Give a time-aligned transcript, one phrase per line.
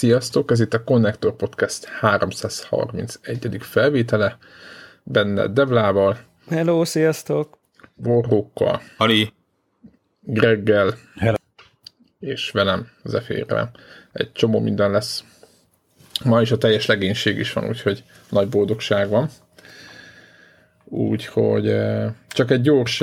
[0.00, 3.56] Sziasztok, ez itt a Connector Podcast 331.
[3.60, 4.38] felvétele,
[5.02, 6.18] benne Devlával,
[6.48, 7.58] Hello, sziasztok!
[7.94, 9.32] Borrókkal, Ali,
[10.20, 11.34] Greggel, Hello.
[12.18, 13.70] és velem, Zeférrel.
[14.12, 15.24] Egy csomó minden lesz.
[16.24, 19.28] Ma is a teljes legénység is van, úgyhogy nagy boldogság van.
[20.92, 21.76] Úgyhogy
[22.28, 23.02] csak egy gyors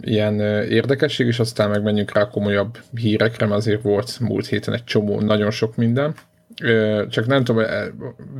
[0.00, 5.20] ilyen érdekesség, és aztán megmenjünk rá komolyabb hírekre, mert azért volt múlt héten egy csomó,
[5.20, 6.14] nagyon sok minden.
[7.08, 7.64] Csak nem tudom,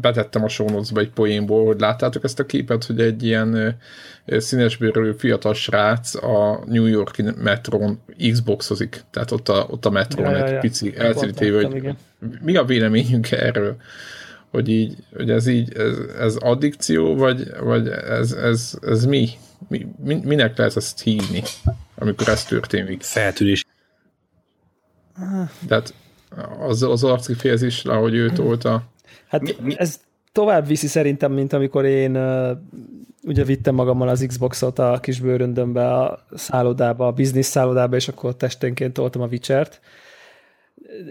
[0.01, 3.77] betettem a show egy poénból, hogy láttátok ezt a képet, hogy egy ilyen
[4.27, 10.45] színesbőrű fiatal srác a New Yorki metrón Xboxozik, tehát ott a, ott a metrón ja,
[10.45, 11.95] egy ja, pici elszítéve, hogy
[12.41, 13.77] mi a véleményünk erről?
[14.53, 19.29] Hogy így, hogy ez így, ez, ez addikció, vagy, vagy ez, ez, ez mi?
[19.69, 19.87] mi?
[20.25, 21.43] Minek lehet ezt hívni,
[21.99, 23.03] amikor ez történik?
[23.03, 23.65] Feltűnés.
[25.69, 25.95] Tehát
[26.59, 28.83] az, az arckifejezés, ahogy ő tolta.
[29.29, 29.79] Hát mi, mi?
[29.79, 30.01] ez
[30.33, 32.51] tovább viszi szerintem, mint amikor én uh,
[33.23, 38.37] ugye vittem magammal az Xboxot a kis bőröndömbe a szállodába, a biznisz szállodába, és akkor
[38.37, 39.81] testénként toltam a Witcher-t,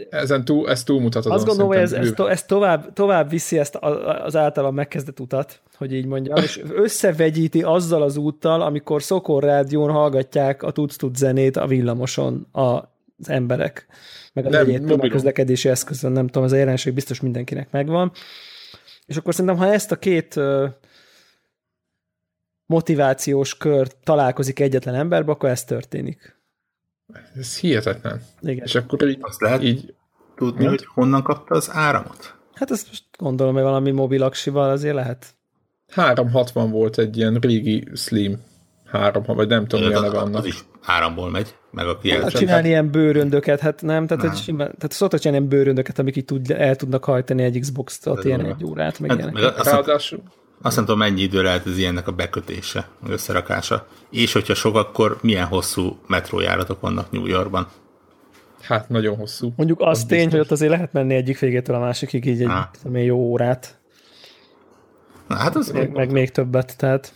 [0.10, 3.76] ezen túl, ez túlmutat Azt gondolom, hogy ez, ez, to, ez tovább, tovább viszi ezt
[4.24, 9.92] az általam megkezdett utat, hogy így mondjam, és összevegyíti azzal az úttal, amikor Szokor rádión
[9.92, 13.86] hallgatják a tudsz tud zenét a villamoson az emberek,
[14.34, 18.12] meg a egyéb közlekedési eszközön, nem tudom, az a jelenség biztos mindenkinek megvan.
[19.06, 20.40] És akkor szerintem, ha ezt a két
[22.66, 26.41] motivációs kör találkozik egyetlen emberbe, akkor ez történik.
[27.36, 28.22] Ez hihetetlen.
[28.42, 28.66] Igen.
[28.66, 29.18] És akkor így...
[29.22, 29.94] Azt lehet így
[30.36, 32.36] tudni, hogy honnan kapta az áramot?
[32.54, 35.36] Hát ezt most gondolom, hogy valami mobilaksival azért lehet.
[35.88, 38.40] 360 volt egy ilyen régi slim
[38.86, 40.40] 3, vagy nem tudom, milyen neve annak.
[40.40, 44.36] Az is áramból megy, meg a Hát csinálni ilyen bőröndöket, hát nem, tehát, nem.
[44.36, 48.46] Sima, tehát szoktak csinálni ilyen bőröndöket, amik így tud, el tudnak hajtani egy Xbox-ot, ilyen
[48.46, 49.36] egy órát, meg hát, ilyenek.
[49.36, 50.24] Meg azt, Ráadásul,
[50.62, 53.88] azt nem tudom, mennyi idő lehet ez ilyennek a bekötése, összerakása.
[54.10, 57.68] És hogyha sok, akkor milyen hosszú metrójáratok vannak New Yorkban?
[58.62, 59.54] Hát nagyon hosszú.
[59.56, 60.32] Mondjuk az, az tény, biztos.
[60.32, 63.80] hogy ott azért lehet menni egyik végétől a másikig így egy jó órát.
[65.28, 67.14] Na, hát az meg, meg még többet, tehát.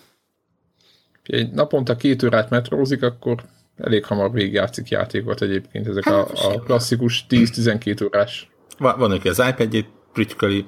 [1.24, 3.44] Egy naponta két órát metrózik, akkor
[3.78, 5.88] elég hamar végigjátszik játékot egyébként.
[5.88, 8.50] Ezek hát, a, a klasszikus 10-12 órás.
[8.78, 10.66] Van, van aki az iPad-jét prütyköli,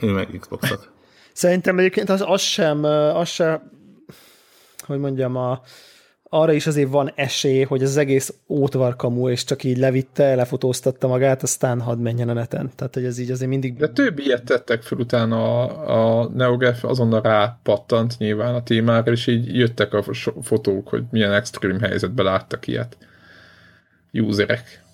[0.00, 0.90] ő meg Xboxot.
[1.38, 3.70] Szerintem egyébként az, az sem, az sem,
[4.86, 5.60] hogy mondjam, a,
[6.22, 11.42] arra is azért van esély, hogy az egész ótvarkamú, és csak így levitte, lefotóztatta magát,
[11.42, 12.70] aztán hadd menjen a neten.
[12.76, 13.76] Tehát, hogy ez így azért mindig...
[13.76, 19.26] De több ilyet tettek fel utána a, a NeoGaf azonnal rápattant nyilván a témára, és
[19.26, 20.04] így jöttek a
[20.42, 22.96] fotók, hogy milyen extrém helyzetben láttak ilyet
[24.12, 24.84] userek.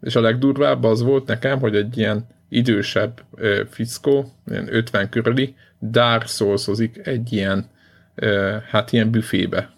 [0.00, 5.54] És a legdurvább az volt nekem, hogy egy ilyen idősebb ö, fickó, ilyen 50 körüli,
[5.80, 6.68] Dark souls
[7.02, 7.70] egy ilyen,
[8.14, 9.70] ö, hát ilyen büfébe.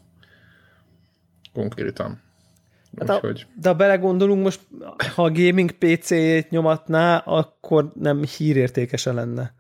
[1.53, 2.21] Konkrétan.
[2.99, 3.47] Hát a, Úgyhogy...
[3.61, 4.61] De ha belegondolunk most,
[5.15, 9.55] ha a gaming PC-t nyomatná, akkor nem hírértékese lenne.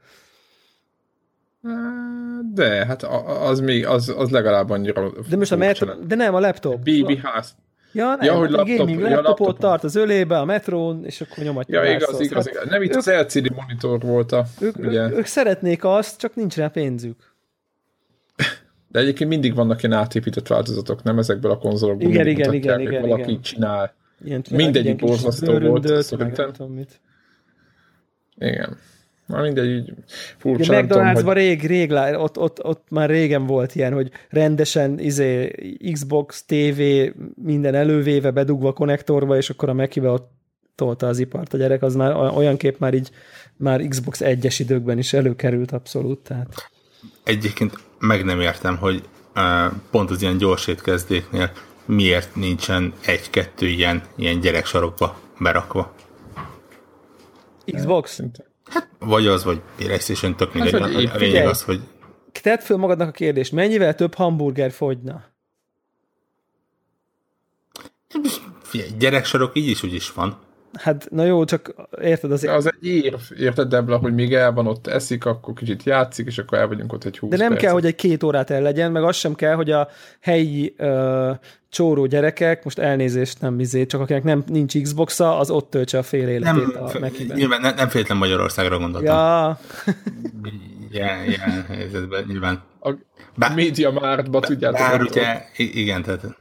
[2.55, 3.03] De, hát
[3.43, 6.81] az még, az, az legalább annyira De most a metro, de nem, a laptop.
[6.81, 7.55] BB ház.
[7.93, 9.59] Ja, nem, ja, hogy laptop, gaming ja, laptopot laptopon.
[9.59, 11.85] tart az ölébe, a metrón, és akkor nyomatja.
[11.85, 12.69] Ja, igaz, igaz, igaz.
[12.69, 14.45] Nem itt ők, az LCD monitor volt a...
[14.61, 15.03] Ők, ugye.
[15.03, 17.35] Ők, ők szeretnék azt, csak nincs rá pénzük.
[18.89, 22.11] De egyébként mindig vannak ilyen átépített változatok, nem ezekből a konzolokból.
[22.11, 23.43] Igen, igen, igen, igen, valaki igen.
[23.43, 23.95] csinál.
[24.25, 26.51] Ilyen, Mindegyik borzasztó volt, szerintem.
[28.39, 28.77] Igen.
[29.27, 29.93] Na mindegy, így
[30.39, 35.53] furcsa, Ugye McDonald'sban rég, rég, ott, ott, ott, már régen volt ilyen, hogy rendesen izé,
[35.93, 36.81] Xbox, TV,
[37.35, 40.31] minden elővéve, bedugva a konnektorba, és akkor a Mekibe ott
[40.75, 43.11] tolta az ipart a gyerek, az már olyan kép már így,
[43.57, 46.19] már Xbox egyes időkben is előkerült abszolút.
[46.19, 46.71] Tehát.
[47.25, 49.03] Egyébként meg nem értem, hogy
[49.35, 51.51] uh, pont az ilyen gyors étkezdéknél
[51.85, 55.95] miért nincsen egy-kettő ilyen, ilyen gyereksarokba berakva.
[57.65, 58.21] Xbox?
[58.71, 60.73] Hát, vagy az, vagy PlayStation, tök mindegy.
[60.73, 61.81] Hát, a lényeg az, hogy...
[62.43, 65.25] Tedd föl magadnak a kérdést, mennyivel több hamburger fogyna?
[68.63, 70.39] Figyelj, gyereksorok így is úgy is van.
[70.73, 72.55] Hát, na jó, csak érted azért.
[72.55, 76.39] Az egy ér, érted, Debla, hogy még el van ott eszik, akkor kicsit játszik, és
[76.39, 77.65] akkor el vagyunk ott egy 20 De nem percet.
[77.65, 79.89] kell, hogy egy két órát el legyen, meg az sem kell, hogy a
[80.21, 81.31] helyi uh,
[81.69, 86.03] csóró gyerekek, most elnézést nem izé, csak akinek nem, nincs Xbox-a, az ott töltse a
[86.03, 87.37] fél életét nem, a Mekiben.
[87.37, 89.15] Nyilván nem, nem féletlen Magyarországra gondoltam.
[89.15, 89.59] Ja.
[90.93, 92.63] ilyen, ilyen helyzetben nyilván.
[92.81, 92.93] A
[93.37, 94.79] Bár, Media Mártba tudjátok.
[94.79, 96.41] Bár ugye, igen, tehát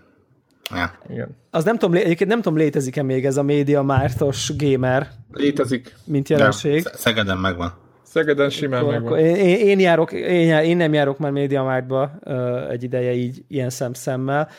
[0.76, 0.92] Ja.
[1.10, 1.38] Igen.
[1.50, 5.96] Az nem tudom, egyébként nem tudom, létezik-e még ez a média mártos gamer, Létezik.
[6.06, 6.84] mint jelenség.
[6.84, 7.74] Nem, Szegeden megvan.
[8.04, 9.12] Szegeden simán Akkor, megvan.
[9.12, 13.44] akkor én, én, járok, én, jár, én nem járok már MediaMarktba uh, egy ideje így
[13.48, 14.50] ilyen szemszemmel.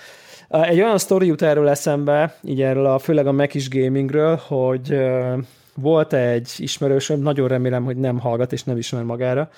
[0.48, 4.40] Uh, egy olyan sztori jut erről eszembe, így erről a, főleg a Mac is gamingről,
[4.46, 5.38] hogy uh,
[5.74, 9.50] volt egy ismerősöm, nagyon remélem, hogy nem hallgat és nem ismer magára,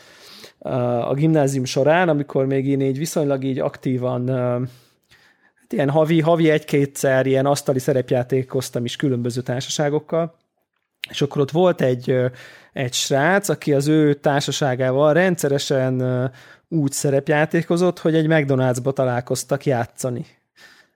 [1.08, 4.30] a gimnázium során, amikor még én így viszonylag így aktívan
[5.74, 10.34] ilyen havi, havi egy-kétszer ilyen asztali szerepjátékoztam is különböző társaságokkal,
[11.10, 12.16] és akkor ott volt egy,
[12.72, 16.02] egy srác, aki az ő társaságával rendszeresen
[16.68, 20.26] úgy szerepjátékozott, hogy egy McDonald'sba találkoztak játszani.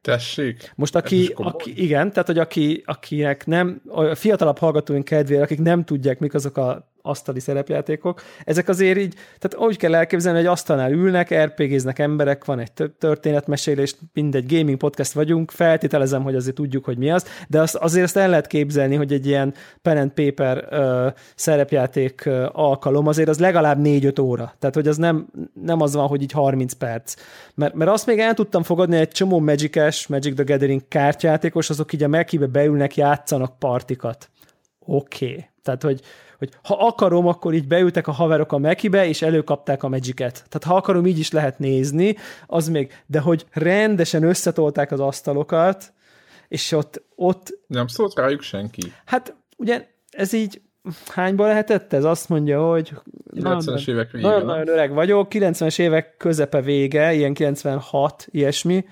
[0.03, 0.73] Tessék.
[0.75, 5.85] Most aki, aki igen, tehát hogy aki, akinek nem, a fiatalabb hallgatóink kedvére, akik nem
[5.85, 10.93] tudják, mik azok a asztali szerepjátékok, ezek azért így, tehát úgy kell elképzelni, hogy asztalnál
[10.93, 16.85] ülnek, RPG-znek emberek, van egy tö- történetmesélés, mindegy gaming podcast vagyunk, feltételezem, hogy azért tudjuk,
[16.85, 20.11] hogy mi az, de azt, azért ezt el lehet képzelni, hogy egy ilyen pen and
[20.11, 24.55] paper ö, szerepjáték ö, alkalom, azért az legalább 4-5 óra.
[24.59, 25.27] Tehát, hogy az nem,
[25.63, 27.15] nem az van, hogy így 30 perc.
[27.55, 31.93] Mert, mert azt még el tudtam fogadni, egy csomó Magic-es, Magic the Gathering kártyátékos, azok
[31.93, 34.31] így a Mekibe beülnek, játszanak partikat.
[34.85, 35.27] Oké.
[35.27, 35.45] Okay.
[35.63, 36.01] Tehát, hogy,
[36.39, 40.35] hogy ha akarom, akkor így beültek a haverok a Mekibe, és előkapták a Magic-et.
[40.35, 45.93] Tehát ha akarom, így is lehet nézni, az még, de hogy rendesen összetolták az asztalokat,
[46.49, 48.93] és ott, ott Nem szólt rájuk senki.
[49.05, 50.61] hát ugye ez így
[51.07, 52.05] hányban lehetett ez?
[52.05, 52.93] Azt mondja, hogy
[53.35, 54.27] 90-es évek vége.
[54.27, 58.85] nagyon-nagyon öreg vagyok, 90-es évek közepe vége, ilyen 96, ilyesmi,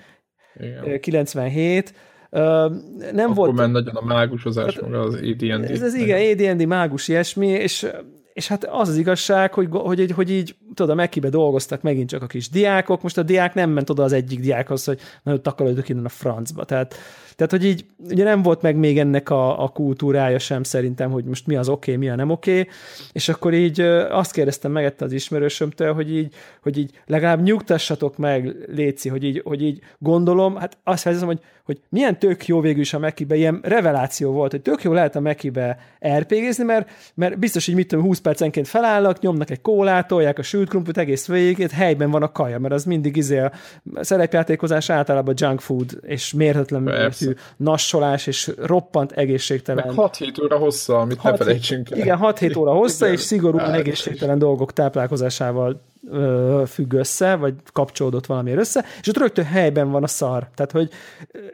[0.59, 0.99] Igen.
[0.99, 1.93] 97, Ö,
[2.29, 2.71] nem
[3.17, 3.55] Akkor volt...
[3.55, 5.63] ment nagyon a mágusozás, meg az AD&D.
[5.63, 7.87] Ez az igen, AD&D mágus ilyesmi, és,
[8.33, 12.09] és hát az az igazság, hogy, hogy, hogy, hogy így, tudod, a Mekibe dolgoztak megint
[12.09, 15.41] csak a kis diákok, most a diák nem ment oda az egyik diákhoz, hogy nagyon
[15.41, 16.63] takarodok innen a francba.
[16.63, 16.95] Tehát,
[17.37, 21.23] tehát, hogy így ugye nem volt meg még ennek a, a kultúrája sem szerintem, hogy
[21.23, 22.73] most mi az oké, okay, mi a nem oké, okay.
[23.11, 28.17] és akkor így azt kérdeztem meg ettől az ismerősömtől, hogy így, hogy így legalább nyugtassatok
[28.17, 32.59] meg, Léci, hogy így, hogy így gondolom, hát azt hiszem, hogy, hogy milyen tök jó
[32.61, 36.89] végül is a Mekibe, ilyen reveláció volt, hogy tök jó lehet a Mekibe RPG-zni, mert,
[37.13, 40.97] mert biztos, hogy mit tudom, 20 percenként felállnak, nyomnak egy kólát, tolják a sült krumplit
[40.97, 43.51] egész végig, itt helyben van a kaja, mert az mindig izé a
[43.99, 49.85] szerepjátékozás általában junk food, és mérhetetlen mértékű nassolás, és roppant egészségtelen.
[49.87, 51.97] Meg 6-7 óra hossza, amit ne felejtsünk el.
[51.97, 53.17] Igen, 6-7 óra hossza, Igen.
[53.17, 55.81] és szigorúan egészségtelen dolgok táplálkozásával
[56.11, 60.47] ö, függ össze, vagy kapcsolódott valamiért össze, és ott rögtön helyben van a szar.
[60.55, 60.89] Tehát, hogy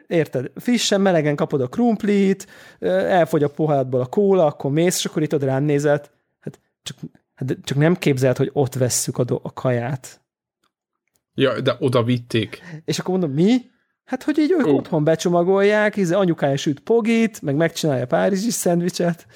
[0.06, 2.46] érted, frissen, melegen kapod a krumplit,
[3.08, 6.10] elfogy a pohádból a kóla, akkor mész, és akkor itt rám nézett.
[6.40, 6.96] Hát csak,
[7.34, 10.20] hát de csak nem képzeld, hogy ott vesszük a, do- a kaját.
[11.34, 12.62] Ja, de oda vitték.
[12.84, 13.72] És akkor mondom, mi?
[14.04, 14.76] Hát, hogy így ők Ó.
[14.76, 19.26] otthon becsomagolják, íze anyukája süt pogit, meg megcsinálja a párizsi szendvicset,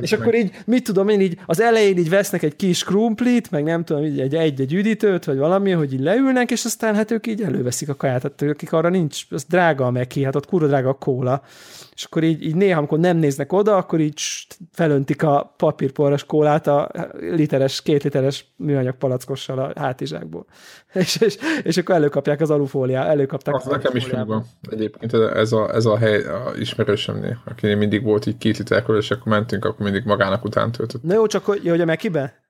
[0.00, 3.64] és akkor így, mit tudom én, így az elején így vesznek egy kis krumplit, meg
[3.64, 7.10] nem tudom, így egy, egy, egy üdítőt, vagy valami, hogy így leülnek, és aztán hát
[7.10, 10.46] ők így előveszik a kaját, hát akik arra nincs, az drága a meki, hát ott
[10.46, 11.42] kurva drága a kóla.
[11.98, 14.20] És akkor így, így néha, amikor nem néznek oda, akkor így
[14.72, 16.90] felöntik a papírporras kólát a
[17.20, 20.46] literes, két literes műanyag palackossal a hátizsákból.
[20.92, 24.44] És, és, és akkor előkapják az alufóliát, előkapták Az nekem is megvan.
[24.70, 28.98] Egyébként ez a, ez a hely a ismerősömnél, akinél mindig volt így két liter kóla,
[28.98, 31.02] és akkor mentünk, akkor mindig magának után töltött.
[31.02, 32.47] Na jó, csak hogy, hogy a Mekibe?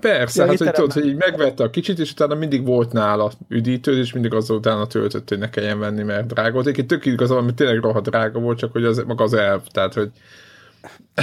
[0.00, 3.30] Persze, Ja, hát hogy tudod, hogy így megvette a kicsit, és utána mindig volt nála
[3.48, 6.66] üdítő, és mindig az utána töltött, hogy ne kelljen venni, mert drága volt.
[6.66, 9.94] Egyébként tök igaz, ami tényleg rohadt drága volt, csak hogy az, maga az elv, tehát
[9.94, 10.10] hogy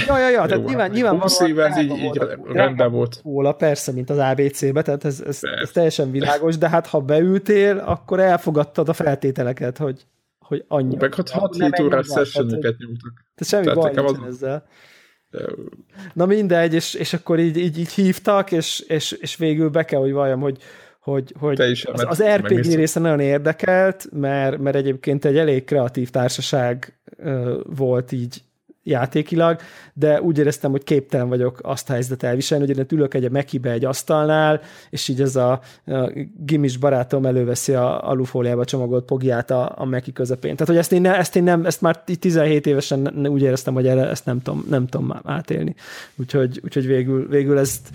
[0.06, 3.20] Ja, ja, ja, tehát Jó, nyilván, hát nyilván 20 éve ez így, így rendben volt.
[3.22, 7.78] Kóla, persze, mint az ABC-be, tehát ez, ez, ez teljesen világos, de hát ha beültél,
[7.78, 10.06] akkor elfogadtad a feltételeket, hogy,
[10.38, 10.96] hogy annyi.
[11.00, 13.24] Meg hát Nem 6-7 ennyi órás sessionöket nyújtak.
[13.34, 14.66] Tehát semmi Tehát baj nincsen az- ezzel.
[16.12, 20.00] Na mindegy, és, és akkor így, így, így hívtak, és, és, és végül be kell,
[20.00, 20.58] hogy valljam, hogy,
[21.00, 25.64] hogy, hogy Te is az, az RPG része nagyon érdekelt, mert, mert egyébként egy elég
[25.64, 26.98] kreatív társaság
[27.64, 28.42] volt így
[28.86, 29.60] játékilag,
[29.92, 33.70] de úgy éreztem, hogy képtelen vagyok azt a helyzetet elviselni, hogy én ülök egy mekibe
[33.70, 39.72] egy asztalnál, és így ez a, a gimis barátom előveszi a alufóliába csomagolt pogiát a,
[39.76, 40.52] a meki közepén.
[40.52, 43.74] Tehát, hogy ezt én, ne, ezt én nem, ezt már így 17 évesen úgy éreztem,
[43.74, 45.74] hogy erre, ezt nem tudom, nem tudom már átélni.
[46.16, 47.88] Úgyhogy, úgyhogy végül, végül ezt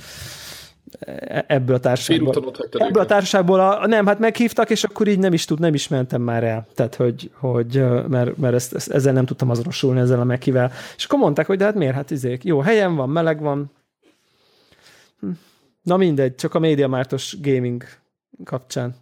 [1.48, 2.44] ebből a társaságból.
[2.72, 5.88] Ebből a társaságból a, nem, hát meghívtak, és akkor így nem is tud, nem is
[5.88, 6.68] mentem már el.
[6.76, 10.72] Tehát, hogy, hogy mert, mert ezt, ezt, ezzel nem tudtam azonosulni, ezzel a mekivel.
[10.96, 13.72] És akkor mondták, hogy de hát miért, hát izék, jó helyen van, meleg van.
[15.20, 15.30] Hm.
[15.82, 17.84] Na mindegy, csak a médiamártos gaming
[18.44, 18.96] kapcsán.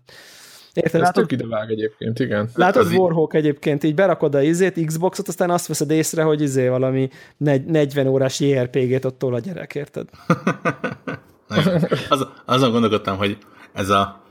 [0.74, 0.96] Érted?
[0.96, 2.50] Ez Látod, tök idevág egyébként, igen.
[2.54, 6.68] látod az Warhawk egyébként, így berakod a izét, Xboxot, aztán azt veszed észre, hogy izé
[6.68, 10.08] valami negy- 40 órás JRPG-t ott tol a gyerek, érted?
[11.50, 11.82] Nagyon.
[12.10, 13.38] Az, azon gondolkodtam, hogy
[13.74, 14.24] ez a,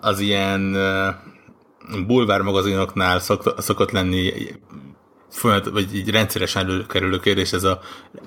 [0.00, 0.76] az ilyen
[2.06, 4.32] bulvár magazinoknál szokta, szokott lenni
[5.30, 7.80] folyamat, vagy így rendszeresen előkerülő kérdés, ez a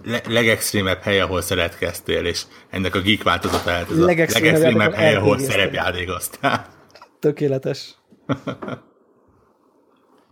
[0.06, 5.16] le, legextrémebb hely, ahol szeretkeztél, és ennek a geek változata hát ez a Legextrémebb, hely,
[5.16, 6.66] ahol szerepjátékoztál.
[7.20, 7.96] Tökéletes.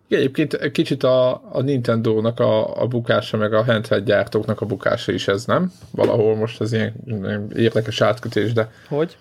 [0.09, 5.11] Egyébként egy kicsit a, a Nintendo-nak a, a bukása, meg a handheld gyártóknak a bukása
[5.11, 5.71] is ez, nem?
[5.91, 9.17] Valahol most ez ilyen ilyen érdekes átkötés, de Hogy?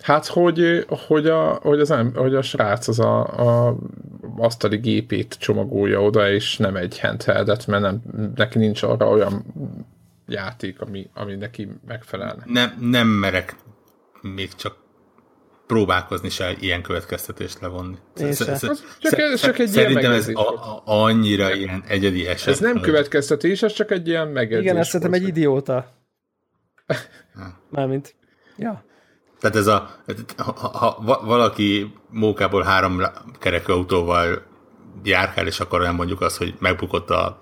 [0.00, 3.76] hát, hogy, hogy, a, hogy, az, hogy a srác az a, a
[4.36, 8.02] asztali gépét csomagolja oda, és nem egy handheldet, mert nem,
[8.34, 9.44] neki nincs arra olyan
[10.28, 12.42] játék, ami, ami neki megfelelne.
[12.46, 13.56] Nem, nem merek
[14.20, 14.76] még csak
[15.70, 17.96] próbálkozni se ilyen következtetést levonni.
[18.16, 18.54] Én Sz- se.
[18.56, 22.48] sz- Az csak- ez egy ilyen Szerintem ez megjegyzés a, a, annyira ilyen egyedi eset.
[22.48, 24.64] Ez nem következtetés, ez csak egy ilyen megjegyzés.
[24.64, 25.92] Igen, ezt szerintem egy idióta.
[27.70, 28.14] Mármint.
[28.56, 28.84] Ja.
[29.40, 29.90] Tehát ez a,
[30.36, 33.02] ha, ha va- valaki mókából három
[33.38, 34.42] kerekű autóval
[35.04, 37.39] járkál, és akkor olyan mondjuk az, hogy megbukott a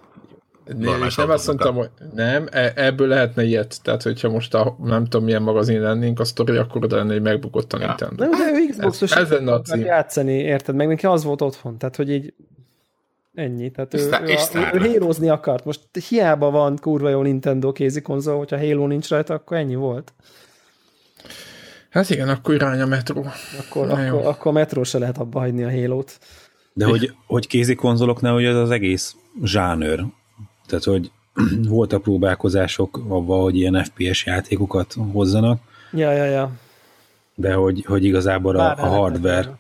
[0.69, 3.83] Nem, normális nem azt mondtam, hogy nem, e- ebből lehetne ilyet.
[3.83, 7.23] Tehát, hogyha most a, nem tudom milyen magazin lennénk, a sztori akkor oda lenne, hogy
[7.23, 7.87] megbukott a Ja.
[7.87, 8.15] Nintendo.
[8.25, 9.81] De, de ő Xboxos Ez- ez a cím.
[9.85, 10.75] játszani, érted?
[10.75, 11.79] Meg neki az volt otthon.
[11.79, 12.35] Tehát, hogy így
[13.35, 13.71] ennyi.
[13.71, 14.89] Tehát ő, Sztár- ő, és a, ő, sztár ő lett.
[14.91, 15.65] hérozni akart.
[15.65, 20.13] Most hiába van kurva jó Nintendo kézikonzol, hogyha Halo nincs rajta, akkor ennyi volt.
[21.91, 23.27] Hát igen, akkor irány a metró.
[23.67, 24.17] Akkor, Na jó.
[24.17, 26.19] akkor, akkor a metró se lehet abba hagyni a Halo-t.
[26.73, 30.05] De hogy, hogy kézi konzoloknál, hogy az az egész zsánőr.
[30.69, 31.11] Tehát, hogy
[31.69, 35.61] voltak próbálkozások abban, hogy ilyen FPS játékokat hozzanak,
[35.93, 36.51] Ja, ja, ja.
[37.35, 39.59] de hogy, hogy igazából a, Bár a hardware,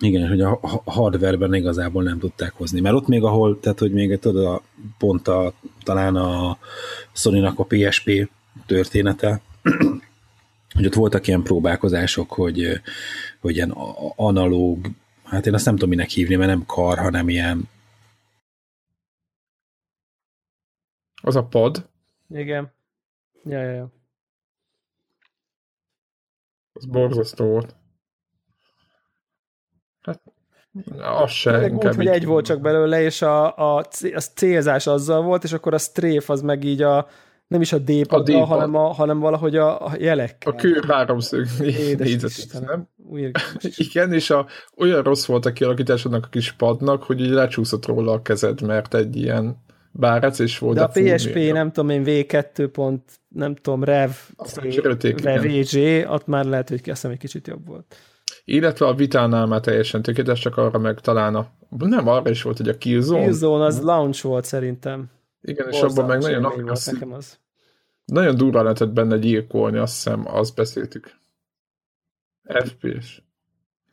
[0.00, 2.80] igen, hogy a hardwareben igazából nem tudták hozni.
[2.80, 4.62] Mert ott még ahol, tehát hogy még tudod, a,
[4.98, 6.58] pont a, talán a
[7.12, 8.28] Sony-nak a PSP
[8.66, 9.40] története,
[10.74, 12.80] hogy ott voltak ilyen próbálkozások, hogy,
[13.40, 13.74] hogy ilyen
[14.16, 14.90] analóg,
[15.24, 17.68] hát én azt nem tudom minek hívni, mert nem kar, hanem ilyen,
[21.22, 21.88] Az a pad,
[22.28, 22.72] Igen.
[23.44, 23.92] Ja, ja, ja.
[26.72, 27.76] az borzasztó volt.
[30.00, 30.22] Hát,
[30.98, 31.70] az se.
[31.70, 33.76] Úgy, hogy egy volt csak belőle, és a, a,
[34.14, 37.08] a célzás azzal volt, és akkor a strafe az meg így a,
[37.46, 38.30] nem is a d A D-pad.
[38.30, 40.52] hanem, a, hanem valahogy a, a jelekkel.
[40.52, 41.46] A kő háromszög
[42.66, 42.88] nem?
[43.76, 44.46] Igen, és a,
[44.76, 48.94] olyan rossz volt a kialakításodnak a kis padnak, hogy így lecsúszott róla a kezed, mert
[48.94, 49.64] egy ilyen
[49.98, 50.76] bárec is volt.
[50.76, 54.10] De a fú, PSP, még- nem tudom én, V2 pont, nem tudom, Rev,
[55.02, 55.40] igen.
[55.40, 57.96] VG, ott már lehet, hogy kezdtem egy kicsit jobb volt.
[58.44, 61.50] Illetve a vitánál már teljesen tökéletes, csak arra meg talán a...
[61.78, 63.22] Nem, arra is volt, hogy a Killzone.
[63.22, 65.10] Killzone az launch volt szerintem.
[65.42, 67.38] Igen, és abban meg nagyon, agresszív, nekem az.
[68.04, 71.10] nagyon durva lehetett benne gyilkolni, azt hiszem, azt beszéltük.
[72.64, 73.22] FPS.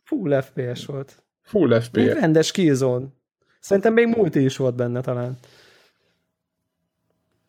[0.04, 1.24] Full FPS volt.
[1.42, 2.14] Full Még FPS.
[2.14, 3.06] rendes Killzone.
[3.60, 5.38] Szerintem még multi is volt benne talán.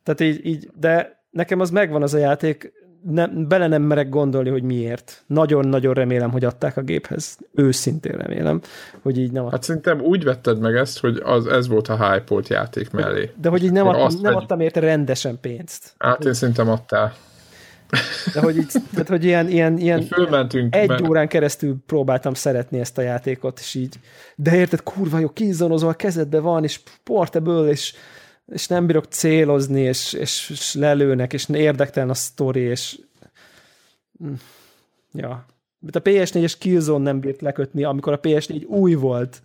[0.04, 2.72] Tehát így, így de nekem az megvan az a játék,
[3.10, 5.24] nem, bele nem merek gondolni, hogy miért.
[5.26, 7.38] Nagyon-nagyon remélem, hogy adták a géphez.
[7.54, 8.60] Őszintén remélem,
[9.02, 9.54] hogy így nem adták.
[9.54, 13.30] Hát szerintem úgy vetted meg ezt, hogy az, ez volt a hype játék mellé.
[13.40, 15.94] De hogy így nem, adtam, azt nem adtam érte rendesen pénzt.
[15.98, 17.14] Hát én szerintem adtál.
[18.34, 20.74] De hogy, így, tehát, hogy ilyen, ilyen, ilyen Fölmentünk.
[20.74, 23.94] egy mert- órán keresztül próbáltam szeretni ezt a játékot, és így,
[24.36, 27.94] de érted, kurva jó, kizonozol, a kezedbe van, és portable, és,
[28.46, 32.98] és nem bírok célozni, és, és, és lelőnek, és érdektelen a sztori, és
[34.18, 34.32] Hm.
[35.12, 35.46] ja.
[35.78, 39.42] Mert a PS4-es Killzone nem bírt lekötni, amikor a PS4 új volt,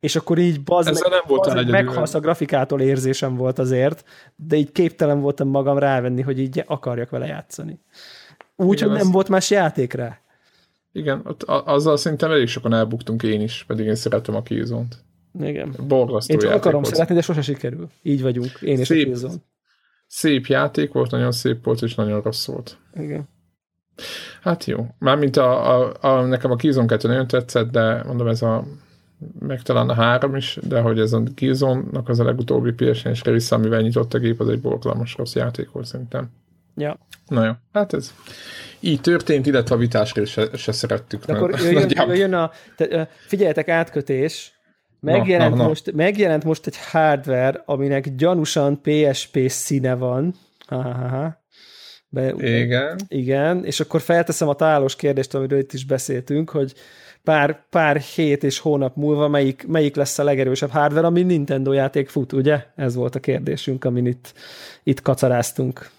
[0.00, 4.04] és akkor így bazd Ezzel nem voltál bazd meg, meghalsz a grafikától érzésem volt azért,
[4.36, 7.80] de így képtelen voltam magam rávenni, hogy így akarjak vele játszani.
[8.56, 10.20] Úgy, Igen, hogy nem az- volt más játék rá.
[10.92, 14.96] Igen, ott, azzal szerintem elég sokan elbuktunk én is, pedig én szeretem a Killzone-t.
[15.40, 15.74] Igen.
[15.88, 16.92] Borzasztó Én csak játék akarom volt.
[16.94, 17.88] szeretni, de sose sikerül.
[18.02, 18.58] Így vagyunk.
[18.60, 19.16] Én és Szép.
[20.06, 22.78] Szép játék volt, nagyon szép volt, és nagyon rossz volt.
[22.94, 23.28] Igen.
[24.42, 24.86] Hát jó.
[24.98, 28.64] Mármint a, a, a, nekem a Killzone 2 nagyon tetszett, de mondom, ez a
[29.38, 33.56] meg talán a három is, de hogy ez a Killzone-nak az a legutóbbi PS4-esre vissza,
[33.56, 36.30] amivel nyitott a gép, az egy borzalmas rossz játék volt szerintem.
[36.76, 36.98] Ja.
[37.28, 38.14] Na jó, hát ez
[38.80, 41.24] így történt, illetve a vitásra se, se szerettük.
[41.24, 42.50] De akkor jön, jön, jön a...
[42.76, 44.55] Te, figyeljetek, átkötés.
[45.12, 45.68] Megjelent, Na, na, na.
[45.68, 50.34] Most, megjelent most egy hardware, aminek gyanúsan PSP színe van.
[50.66, 51.44] Ha-ha-ha.
[52.08, 52.98] Be, Igen.
[53.08, 56.74] Igen, és akkor felteszem a találós kérdést, amiről itt is beszéltünk, hogy
[57.22, 62.08] pár, pár hét és hónap múlva melyik, melyik lesz a legerősebb hardware, ami Nintendo játék
[62.08, 62.64] fut, ugye?
[62.76, 64.32] Ez volt a kérdésünk, amin itt,
[64.82, 65.90] itt kacaráztunk.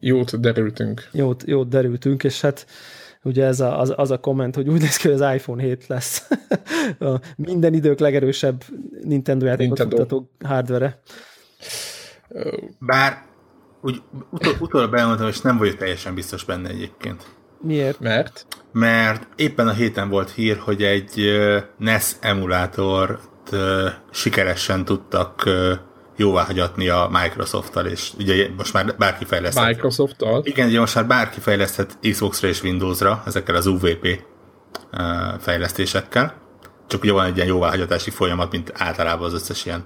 [0.00, 1.08] Jót derültünk.
[1.12, 2.66] Jót, jót derültünk, és hát
[3.26, 5.86] ugye ez a, az, az a komment, hogy úgy néz ki, hogy az iPhone 7
[5.86, 6.28] lesz
[6.98, 8.64] a minden idők legerősebb
[9.02, 9.96] Nintendo játékot Nintendo.
[9.96, 11.00] futtató hardware
[12.78, 13.24] Bár
[13.80, 17.26] úgy utol, utolra bejelmentem, és nem vagyok teljesen biztos benne egyébként.
[17.60, 18.00] Miért?
[18.00, 18.46] Mert?
[18.72, 21.30] Mert éppen a héten volt hír, hogy egy
[21.78, 23.56] NES emulátort
[24.10, 25.42] sikeresen tudtak
[26.16, 29.66] jóváhagyatni a Microsoft-tal, és ugye most már bárki fejleszthet.
[29.66, 30.40] Microsoft-tal?
[30.44, 34.24] Igen, ugye most már bárki fejleszthet Xbox-ra és Windows-ra ezekkel az UVP
[35.38, 36.34] fejlesztésekkel.
[36.86, 39.84] Csak ugye van egy ilyen jóváhagyatási folyamat, mint általában az összes ilyen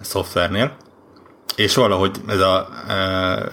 [0.00, 0.76] szoftvernél.
[1.56, 2.68] És valahogy ez a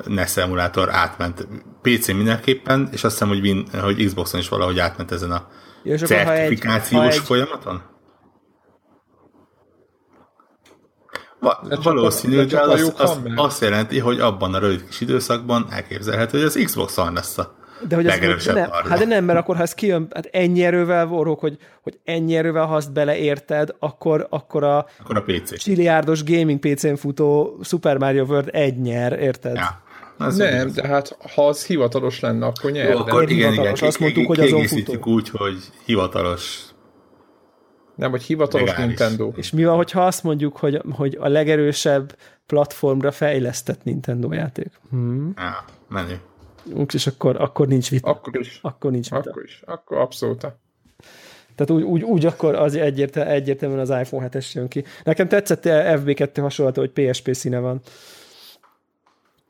[0.05, 1.47] NES emulátor átment
[1.81, 5.47] PC mindenképpen, és azt hiszem, hogy, Win, hogy Xboxon is valahogy átment ezen a
[5.83, 7.25] és certifikációs egy, egy...
[7.25, 7.81] folyamaton.
[11.39, 16.47] Va- valószínű, de az, az, azt jelenti, hogy abban a rövid kis időszakban elképzelhető, hogy
[16.47, 17.55] az Xbox-on lesz a
[17.87, 21.05] de hogy az nem, hát de nem, mert akkor ha ez kijön, hát ennyi erővel
[21.05, 25.57] vorok, hogy, hogy ennyi erővel, ha azt beleérted, akkor, akkor a, akkor a PC.
[25.57, 29.55] csiliárdos gaming PC-n futó Super Mario World egy nyer, érted?
[29.55, 29.81] Ja.
[30.17, 32.89] Az nem, de hát ha az hivatalos lenne, akkor nyer.
[32.89, 35.11] Jó, akkor igen, igen, azt mondtuk, hogy azon futó.
[35.11, 36.61] úgy, hogy hivatalos
[37.97, 38.97] nem, hogy hivatalos Legális.
[38.97, 39.31] Nintendo.
[39.35, 44.71] És mi van, hogyha azt mondjuk, hogy, hogy a legerősebb platformra fejlesztett Nintendo játék?
[44.89, 45.33] Hmm.
[45.35, 46.19] Ja, menő.
[46.93, 48.09] És akkor, akkor nincs vita.
[48.09, 48.59] Akkor is.
[48.61, 49.29] Akkor nincs vita.
[49.29, 49.61] Akkor is.
[49.65, 50.39] Akkor abszolút.
[51.55, 54.83] Tehát úgy, úgy, úgy akkor az egyértelműen, egyértelműen az iPhone 7-es jön ki.
[55.03, 57.81] Nekem tetszett FB2 hasonlata, hogy PSP színe van.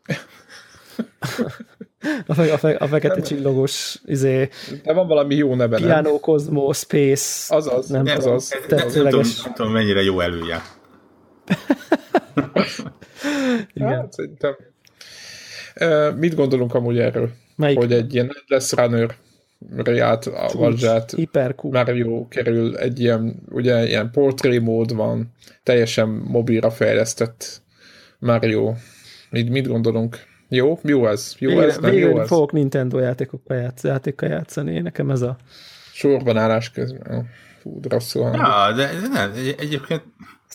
[2.27, 4.49] A, fe, a, fe, a fekete csillogos izé,
[4.83, 6.19] De van valami jó neve, Piano, nem?
[6.19, 7.55] Cosmo, Space.
[7.55, 8.53] Azaz, nem, nem, azaz.
[8.53, 10.61] Ez, nem, nem, tudom, nem tudom, mennyire jó elője.
[13.73, 13.89] Igen.
[13.89, 14.55] Hát, szerintem.
[15.81, 17.29] Uh, mit gondolunk amúgy erről?
[17.55, 17.77] Melyik?
[17.77, 19.15] Hogy egy ilyen lesz runner
[19.99, 21.15] át a vadzsát
[21.61, 27.61] Mario kerül egy ilyen, ugye ilyen portré mód van, teljesen mobilra fejlesztett
[28.19, 28.73] Mario.
[29.29, 30.17] Mit, mit gondolunk?
[30.49, 31.35] Jó, jó ez.
[31.39, 32.27] Jó végre, ez, nem végre jó ez.
[32.27, 35.37] fogok Nintendo játékokkal játsz, játékkal játszani, nekem ez a...
[35.93, 37.29] Sorban állás közben.
[37.61, 40.03] Fú, rosszul Ja, de, de nem, egyébként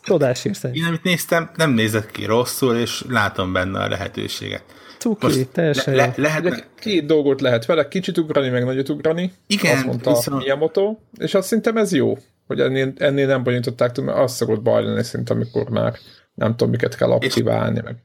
[0.05, 0.71] Csodás érzés.
[0.77, 4.65] Én amit néztem, nem nézett ki rosszul, és látom benne a lehetőséget.
[4.99, 9.33] Cuki, Most teljesen le, le, lehet, Két dolgot lehet vele, kicsit ugrani, meg nagyot ugrani.
[9.47, 9.77] Igen.
[9.77, 10.43] Azt mondta viszont...
[10.43, 14.85] Miyamoto, és azt szerintem ez jó, hogy ennél, ennél nem bonyolították, mert azt szokott baj
[14.85, 15.95] lenni szinte, amikor már
[16.35, 17.97] nem tudom, miket kell aktiválni, meg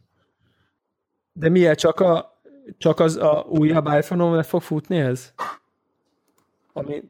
[1.39, 2.39] de milyen csak, a,
[2.78, 5.34] csak az a újabb iPhone-on fog futni ez?
[6.73, 7.04] Ami...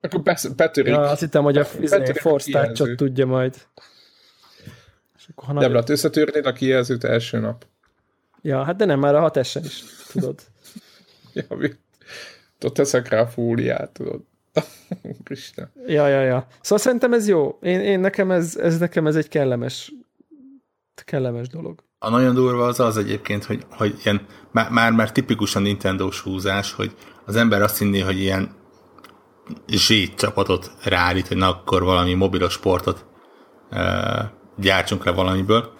[0.00, 0.22] Akkor
[0.56, 0.92] betörik.
[0.92, 3.54] Ja, azt hittem, hogy a izé, Force touch tudja majd.
[5.16, 7.66] És akkor, nem lehet összetörnéd a kijelzőt első nap.
[8.42, 9.82] Ja, hát de nem, már a 6 is,
[10.12, 10.40] tudod.
[11.32, 11.44] ja,
[12.64, 14.20] ott teszek rá fóliát, tudod.
[15.28, 15.70] Isten.
[15.86, 16.46] Ja, ja, ja.
[16.60, 17.58] Szóval szerintem ez jó.
[17.62, 19.92] Én, én nekem ez, ez nekem ez egy kellemes
[21.04, 21.82] kellemes dolog.
[21.98, 26.72] A nagyon durva az az egyébként, hogy, hogy ilyen, már, már, már tipikusan Nintendo-s húzás,
[26.72, 26.94] hogy
[27.26, 28.54] az ember azt hinné, hogy ilyen
[29.66, 33.04] zsét csapatot ráállít, hogy na akkor valami mobilos sportot
[33.70, 35.72] e, gyártsunk le valamiből,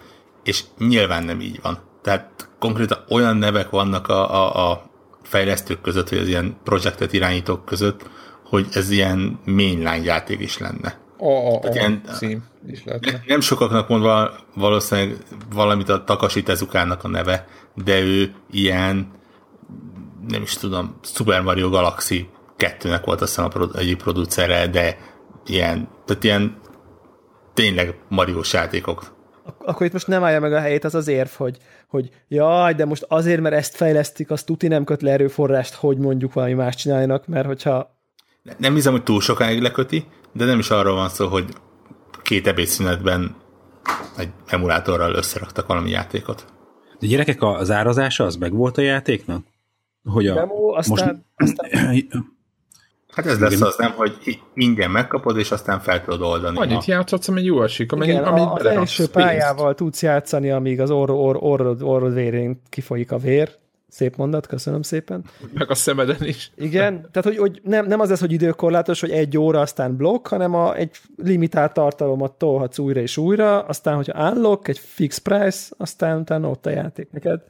[0.44, 1.79] és nyilván nem így van.
[2.02, 4.90] Tehát konkrétan olyan nevek vannak a, a, a
[5.22, 8.11] fejlesztők között, vagy az ilyen projektet irányítók között,
[8.44, 11.06] hogy ez ilyen mainline játék is lenne.
[11.18, 13.22] A, a, a ilyen, cím is lehetne.
[13.26, 15.16] Nem sokaknak mondva valószínűleg
[15.52, 19.14] valamit a Takashi Tezukának a neve, de ő ilyen
[20.29, 24.96] nem is tudom, Super Mario Galaxy 2-nek volt azt hiszem a egyik producere, de
[25.46, 26.57] ilyen, tehát ilyen
[27.55, 29.14] tényleg mario játékok.
[29.59, 32.85] Akkor itt most nem állja meg a helyét az az érv, hogy, hogy jaj, de
[32.85, 36.74] most azért, mert ezt fejlesztik, azt tuti nem köt le erőforrást, hogy mondjuk valami más
[36.74, 38.00] csináljanak, mert hogyha...
[38.59, 41.44] Nem hiszem, hogy túl sokáig leköti, de nem is arról van szó, hogy
[42.22, 43.37] két ebédszünetben
[44.16, 46.44] egy emulátorral összeraktak valami játékot.
[46.99, 49.44] De gyerekek, az árazása az meg volt a játéknak?
[50.05, 51.53] Hogy a, Demo, aztán, most...
[51.53, 52.35] aztán...
[53.12, 56.59] Hát ez lesz az, nem, hogy ingyen megkapod, és aztán fel tudod oldani.
[56.59, 56.83] Annyit a...
[56.87, 61.16] játszhatsz, amennyi jó esik, amennyi, Igen, amit az első pályával tudsz játszani, amíg az orrod,
[61.16, 63.51] orrod, orrod, orrod vérén kifolyik a vér,
[63.88, 65.25] Szép mondat, köszönöm szépen.
[65.55, 66.51] Meg a szemeden is.
[66.57, 70.27] Igen, tehát hogy, hogy nem, nem az ez, hogy időkorlátos, hogy egy óra, aztán blokk,
[70.27, 75.75] hanem a, egy limitált tartalomat tolhatsz újra és újra, aztán, hogyha unlock, egy fix price,
[75.77, 77.40] aztán utána ott a játék neked.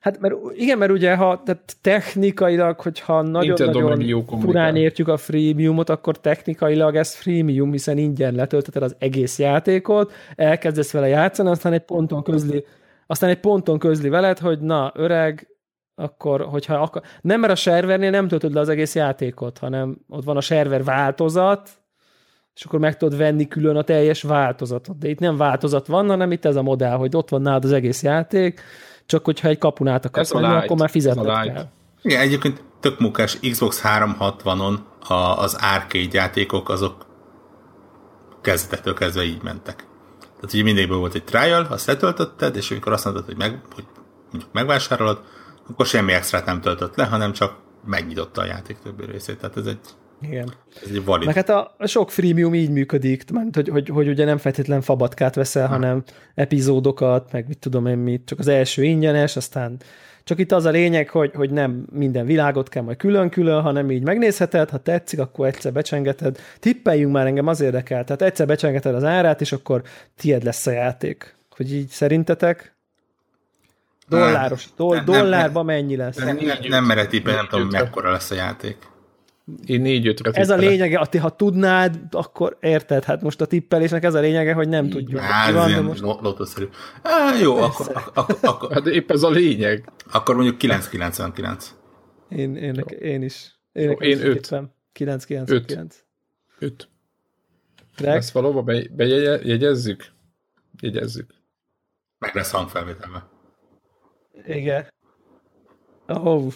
[0.00, 6.20] Hát mert igen, mert ugye ha tehát technikailag, hogyha nagyon-nagyon furán értjük a freemiumot, akkor
[6.20, 12.22] technikailag ez freemium, hiszen ingyen letölteted az egész játékot, elkezdesz vele játszani, aztán egy ponton
[12.22, 12.64] közli,
[13.10, 15.48] aztán egy ponton közli veled, hogy na, öreg,
[15.94, 17.02] akkor, hogyha akar...
[17.20, 20.84] nem, mert a servernél nem töltöd le az egész játékot, hanem ott van a server
[20.84, 21.70] változat,
[22.54, 24.98] és akkor meg tudod venni külön a teljes változatot.
[24.98, 27.72] De itt nem változat van, hanem itt ez a modell, hogy ott van nálad az
[27.72, 28.60] egész játék,
[29.06, 31.66] csak hogyha egy kapun át akarsz menni, akkor már fizetned kell.
[32.02, 34.74] Igen, egyébként tök munkás Xbox 360-on
[35.08, 37.06] a, az arcade játékok azok
[38.40, 39.86] kezdetektől kezdve így mentek.
[40.40, 43.84] Tehát ugye mindegyikből volt egy trial, azt letöltötted, és amikor azt mondtad, hogy, meg, hogy
[44.30, 45.22] mondjuk megvásárolod,
[45.68, 49.38] akkor semmi extrát nem töltött le, hanem csak megnyitotta a játék többi részét.
[49.38, 49.78] Tehát ez egy
[50.20, 50.52] igen.
[50.82, 51.26] Ez egy valid.
[51.26, 54.80] Meg hát a, a sok freemium így működik, mert hogy, hogy, hogy ugye nem feltétlen
[54.80, 55.72] fabatkát veszel, ha.
[55.72, 56.02] hanem
[56.34, 59.76] epizódokat, meg mit tudom én mit, csak az első ingyenes, aztán
[60.28, 64.02] csak itt az a lényeg, hogy, hogy nem minden világot kell majd külön-külön, hanem így
[64.02, 66.38] megnézheted, ha tetszik, akkor egyszer becsengeted.
[66.58, 68.04] Tippeljünk már, engem az érdekel.
[68.04, 69.82] Tehát egyszer becsengeted az árát, és akkor
[70.16, 71.34] tied lesz a játék.
[71.56, 72.74] Hogy így szerintetek?
[74.08, 76.16] Dolláros, doll, dollárban mennyi lesz?
[76.16, 76.38] Nem,
[76.68, 78.76] nem, nem tippelni, nem tudom, mekkora lesz a játék.
[79.66, 84.14] Én négy ötre Ez a lényege, ha tudnád, akkor érted, hát most a tippelésnek ez
[84.14, 85.20] a lényege, hogy nem tudjuk.
[85.20, 86.00] Hát, ez ilyen most...
[86.00, 86.68] lotószerű.
[87.02, 89.92] Á, jó, akkor, akkor, akkor, Hát épp ez a lényeg.
[90.12, 91.74] Akkor mondjuk 999.
[92.28, 93.58] Én, én, én is.
[93.72, 94.54] Én, én 5.
[94.92, 96.04] 999.
[96.58, 96.88] 5.
[97.96, 100.06] Ezt valóban be, bejegyezzük?
[100.80, 101.34] Jegyezzük.
[102.18, 103.28] Meg lesz hangfelvételve.
[104.46, 104.92] Igen.
[106.06, 106.52] Oh,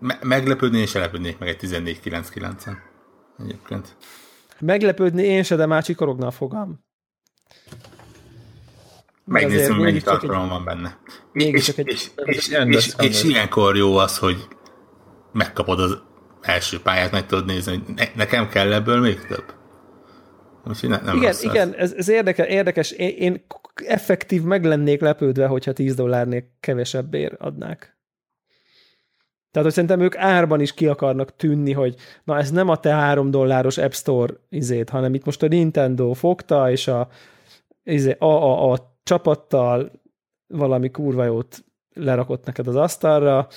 [0.00, 2.76] Me- meglepődni és elepődnék meg egy 14.99-en.
[3.38, 3.96] Egyébként.
[4.60, 6.84] Meglepődni én se, de már csikorogna a fogam.
[9.24, 10.48] Megnézzük, mennyi tartalom egy...
[10.48, 10.98] van benne.
[11.32, 11.88] És, egy...
[11.88, 14.48] és, és, és, és ilyenkor jó az, hogy
[15.32, 15.98] megkapod az
[16.40, 19.44] első pályát, meg tudod nézni, hogy ne, nekem kell ebből még több.
[20.66, 22.90] Úgyhogy ne, nem igen, igen ez, ez érdekes, érdekes.
[22.90, 27.96] Én, én effektív meg lennék lepődve, hogyha 10 dollárnél kevesebbért adnák.
[29.52, 32.90] Tehát, hogy szerintem ők árban is ki akarnak tűnni, hogy na ez nem a te
[32.90, 37.08] három dolláros App Store izét, hanem itt most a Nintendo fogta, és a,
[37.82, 39.90] izé, a, a, a csapattal
[40.46, 43.48] valami kurva jót lerakott neked az asztalra,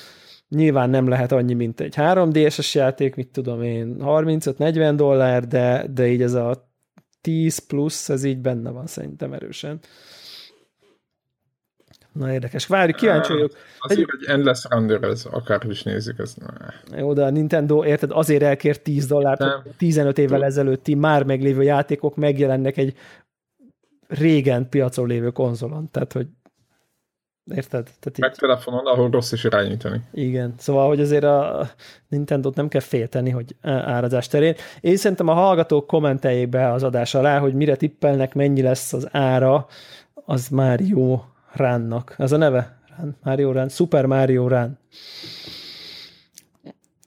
[0.49, 6.07] nyilván nem lehet annyi, mint egy 3D-es játék, mit tudom én, 35-40 dollár, de, de
[6.07, 6.71] így ez a
[7.21, 9.79] 10 plusz, ez így benne van szerintem erősen.
[12.15, 12.67] Na érdekes.
[12.67, 13.51] Várj, kíváncsi vagyok.
[13.79, 14.05] Azért, egy...
[14.09, 16.97] hogy Endless Runner, ez akár is nézzük, ez ne.
[16.97, 19.63] Jó, de a Nintendo, érted, azért elkért 10 dollárt, Nem.
[19.77, 22.97] 15 évvel ezelőtti már meglévő játékok megjelennek egy
[24.07, 25.91] régen piacon lévő konzolon.
[25.91, 26.27] Tehát, hogy
[27.53, 27.83] Érted?
[27.99, 28.37] Tehát Meg így...
[28.37, 30.01] telefonon, ahol rossz is irányítani.
[30.11, 31.69] Igen, szóval, hogy azért a
[32.07, 34.55] Nintendo-t nem kell félteni, hogy árazás terén.
[34.81, 39.07] Én szerintem a hallgatók kommenteljék be az adás alá, hogy mire tippelnek, mennyi lesz az
[39.11, 39.67] ára,
[40.13, 41.23] az már jó
[41.55, 42.15] Ránnak.
[42.17, 42.79] Ez a neve?
[42.97, 44.79] Rán, Mario Rán, Super Mario Rán.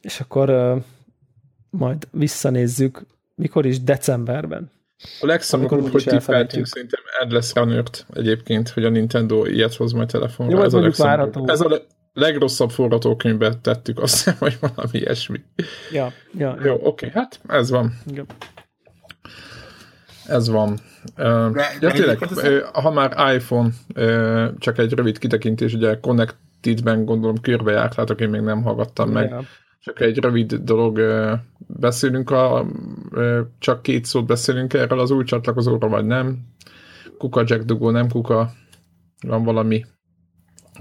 [0.01, 0.83] És akkor uh,
[1.71, 4.71] majd visszanézzük, mikor is decemberben.
[5.21, 10.57] A legszomorúbb, hogy tippeltünk szerintem Endless runner egyébként, hogy a Nintendo ilyet hoz majd telefonra.
[10.57, 11.83] Jó, ez, a ez a
[12.13, 15.41] legrosszabb forgatókönyvbe tettük, azt hiszem, hogy valami ilyesmi.
[15.93, 16.57] Ja, ja.
[16.65, 17.99] Jó, oké, okay, hát ez van.
[18.15, 18.25] Ja.
[20.27, 20.79] Ez van.
[21.17, 22.19] De, ja, tényleg,
[22.73, 23.71] ha már iPhone,
[24.59, 29.31] csak egy rövid kitekintés, ugye Connected-ben gondolom körbejárt, hát én még nem hallgattam meg.
[29.31, 29.43] Ja.
[29.81, 31.01] Csak egy rövid dolog,
[31.67, 32.67] beszélünk a,
[33.59, 36.39] csak két szót beszélünk erről az új csatlakozóról, vagy nem.
[37.19, 38.53] Kuka Jack Dugó, nem kuka,
[39.27, 39.85] van valami.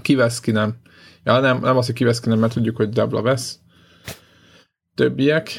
[0.02, 0.76] Kivesz ki, nem.
[1.24, 3.58] Ja, nem, nem az, hogy kivesz ki, nem, mert tudjuk, hogy Debla vesz
[4.98, 5.50] többiek.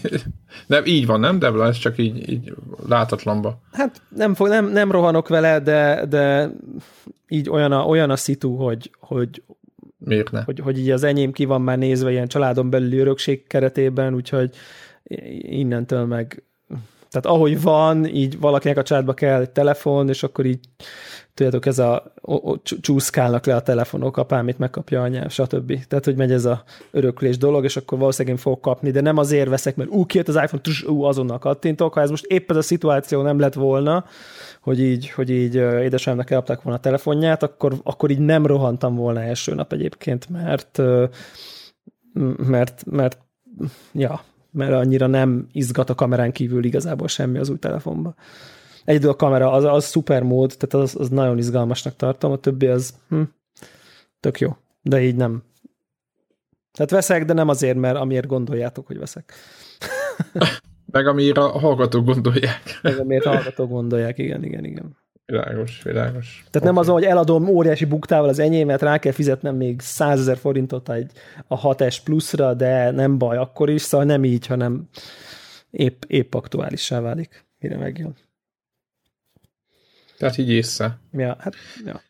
[0.66, 1.66] nem, így van, nem, Debla?
[1.66, 2.54] Ez csak így, így
[2.88, 3.60] látatlanba.
[3.72, 6.50] Hát nem, fog, nem, nem rohanok vele, de, de
[7.28, 9.42] így olyan a, olyan a szitu, hogy, hogy
[9.98, 10.42] Miért ne?
[10.42, 14.50] Hogy, hogy így az enyém ki van már nézve ilyen családon belüli örökség keretében, úgyhogy
[15.40, 16.42] innentől meg
[17.10, 20.60] tehát ahogy van, így valakinek a családba kell egy telefon, és akkor így
[21.34, 25.86] tudjátok, ez a o, o, csúszkálnak le a telefonok, apám itt megkapja anyám, stb.
[25.88, 29.16] Tehát, hogy megy ez a öröklés dolog, és akkor valószínűleg én fogok kapni, de nem
[29.16, 31.94] azért veszek, mert ú, kijött az iPhone, trus, ú, azonnal kattintok.
[31.94, 34.04] Ha ez most épp ez a szituáció nem lett volna,
[34.60, 39.22] hogy így, hogy így édesanyámnak eladták volna a telefonját, akkor, akkor így nem rohantam volna
[39.22, 40.80] első nap egyébként, mert
[42.36, 43.18] mert, mert
[43.92, 48.14] ja, mert annyira nem izgat a kamerán kívül igazából semmi az új telefonban.
[48.84, 52.66] Egyedül a kamera, az, az szuper mód, tehát az, az nagyon izgalmasnak tartom, a többi
[52.66, 53.22] az hm,
[54.20, 54.56] tök jó.
[54.82, 55.42] De így nem.
[56.72, 59.32] Tehát veszek, de nem azért, mert amiért gondoljátok, hogy veszek.
[60.92, 62.78] Meg amire a hallgatók gondolják.
[62.82, 64.96] Meg amiért hallgatók gondolják, igen, igen, igen.
[65.26, 66.36] Világos, világos.
[66.36, 66.68] Tehát okay.
[66.68, 70.90] nem az, hogy eladom óriási buktával az enyémet, rá kell fizetnem még 100 ezer forintot
[70.90, 71.12] egy,
[71.46, 74.88] a 6S pluszra, de nem baj akkor is, szóval nem így, hanem
[75.70, 78.16] épp, épp aktuálissá válik, mire megjön.
[80.22, 80.98] Tehát így észre.
[81.12, 81.54] Ja, hát,
[81.84, 82.02] ja.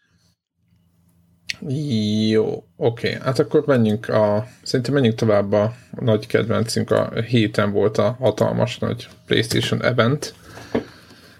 [2.29, 3.09] Jó, oké.
[3.09, 3.21] Okay.
[3.21, 4.47] Hát akkor menjünk a...
[4.63, 6.91] Szerintem menjünk tovább a nagy kedvencünk.
[6.91, 10.35] A héten volt a hatalmas nagy PlayStation event.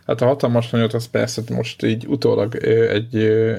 [0.07, 3.17] Hát a hatalmas nagyot az persze most így utólag egy,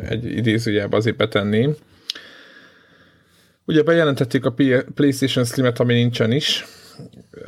[0.09, 1.75] egy idézőjelbe azért betenném.
[3.65, 4.53] Ugye bejelentették a
[4.95, 6.65] PlayStation Slim-et, ami nincsen is.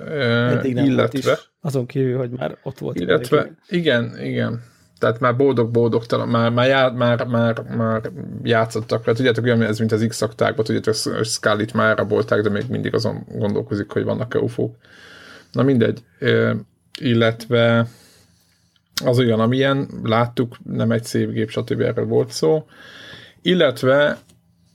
[0.10, 3.00] Eddig nem illetve, volt is, azon kívül, hogy már ott volt.
[3.00, 8.12] Illetve, igen, igen tehát már boldog-boldogtalan, már, már, já, már, már, már
[8.44, 9.18] játszottak vele.
[9.18, 13.26] Tudjátok, olyan ez, mint az x aktákban tudjátok, Scully-t már rabolták, de még mindig azon
[13.32, 14.76] gondolkozik, hogy vannak-e ufók.
[15.52, 16.04] Na mindegy.
[17.00, 17.88] illetve
[19.06, 21.82] az olyan, amilyen, láttuk, nem egy szép gép, stb.
[21.82, 22.66] erről volt szó.
[23.42, 24.18] Illetve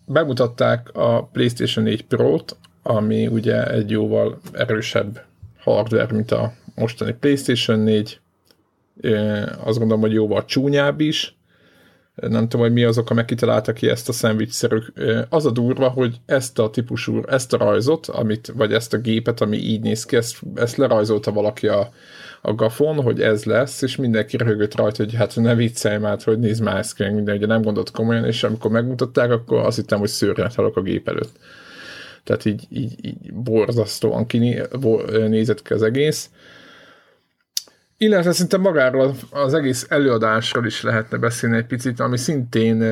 [0.06, 5.24] bemutatták a PlayStation 4 Pro-t, ami ugye egy jóval erősebb
[5.58, 8.20] hardware, mint a mostani PlayStation 4,
[9.64, 11.38] azt gondolom, hogy jóval csúnyább is.
[12.14, 14.78] Nem tudom, hogy mi azok, amik kitaláltak ki ezt a szendvicsszerű.
[15.28, 19.40] Az a durva, hogy ezt a típusú, ezt a rajzot, amit, vagy ezt a gépet,
[19.40, 21.92] ami így néz ki, ezt, ezt lerajzolta valaki a,
[22.42, 26.38] a gafon, hogy ez lesz, és mindenki röhögött rajta, hogy hát ne viccelj már, hogy
[26.38, 30.08] nézd már ezt minden, ugye nem gondolt komolyan, és amikor megmutatták, akkor azt hittem, hogy
[30.08, 31.36] szőrnet halok a gép előtt.
[32.24, 36.30] Tehát így, így, így borzasztóan kinézett ki az egész.
[38.02, 42.82] Illetve szinte magáról az egész előadásról is lehetne beszélni egy picit, ami szintén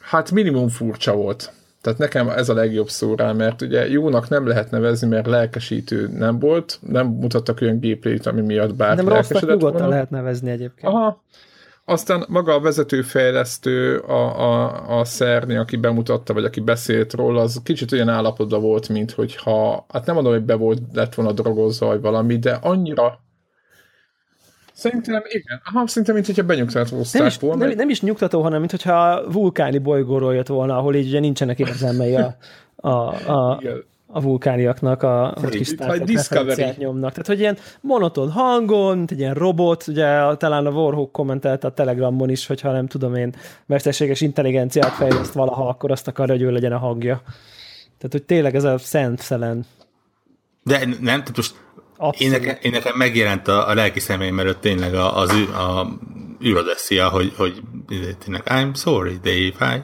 [0.00, 1.52] hát minimum furcsa volt.
[1.80, 6.08] Tehát nekem ez a legjobb szó rá, mert ugye jónak nem lehet nevezni, mert lelkesítő
[6.08, 10.92] nem volt, nem mutattak olyan gameplayt, ami miatt bárki Nem rossznak nyugodtan lehet nevezni egyébként.
[10.92, 11.24] Aha.
[11.84, 17.60] Aztán maga a vezetőfejlesztő, a, a, a Szerni, aki bemutatta, vagy aki beszélt róla, az
[17.64, 21.86] kicsit olyan állapotban volt, mint hogyha, hát nem mondom, hogy be volt, lett volna drogozva,
[21.86, 23.24] vagy valami, de annyira
[24.76, 25.60] Szerintem igen.
[25.64, 27.66] Aha, szerintem, mint hogyha benyugtató nem is, volna.
[27.66, 31.58] Nem, nem, is nyugtató, hanem mint hogyha vulkáni bolygóról jött volna, ahol így ugye nincsenek
[31.58, 32.36] érzelmei a,
[32.76, 33.60] a, a,
[34.06, 35.74] a vulkániaknak, a, a kis
[36.76, 37.10] nyomnak.
[37.10, 41.72] Tehát, hogy ilyen monoton hangon, mint egy ilyen robot, ugye talán a Warhawk kommentelt a
[41.72, 43.34] Telegramon is, hogyha nem tudom én,
[43.66, 47.22] mesterséges intelligenciát fejleszt valaha, akkor azt akarja, hogy ő legyen a hangja.
[47.98, 49.64] Tehát, hogy tényleg ez a szent szelen.
[50.62, 51.54] De nem, tehát most
[52.18, 55.98] én nekem, én nekem megjelent a, a lelki személyem előtt tényleg a, az a
[56.44, 57.62] űrodeszia, hogy, hogy
[58.18, 59.82] tényleg I'm sorry, Dave, I,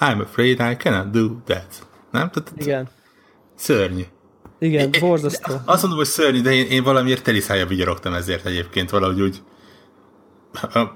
[0.00, 1.86] I'm afraid I cannot do that.
[2.10, 2.30] Nem?
[2.30, 2.88] Tehát, Igen.
[3.54, 4.02] Szörnyű.
[4.58, 5.54] Igen, borzasztó.
[5.64, 9.42] Azt mondom, hogy szörnyű, de én, én valamiért teliszája vigyorogtam ezért egyébként, valahogy úgy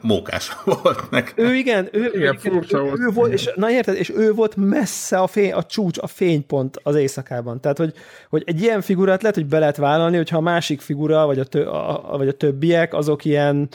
[0.01, 1.33] mókás volt meg.
[1.37, 2.99] Ő igen, ő, igen, ő, ő, volt.
[2.99, 6.81] ő volt, és, na érted, és ő volt messze a, fény, a csúcs, a fénypont
[6.83, 7.61] az éjszakában.
[7.61, 7.93] Tehát, hogy,
[8.29, 11.45] hogy egy ilyen figurát lehet, hogy be lehet vállalni, hogyha a másik figura, vagy a,
[11.45, 13.69] tö, a, vagy a többiek, azok ilyen,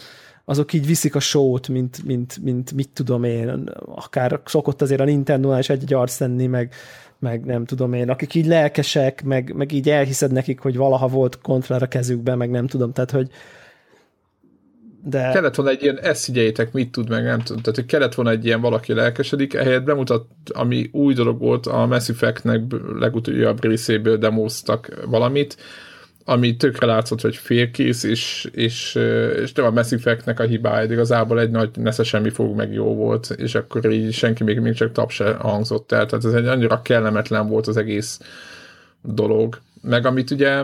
[0.45, 5.03] azok így viszik a sót, mint, mint, mint mit tudom én, akár szokott azért a
[5.03, 6.73] Nintendo-nál is egy-egy arc lenni, meg,
[7.19, 11.41] meg nem tudom én, akik így lelkesek, meg, meg így elhiszed nekik, hogy valaha volt
[11.41, 13.29] kontroller a kezükben, meg nem tudom, tehát, hogy,
[15.05, 15.29] de...
[15.33, 17.61] Kellett volna egy ilyen, ezt figyeljétek, mit tud meg, nem tudom.
[17.61, 21.85] Tehát, hogy kellett volna egy ilyen valaki lelkesedik, ehelyett bemutat, ami új dolog volt, a
[21.85, 22.61] Mass Effect-nek
[22.99, 25.57] legutoljabb részéből demoztak valamit,
[26.25, 28.95] ami tökre látszott, hogy félkész, és, és,
[29.41, 32.73] és nem a Mass Effect-nek a hibája, de igazából egy nagy nesze semmi fog meg
[32.73, 36.33] jó volt, és akkor így senki még, még csak tap se hangzott el, tehát ez
[36.33, 38.19] egy annyira kellemetlen volt az egész
[39.01, 39.59] dolog.
[39.81, 40.63] Meg amit ugye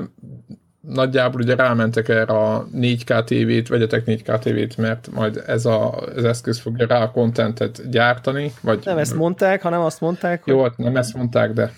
[0.94, 6.24] nagyjából ugye rámentek erre a 4K TV-t, vegyetek 4K TV-t, mert majd ez a, az
[6.24, 8.54] eszköz fogja rá a kontentet gyártani.
[8.62, 10.54] Vagy, nem ezt mondták, hanem azt mondták, hogy...
[10.54, 11.74] Jó, hát nem ezt mondták, de...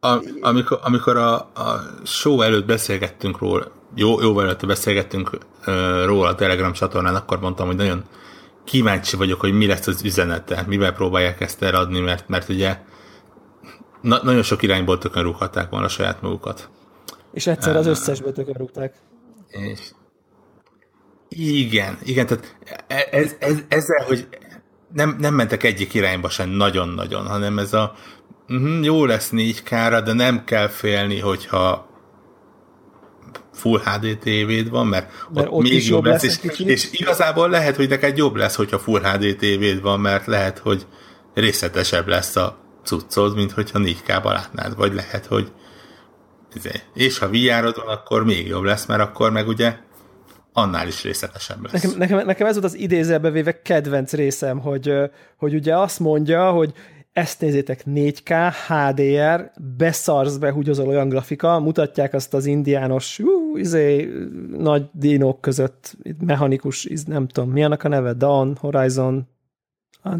[0.00, 5.30] A, amikor, amikor a, a show előtt beszélgettünk róla, jó, jóval előtt beszélgettünk
[5.66, 8.04] uh, róla a Telegram csatornán, akkor mondtam, hogy nagyon
[8.64, 12.78] kíváncsi vagyok, hogy mi lesz az üzenete, mivel próbálják ezt eladni, mert, mert ugye
[14.00, 16.68] na, nagyon sok irányból tökön rúghatták volna a saját magukat.
[17.32, 18.94] És egyszer az összesbe tökörúgták.
[19.48, 19.80] És
[21.28, 24.28] igen, igen, tehát e- ez, ez, ezzel, hogy
[24.92, 27.94] nem, nem mentek egyik irányba sem nagyon-nagyon, hanem ez a
[28.48, 29.70] uh, jó lesz 4 k
[30.04, 31.90] de nem kell félni, hogyha
[33.52, 37.48] Full HD tévéd van, mert, mert ott, ott még jobb lesz, lesz és, és igazából
[37.48, 40.86] lehet, hogy neked jobb lesz, hogyha Full HD tévéd van, mert lehet, hogy
[41.34, 45.52] részletesebb lesz a cuccod, mint hogyha 4K-ba látnád, vagy lehet, hogy
[46.54, 49.76] izé, és ha vr van, akkor még jobb lesz, mert akkor meg ugye
[50.52, 51.72] annál is részletesebb lesz.
[51.72, 54.92] Nekem, nekem, nekem ez volt az idézelbe véve kedvenc részem, hogy,
[55.36, 56.72] hogy ugye azt mondja, hogy
[57.12, 64.12] ezt nézzétek 4K, HDR, beszarsz be, húgyozol olyan grafika, mutatják azt az indiános, ú, izé,
[64.58, 68.12] nagy dinók között, mechanikus, nem tudom, mi a neve?
[68.12, 69.28] Dawn, Horizon,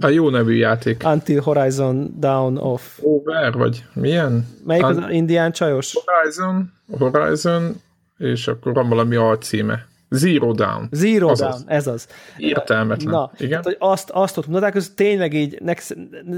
[0.01, 1.03] a jó nevű játék.
[1.05, 2.83] Until Horizon Down Off.
[3.01, 4.47] Over, vagy milyen?
[4.65, 5.95] Melyik az indián csajos?
[6.05, 7.81] Horizon, Horizon,
[8.19, 9.87] és akkor van valami alcíme.
[10.09, 10.89] Zero Down.
[10.91, 11.55] Zero Azaz.
[11.55, 12.07] Down, ez az.
[12.37, 13.13] Értelmetlen.
[13.13, 13.49] Na, Igen?
[13.49, 15.83] Tehát, hogy azt, azt ott mutatták, hogy tényleg így, nek,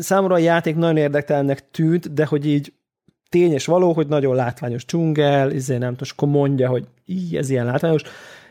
[0.00, 2.72] számomra a játék nagyon érdektelnek tűnt, de hogy így
[3.28, 7.66] tényes való, hogy nagyon látványos csungel, izé nem tudom, akkor mondja, hogy így, ez ilyen
[7.66, 8.02] látványos,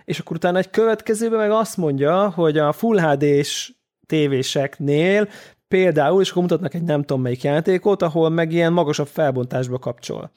[0.06, 3.72] és akkor utána egy következőben meg azt mondja, hogy a Full HD-s
[4.06, 5.30] tévéseknél
[5.68, 10.32] például, és akkor mutatnak egy nem tudom melyik játékot, ahol meg ilyen magasabb felbontásba kapcsol.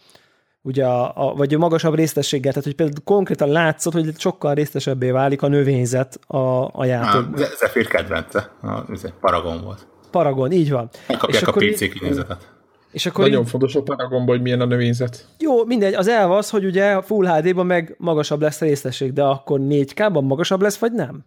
[0.62, 5.10] Ugye a, a, vagy a magasabb résztességgel, tehát hogy például konkrétan látszott, hogy sokkal résztesebbé
[5.10, 7.40] válik a növényzet a, a játék.
[7.40, 9.86] Ah, Zephyr kedvence, a, Paragon volt.
[10.10, 10.88] Paragon, így van.
[11.08, 12.54] Megkapják a PC kinézetet.
[12.90, 13.48] És akkor Nagyon így...
[13.48, 15.26] fontos a Paragonban, hogy milyen a növényzet.
[15.38, 19.22] Jó, mindegy, az elv az, hogy ugye Full HD-ban meg magasabb lesz a részesség, de
[19.22, 21.24] akkor 4K-ban magasabb lesz, vagy nem?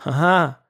[0.00, 0.67] Haha,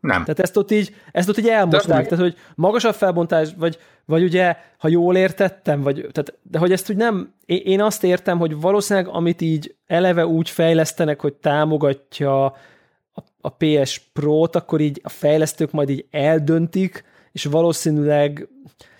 [0.00, 0.20] nem.
[0.20, 4.56] Tehát ezt ott így, ezt ott így elmosták, tehát hogy magasabb felbontás, vagy, vagy ugye,
[4.78, 9.08] ha jól értettem, vagy, tehát, de hogy ezt úgy nem, én azt értem, hogy valószínűleg
[9.08, 15.70] amit így eleve úgy fejlesztenek, hogy támogatja a, a PS Pro-t, akkor így a fejlesztők
[15.70, 18.48] majd így eldöntik, és valószínűleg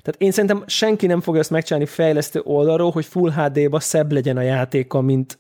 [0.03, 4.37] tehát én szerintem senki nem fogja ezt megcsinálni fejlesztő oldalról, hogy Full HD-ba szebb legyen
[4.37, 5.39] a játéka, mint,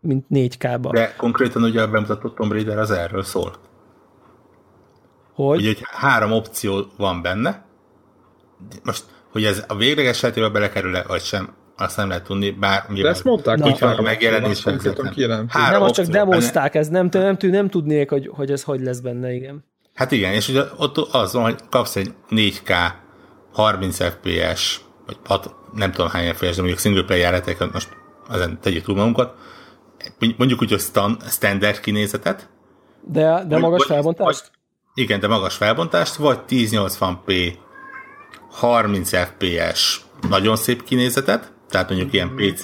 [0.00, 0.90] mint 4K-ba.
[0.92, 3.52] De konkrétan ugye a bemutatott Tomb Raider az erről szól.
[5.34, 5.58] Hogy?
[5.58, 7.64] Ugye, hogy három opció van benne.
[8.82, 13.08] Most, hogy ez a végleges sejtébe belekerül-e, vagy sem, azt nem lehet tudni, bár De
[13.08, 14.62] ezt mondták, hogy a megjelenés.
[14.62, 18.98] Nem, azt csak demozták, ez nem, nem, nem, nem tudnék, hogy, hogy ez hogy lesz
[18.98, 19.64] benne, igen.
[19.94, 22.92] Hát igen, és ugye ott az van, hogy kapsz egy 4K
[23.52, 27.42] 30 FPS, vagy 6, nem tudom hány FPS, de mondjuk single player
[27.72, 27.88] most
[28.30, 29.34] ezen tegyük túl magunkat,
[30.36, 30.80] mondjuk úgy, hogy
[31.28, 32.48] standard kinézetet.
[33.00, 34.50] De, de magas felbontást?
[34.94, 37.54] Igen, de magas felbontást, vagy 1080p
[38.50, 42.48] 30 fps nagyon szép kinézetet, tehát mondjuk ilyen mhm.
[42.48, 42.62] PC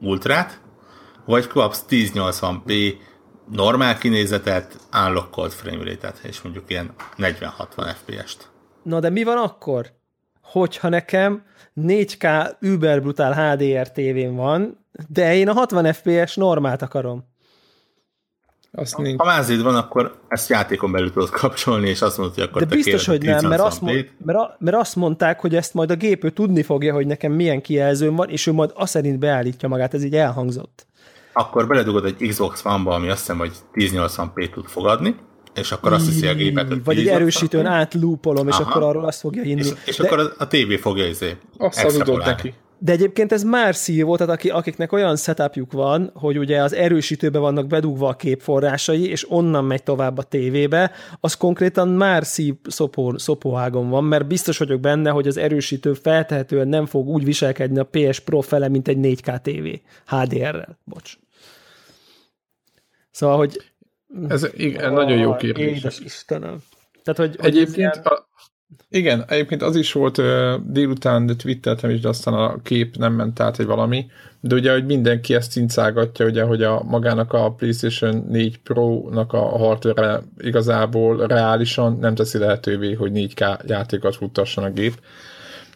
[0.00, 0.60] ultrát,
[1.24, 2.94] vagy kapsz 1080p
[3.50, 8.50] normál kinézetet, unlockolt frame rate-et, és mondjuk ilyen 40-60 fps-t.
[8.82, 9.92] Na de mi van akkor?
[10.42, 11.42] Hogyha nekem
[11.76, 17.24] 4K über brutál HDR tévén van, de én a 60 fps normát akarom.
[18.76, 19.18] Azt nincs.
[19.18, 22.74] Ha mázid van, akkor ezt játékon belül tudod kapcsolni, és azt mondod, hogy akkor De
[22.74, 25.94] biztos, hogy nem, mert azt, mond, mert, a, mert azt mondták, hogy ezt majd a
[25.94, 29.68] gép ő tudni fogja, hogy nekem milyen kijelzőm van, és ő majd azt szerint beállítja
[29.68, 30.86] magát, ez így elhangzott.
[31.32, 35.16] Akkor beledugod egy Xbox One-ba, ami azt hiszem, hogy 1080p tud fogadni,
[35.54, 38.70] és akkor azt hiszi a gépet, hogy Vagy egy erősítőn átlúpolom, és Aha.
[38.70, 39.60] akkor arról azt fogja hinni.
[39.60, 40.06] És, és De...
[40.06, 42.54] akkor a, tévé fogja izé Azt hazudott neki.
[42.78, 47.66] De egyébként ez már szívó, tehát akiknek olyan setupjuk van, hogy ugye az erősítőbe vannak
[47.66, 53.88] bedugva a képforrásai, és onnan megy tovább a tévébe, az konkrétan már szív szopó, szopóágon
[53.88, 58.20] van, mert biztos vagyok benne, hogy az erősítő feltehetően nem fog úgy viselkedni a PS
[58.20, 60.78] Pro fele, mint egy 4K TV HDR-rel.
[60.84, 61.18] Bocs.
[63.10, 63.72] Szóval, hogy...
[64.28, 65.76] Ez igen, nagyon jó kérdés.
[65.76, 66.58] Édes Istenem.
[67.02, 68.04] Tehát, hogy, hogy Egyébként ilyen...
[68.04, 68.26] a,
[68.88, 70.22] igen, egyébként az is volt
[70.72, 74.06] délután, twitteltem is, de aztán a kép nem ment át, egy valami.
[74.40, 79.38] De ugye, hogy mindenki ezt cincálgatja, ugye, hogy a magának a PlayStation 4 Pro-nak a
[79.38, 85.00] hardware igazából reálisan nem teszi lehetővé, hogy 4K játékot futtasson a gép.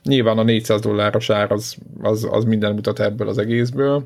[0.02, 4.04] Nyilván a 400 dolláros ár az, az, az minden mutat ebből az egészből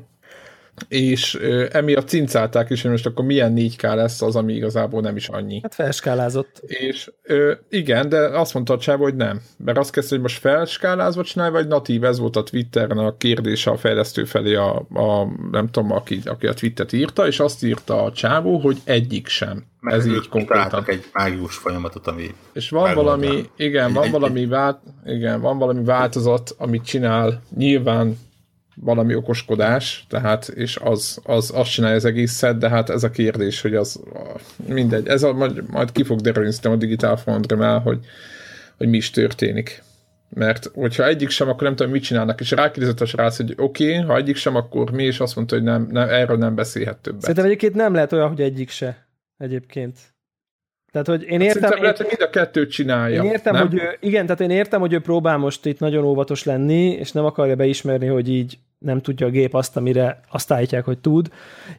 [0.87, 1.39] és
[1.71, 5.59] emiatt cincálták is, hogy most akkor milyen 4K lesz az, ami igazából nem is annyi.
[5.61, 6.61] Hát felskálázott.
[6.65, 9.41] És ö, igen, de azt mondta a csáv, hogy nem.
[9.57, 13.71] Mert azt kezdte, hogy most felskálázva csinálj, vagy natív, ez volt a Twitteren a kérdése
[13.71, 18.03] a fejlesztő felé, a, a nem tudom, aki, aki a Twittet írta, és azt írta
[18.03, 19.63] a csávó, hogy egyik sem.
[19.79, 20.83] Mert ez így konkrétan.
[20.85, 22.35] egy mágius folyamatot, ami...
[22.53, 28.17] És van valami, igen, van valami, vált, igen, van valami változat, amit csinál, nyilván
[28.75, 33.61] valami okoskodás, tehát, és az, az azt csinálja az egészet, de hát ez a kérdés,
[33.61, 33.99] hogy az
[34.67, 37.99] mindegy, ez a, majd, majd ki fog derülni a Digital Foundry-mel, hogy,
[38.77, 39.83] hogy mi is történik.
[40.29, 43.93] Mert hogyha egyik sem, akkor nem tudom, mit csinálnak, és rákérdezett a srác, hogy oké,
[43.93, 46.97] okay, ha egyik sem, akkor mi, és azt mondta, hogy nem, nem erről nem beszélhet
[46.97, 47.21] többet.
[47.21, 49.07] Szerintem egyébként nem lehet olyan, hogy egyik se,
[49.37, 49.97] egyébként.
[50.95, 53.23] Tehát, hogy én Hát értem, én, lehet, hogy mind a kettőt csinálja.
[53.23, 53.67] én értem, nem?
[53.67, 57.11] hogy ő, igen, tehát én értem, hogy ő próbál most itt nagyon óvatos lenni, és
[57.11, 61.29] nem akarja beismerni, hogy így nem tudja a gép azt, amire azt állítják, hogy tud,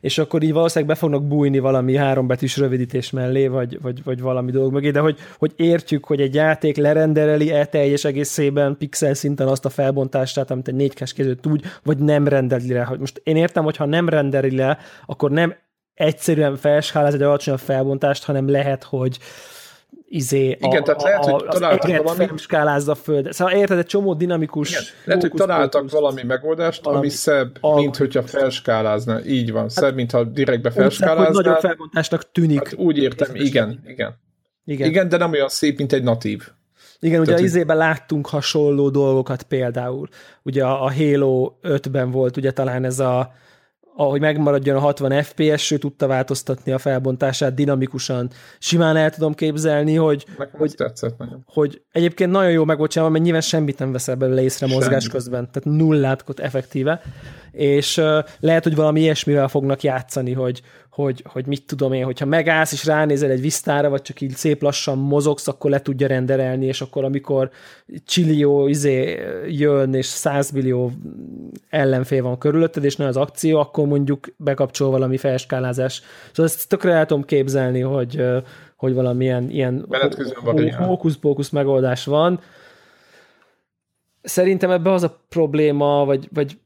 [0.01, 4.51] és akkor így valószínűleg be fognak bújni valami hárombetűs rövidítés mellé, vagy, vagy, vagy valami
[4.51, 9.49] dolog mögé, de hogy, hogy értjük, hogy egy játék lerendereli e teljes egészében pixel szinten
[9.49, 12.83] azt a felbontását, amit egy 4 k tud, vagy nem rendeli le.
[12.83, 15.55] Hogy most én értem, hogy ha nem rendeli le, akkor nem
[15.97, 19.19] egyszerűen felskáláz egy alacsonyabb felbontást, hanem lehet, hogy
[20.09, 23.33] izé Igen, tehát lehet, hogy az találtak valami- felskálázza a föld.
[23.33, 24.83] Szóval érted, egy csomó dinamikus Igen.
[25.05, 27.83] Lehet, hogy találtak fókusz- valami megoldást, valami ami szebb, algoritmus.
[27.83, 29.25] mint hogyha felskálázna.
[29.25, 32.65] Így van, szebb, mint ha direktbe úgy, hogy nagyobb felbontásnak tűnik.
[32.65, 34.15] Hát úgy értem, igen, igen.
[34.65, 34.89] Igen.
[34.89, 36.49] Igen, de nem olyan szép, mint egy natív.
[37.01, 40.09] Igen, ugye Tehát, az hogy- izében láttunk hasonló dolgokat például.
[40.43, 43.33] Ugye a a Halo 5-ben volt ugye talán ez a
[43.97, 48.31] ahogy megmaradjon a 60 FPS, ő tudta változtatni a felbontását dinamikusan.
[48.59, 51.43] Simán el tudom képzelni, hogy, Nekem hogy tetszett nagyon.
[51.47, 55.03] hogy egyébként nagyon jó meg volt csinálva, mert nyilván semmit nem veszel belőle észre mozgás
[55.03, 55.15] Semmi.
[55.15, 57.01] közben, tehát nullát ott effektíve,
[57.51, 60.63] és uh, lehet, hogy valami ilyesmivel fognak játszani, hogy,
[60.97, 64.63] hogy, hogy mit tudom én, hogyha megállsz és ránézel egy visztára, vagy csak így szép
[64.63, 67.51] lassan mozogsz, akkor le tudja renderelni, és akkor amikor
[68.05, 70.93] csillió izé jön, és 100 millió
[71.69, 76.03] ellenfél van körülötted, és nagy az akció, akkor mondjuk bekapcsol valami felskálázás.
[76.27, 78.25] Szóval ezt tökre el tudom képzelni, hogy,
[78.77, 79.87] hogy valamilyen ilyen
[80.79, 82.41] hókusz-pókusz megoldás van.
[84.23, 86.59] Szerintem ebbe az a probléma, vagy, vagy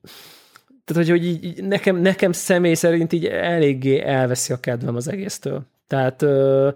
[0.93, 5.62] tehát, hogy, hogy így, nekem, nekem személy szerint így eléggé elveszi a kedvem az egésztől.
[5.86, 6.68] Tehát ö,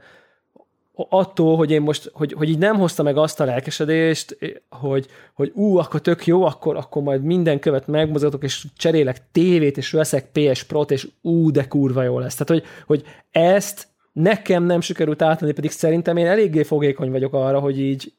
[0.94, 4.38] attól, hogy én most, hogy, hogy így nem hozta meg azt a lelkesedést,
[4.68, 9.76] hogy, hogy ú, akkor tök jó, akkor, akkor majd minden követ megmozgatok, és cserélek tévét,
[9.76, 12.34] és veszek PS Pro-t, és ú, de kurva jó lesz.
[12.34, 17.60] Tehát, hogy, hogy ezt nekem nem sikerült átadni, pedig szerintem én eléggé fogékony vagyok arra,
[17.60, 18.12] hogy így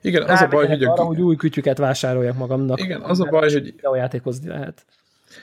[0.00, 2.80] Igen, az a baj, hogy, arra, a, hogy új kütyüket vásároljak magamnak.
[2.80, 4.84] igen, az a baj, hogy videójátékozni lehet.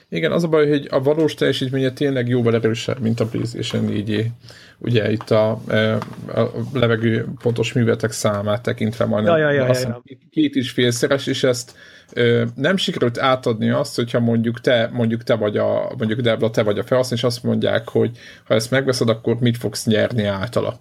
[0.09, 4.31] Igen, az a baj, hogy a valós teljesítménye tényleg jóval erősebb, mint a PlayStation 4
[4.77, 5.93] Ugye itt a, e,
[6.41, 10.71] a levegő pontos művetek számát tekintve majdnem Ja, ja, ja, azt ja, hiszem két is
[10.71, 11.75] félszeres, és ezt
[12.13, 16.63] ö, nem sikerült átadni azt, hogyha mondjuk te, mondjuk te vagy a, mondjuk Debla, te
[16.63, 20.79] vagy a felhasználó, és azt mondják, hogy ha ezt megveszed, akkor mit fogsz nyerni általa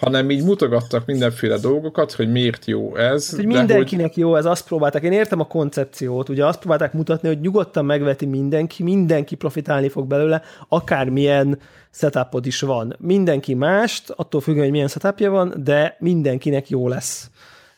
[0.00, 3.30] hanem így mutogattak mindenféle dolgokat, hogy miért jó ez.
[3.30, 5.02] Hát, hogy de mindenkinek jó, ez azt próbálták.
[5.02, 10.06] Én értem a koncepciót, ugye azt próbálták mutatni, hogy nyugodtan megveti mindenki, mindenki profitálni fog
[10.06, 11.58] belőle, akármilyen
[11.90, 12.96] setupod is van.
[12.98, 17.30] Mindenki mást, attól függően, hogy milyen setupja van, de mindenkinek jó lesz.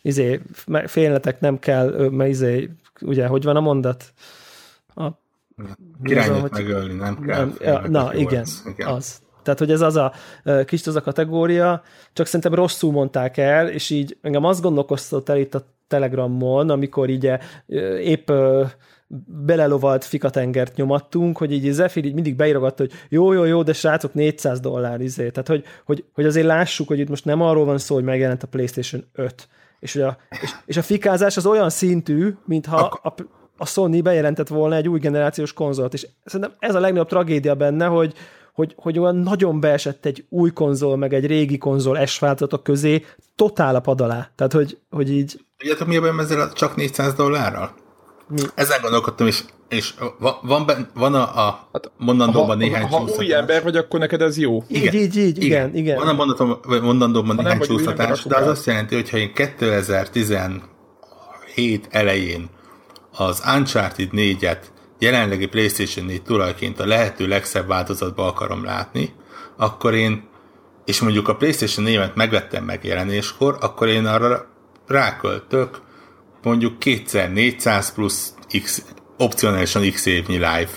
[0.03, 0.41] Izé,
[0.87, 2.71] félnetek nem kell, mert izé,
[3.01, 4.13] ugye, hogy van a mondat?
[4.95, 5.09] A,
[6.03, 7.39] Királynak hogy- megölni, nem kell.
[7.39, 8.63] nem, ja, na, hogy igen, lesz.
[8.75, 8.89] igen.
[8.89, 9.21] az.
[9.43, 10.13] Tehát, hogy ez az a
[10.65, 11.83] kis az a kategória,
[12.13, 17.09] csak szerintem rosszul mondták el, és így engem azt gondolkoztatott el itt a Telegramon, amikor
[17.09, 17.33] így
[18.01, 18.31] épp
[19.27, 24.15] belelovalt fikatengert nyomattunk, hogy így Zephyr így mindig beírogatta, hogy jó, jó, jó, de srácok
[24.15, 25.31] 400 dollár izé.
[25.31, 28.43] Tehát, hogy, hogy, hogy azért lássuk, hogy itt most nem arról van szó, hogy megjelent
[28.43, 29.49] a PlayStation 5.
[29.81, 33.15] És, hogy a, és, és a fikázás az olyan szintű, mintha a,
[33.57, 37.87] a Sony bejelentett volna egy új generációs konzolt, és szerintem ez a legnagyobb tragédia benne,
[37.87, 38.15] hogy,
[38.53, 43.05] hogy, hogy olyan nagyon beesett egy új konzol, meg egy régi konzol S változatok közé,
[43.37, 44.31] totál a pad alá.
[44.35, 47.75] Tehát, hogy, hogy így Tudjátok, mi a bajom ezzel csak 400 dollárral?
[48.29, 48.41] Mi?
[48.55, 53.35] Ezen gondolkodtam, és, és va- van, ben, van a, a mondandóban ha, néhány ha új
[53.35, 54.65] ember vagy, akkor neked ez jó.
[54.69, 55.97] így, így, így, igen, igen.
[55.97, 59.33] Van a mondatom, mondandóban Ha nem néhány csúsztatás, de az azt jelenti, hogy ha én
[59.35, 62.49] 2017 elején
[63.17, 64.59] az Uncharted 4-et
[65.03, 69.15] jelenlegi PlayStation 4 tulajként a lehető legszebb változatba akarom látni,
[69.57, 70.29] akkor én,
[70.85, 74.47] és mondjuk a PlayStation 4-et megvettem megjelenéskor, akkor én arra
[74.87, 75.81] ráköltök
[76.43, 78.85] mondjuk kétszer 400 plusz X,
[79.19, 80.71] opcionálisan X évnyi live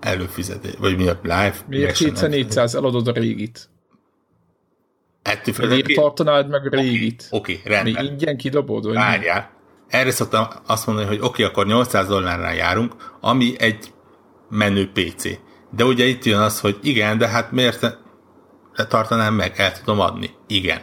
[0.00, 1.54] előfizetés, vagy mi a live?
[1.68, 3.68] Miért versen 200 400 eladod a régit?
[5.22, 7.26] Ettől Miért tartanád meg a régit?
[7.30, 8.06] Oké, Mi rendben.
[8.06, 8.86] ingyen kidobod?
[8.86, 8.92] Mi?
[8.92, 9.50] Várjál.
[9.88, 13.92] Erre szoktam azt mondani, hogy oké, okay, akkor 800 dollárnál járunk, ami egy
[14.48, 15.24] menő PC.
[15.70, 17.98] De ugye itt jön az, hogy igen, de hát miért
[18.76, 20.30] ne tartanám meg, el tudom adni.
[20.46, 20.80] Igen.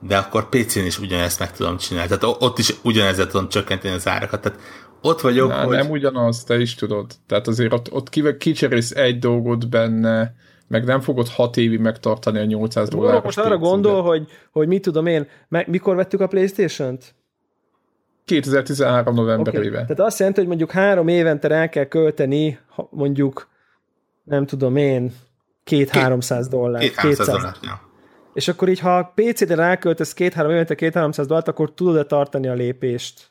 [0.00, 2.16] De akkor PC-n is ugyanezt meg tudom csinálni.
[2.16, 4.40] Tehát ott is ugyanezzel tudom csökkenteni az árakat.
[4.40, 4.58] Tehát
[5.02, 5.76] ott vagyok, Na, hogy...
[5.76, 7.12] Nem ugyanaz, te is tudod.
[7.26, 10.34] Tehát azért ott, ott kicserélsz egy dolgot benne,
[10.68, 14.68] meg nem fogod hat évig megtartani a 800 Borok dolláros most arra gondol, hogy, hogy
[14.68, 17.14] mit tudom én, me- mikor vettük a Playstation-t?
[18.24, 19.82] 2013 novemberében.
[19.82, 19.96] Okay.
[19.96, 22.58] Tehát azt jelenti, hogy mondjuk három évente el kell költeni,
[22.90, 23.48] mondjuk,
[24.24, 25.12] nem tudom én,
[25.64, 26.90] két-háromszáz dollár.
[26.90, 27.56] 200 dollár.
[27.62, 27.80] Ja.
[28.34, 32.52] És akkor így, ha a PC-re ráköltesz két-három évente két-háromszáz dollárt, akkor tudod-e tartani a
[32.52, 33.30] lépést?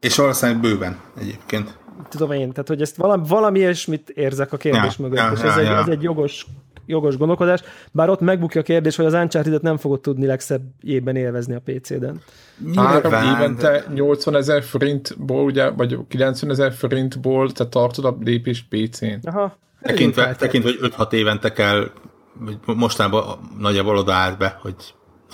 [0.00, 1.78] És valószínűleg bőven egyébként.
[2.08, 5.40] Tudom én, tehát hogy ezt valami, valami ilyesmit érzek a kérdés Ja, mögött, ja, és
[5.40, 5.78] ja, ez, egy, ja.
[5.78, 6.46] ez egy jogos,
[6.86, 7.62] jogos gondolkodás,
[7.92, 12.20] bár ott megbukja a kérdés, hogy az Uncharted-et nem fogod tudni legszebb élvezni a PC-den.
[12.64, 19.18] Nyilván, évente 80 ezer forintból, ugye, vagy 90 ezer forintból te tartod a lépést PC-n.
[19.22, 19.56] Aha.
[19.82, 21.90] Tekintve, tekintve hogy 5-6 évente kell,
[22.38, 24.74] vagy mostában nagyjából odaállt be, hogy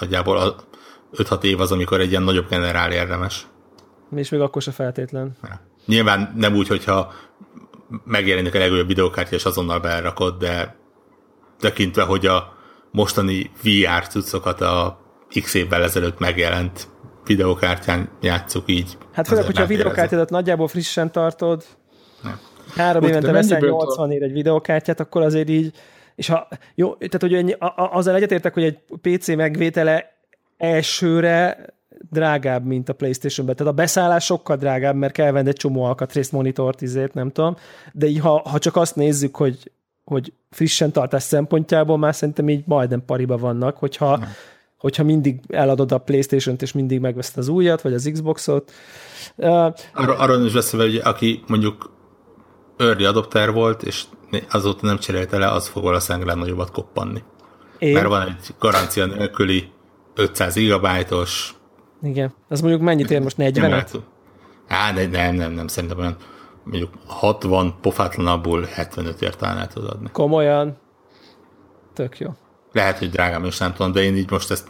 [0.01, 0.55] nagyjából a
[1.17, 3.47] 5-6 év az, amikor egy ilyen nagyobb generál érdemes.
[4.17, 5.37] És még akkor se feltétlen.
[5.87, 7.13] Nyilván nem úgy, hogyha
[8.05, 10.77] megjelenik a legújabb videókártya, és azonnal berakod, de
[11.63, 12.53] tekintve, hogy a
[12.91, 15.01] mostani VR cuccokat a
[15.41, 16.89] x évvel ezelőtt megjelent
[17.27, 18.97] videókártyán játszuk így.
[19.13, 21.65] Hát főleg, hogyha a videokártyádat nagyjából frissen tartod,
[22.23, 22.39] Nem.
[22.77, 25.75] három Ott évente veszel mennyiből 80 ér egy videokártyát, akkor azért így,
[26.15, 30.13] és ha, jó, tehát hogy ennyi, a, a, azzal egyetértek, hogy egy PC megvétele
[30.57, 31.67] elsőre
[32.11, 33.57] drágább, mint a Playstation-ben.
[33.57, 37.57] Tehát a beszállás sokkal drágább, mert kell venni egy csomó alkatrészt, monitort, izét, nem tudom.
[37.93, 39.71] De így, ha, ha csak azt nézzük, hogy,
[40.05, 44.25] hogy frissen tartás szempontjából már szerintem így majdnem pariba vannak, hogyha,
[44.77, 48.73] hogyha mindig eladod a Playstation-t, és mindig megveszed az újat, vagy az Xboxot.
[49.37, 51.93] Uh, Arról, arról is beszélve, hogy aki mondjuk
[52.77, 54.05] early adopter volt, és
[54.51, 57.23] azóta nem cserélte le, az fog valószínűleg legnagyobbat koppanni.
[57.79, 59.71] én, Mert van egy garancia nélküli
[60.15, 61.55] 500 gigabájtos
[62.03, 62.35] igen.
[62.49, 63.99] Az mondjuk mennyit ér most 40 emeletű.
[64.69, 66.17] Á, de nem, nem, nem, szerintem olyan
[66.65, 70.09] mondjuk 60 pofátlanabbul 75 ért talán el tudod adni.
[70.13, 70.77] Komolyan.
[71.95, 72.29] Tök jó.
[72.73, 74.69] Lehet, hogy drágám is nem tudom, de én így most ezt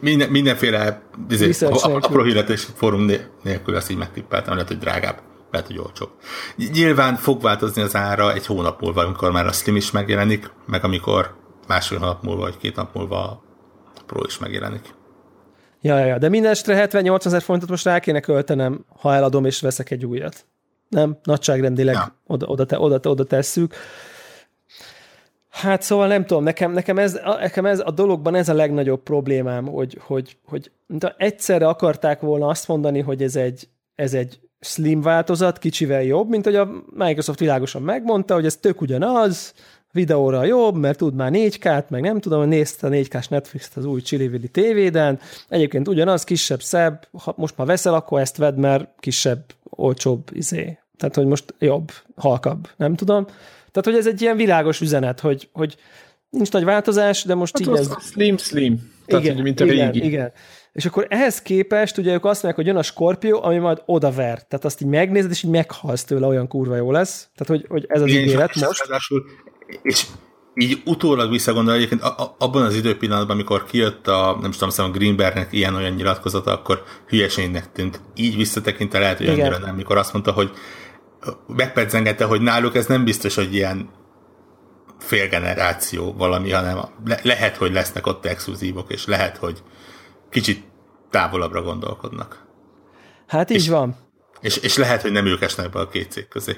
[0.00, 5.66] minden, mindenféle izé, apró hirdetés fórum né- nélkül ezt így megtippeltem, lehet, hogy drágább, lehet,
[5.66, 6.10] hogy olcsóbb.
[6.56, 10.50] Ny- Nyilván fog változni az ára egy hónap múlva, amikor már a Slim is megjelenik,
[10.66, 11.34] meg amikor
[11.66, 13.42] másfél hónap múlva, vagy két nap múlva a
[14.06, 14.94] Pro is megjelenik.
[15.80, 16.18] Ja, ja, ja.
[16.18, 20.06] De minden estre 78 ezer forintot most rá kéne költenem, ha eladom és veszek egy
[20.06, 20.46] újat.
[20.96, 21.16] Nem?
[21.22, 22.14] Nagyságrendileg Ja.
[22.26, 23.74] oda, oda, te, oda, oda tesszük.
[25.50, 29.66] Hát szóval nem tudom, nekem, nekem, ez, nekem ez a dologban ez a legnagyobb problémám,
[29.66, 30.70] hogy, hogy, hogy
[31.00, 36.28] ha egyszerre akarták volna azt mondani, hogy ez egy, ez egy slim változat, kicsivel jobb,
[36.28, 39.54] mint hogy a Microsoft világosan megmondta, hogy ez tök ugyanaz,
[39.92, 44.00] videóra jobb, mert tud már 4K-t, meg nem tudom, nézte a 4K-s Netflix-t az új
[44.00, 45.18] Chili tévéden,
[45.48, 50.78] egyébként ugyanaz, kisebb, szebb, ha most már veszel, akkor ezt vedd, mert kisebb, olcsóbb, izé.
[50.96, 53.24] Tehát, hogy most jobb, halkabb, nem tudom.
[53.70, 55.76] Tehát, hogy ez egy ilyen világos üzenet, hogy, hogy
[56.30, 57.90] nincs nagy változás, de most Hát így az ez...
[57.90, 58.92] a slim slim.
[59.06, 60.06] Tehát, igen, mint a igen, régi.
[60.06, 60.32] igen.
[60.72, 64.42] És akkor ehhez képest ugye ők azt mondják, hogy jön a Scorpio, ami majd odaver.
[64.46, 67.28] Tehát azt így megnézed, és így meghalsz tőle, olyan kurva jó lesz.
[67.36, 68.84] Tehát, hogy, hogy ez az Igen, ígéret és most.
[68.86, 69.24] ráadásul-
[69.82, 70.06] És
[70.54, 74.92] így utólag visszagondol, egyébként a- a- abban az időpillanatban, amikor kijött a, nem tudom, szóval
[74.92, 78.00] Greenbergnek ilyen-olyan nyilatkozata, akkor hülyeségnek tűnt.
[78.16, 79.40] Így visszatekintve lehet, hogy Igen.
[79.40, 80.50] annyira nem, mikor azt mondta, hogy
[81.46, 83.90] megpedzengette, hogy náluk ez nem biztos, hogy ilyen
[84.98, 89.62] félgeneráció valami, hanem le- lehet, hogy lesznek ott exkluzívok, és lehet, hogy
[90.30, 90.64] kicsit
[91.10, 92.46] távolabbra gondolkodnak.
[93.26, 93.96] Hát így és- van.
[94.40, 96.56] És, és lehet, hogy nem ők esnek be a két cég közé.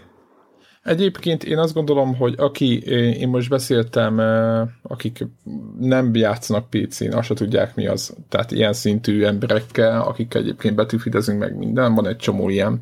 [0.82, 2.78] Egyébként én azt gondolom, hogy aki,
[3.18, 5.26] én most beszéltem, eh, akik
[5.78, 8.14] nem játszanak PC-n, azt se tudják mi az.
[8.28, 12.80] Tehát ilyen szintű emberekkel, akik egyébként betűfidezünk meg minden, van egy csomó ilyen,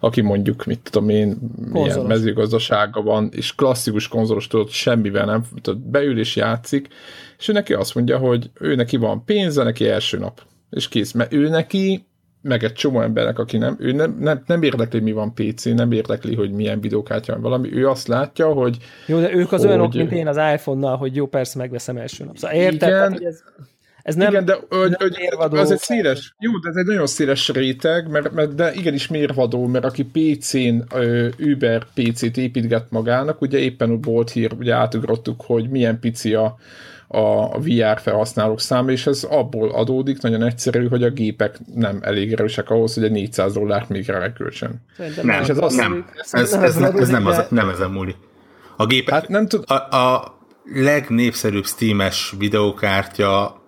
[0.00, 1.26] aki mondjuk, mit tudom én,
[1.56, 2.08] milyen Konzolos.
[2.08, 6.88] mezőgazdasága van, és klasszikus konzolos tudod, semmivel nem, tudod, beül és játszik,
[7.38, 11.12] és ő neki azt mondja, hogy ő neki van pénze, neki első nap, és kész,
[11.12, 12.04] mert ő neki
[12.42, 15.92] meg egy csomó embernek, aki nem, ő nem, nem, nem érdekli, mi van PC, nem
[15.92, 18.76] érdekli, hogy milyen videókártya van valami, ő azt látja, hogy
[19.06, 22.24] Jó, de ők az Hogy- olyanok, mint én az iPhone-nal, hogy jó, persze megveszem első
[22.24, 22.36] nap.
[22.36, 22.88] Szóval érted?
[22.88, 22.88] Igen.
[22.88, 23.42] Tehát, ez,
[24.02, 25.56] ez nem, igen, de hogy, nem hogy, mérvadó.
[25.56, 29.66] az egy széles, jó, de ez egy nagyon széles réteg, mert, mert de igenis mérvadó,
[29.66, 35.68] mert aki PC-n ö, Uber PC-t építget magának, ugye éppen volt hír, ugye átugrottuk, hogy
[35.68, 36.56] milyen pici a,
[37.08, 42.32] a VR felhasználók száma, és ez abból adódik, nagyon egyszerű, hogy a gépek nem elég
[42.32, 44.70] erősek ahhoz, hogy egy 400 dollárt még ráköltsön.
[45.22, 48.16] Nem, És ez azt- nem, ez, ez, nem, ez nem, az, nem ezen múlik.
[48.76, 50.38] A gépek, Hát nem tud, a, a
[50.74, 53.59] legnépszerűbb Steam-es videókártya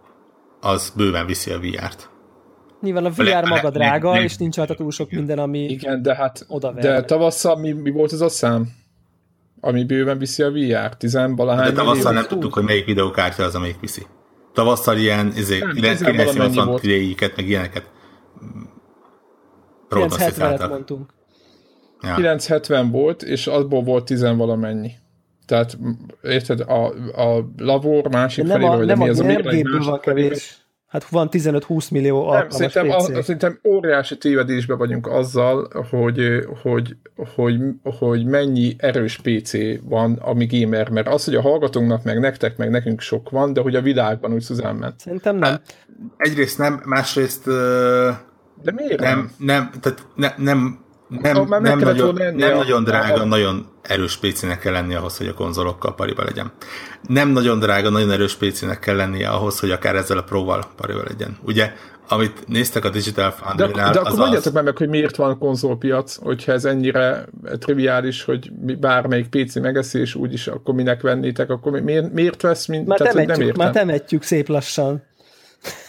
[0.64, 2.10] az bőven viszi a VR-t.
[2.80, 5.58] Nyilván a le- VR maga le- drága, le- és nincs rajta túl sok minden, ami...
[5.64, 8.68] igen, de hát Oda de tavasszal mi, mi volt ez a szám?
[9.60, 10.96] Ami bőven viszi a VR?
[10.96, 12.18] Tizenvalahány De tavasszal millió?
[12.20, 14.06] nem tudtuk, hogy melyik videókártya az, amelyik viszi.
[14.52, 16.80] Tavasszal ilyen izé, Nem, tizenvalamennyi 980 volt.
[16.80, 17.88] Ti-ket, meg ilyeneket 970-et
[19.88, 20.70] prognosztizáltak.
[20.70, 21.10] mondtunk.
[22.02, 22.14] Ja.
[22.14, 24.90] 970 volt, és abból volt 10 valamennyi.
[25.47, 25.78] Tehát
[26.22, 26.86] érted, a,
[27.22, 30.01] a lavor másik nem feléről, a, hogy nem mi a, az a nem gépből van
[30.01, 30.62] kevés.
[30.93, 33.24] Hát van 15-20 millió Nem, alkalmas szerintem, a, PC.
[33.24, 36.97] szerintem óriási tévedésben vagyunk azzal, hogy, hogy,
[37.34, 42.57] hogy, hogy mennyi erős PC van, ami gamer, mert az, hogy a hallgatónknak, meg nektek,
[42.57, 45.01] meg nekünk sok van, de hogy a világban úgy Szuzán ment.
[45.01, 45.61] Szerintem nem.
[46.16, 47.45] Egyrészt nem, másrészt
[48.62, 50.84] De miért nem, nem, tehát ne, nem,
[51.20, 54.98] nem, Ah, már nem, nagyon, nem a- nagyon drága, a- nagyon erős PC-nek kell lennie
[54.98, 56.52] ahhoz, hogy a konzolokkal pariba legyen.
[57.08, 61.02] Nem nagyon drága, nagyon erős PC-nek kell lennie ahhoz, hogy akár ezzel a Pro-val pariba
[61.08, 61.38] legyen.
[61.44, 61.72] Ugye,
[62.08, 65.16] amit néztek a Digital De, Foundry-nál, de az akkor az, mondjátok meg, meg, hogy miért
[65.16, 67.24] van konzolpiac, hogyha ez ennyire
[67.58, 72.66] triviális, hogy bármelyik PC megeszi, és úgyis akkor minek vennétek, akkor mi- miért, miért vesz,
[72.66, 73.72] mint, Már tehát, hogy nem temetjük, értem.
[73.72, 75.02] már temetjük szép lassan.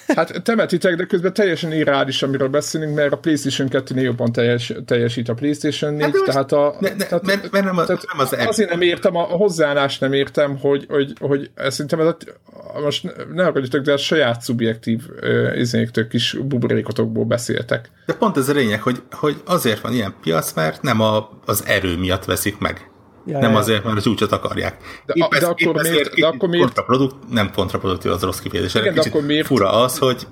[0.07, 5.30] Hát temetitek, de közben teljesen irreális, amiről beszélünk, mert a PlayStation 2 jobban teljes, teljesít
[5.30, 6.76] a PlayStation 4, Hát tehát a...
[6.80, 8.47] ne, ne, tehát, mert, mert nem, az, tehát nem az app.
[8.47, 12.17] azért nem értem, a, a hozzáállást nem értem, hogy, hogy, hogy ez szerintem ez a,
[12.80, 15.01] most ne- akadjatok, de a saját szubjektív
[15.55, 17.91] izénektől kis buborékotokból beszéltek.
[18.05, 21.63] De pont ez a lényeg, hogy, hogy azért van ilyen piac, mert nem a, az
[21.65, 22.91] erő miatt veszik meg.
[23.26, 23.57] Ja, nem ja.
[23.57, 24.78] azért, mert a csúcsot akarják.
[25.05, 28.76] De a- de akkor miért- ezért de akkor miért- Kontraprodukt, nem kontraproduktív, az rossz kifejezés.
[28.76, 30.28] Igen, de akkor miért- fura az, hogy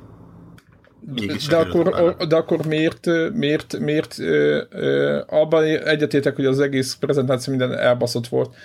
[1.14, 6.96] mégis De akkor, de akkor miért, miért, miért ö, ö, abban egyetétek, hogy az egész
[7.00, 8.56] prezentáció minden elbaszott volt,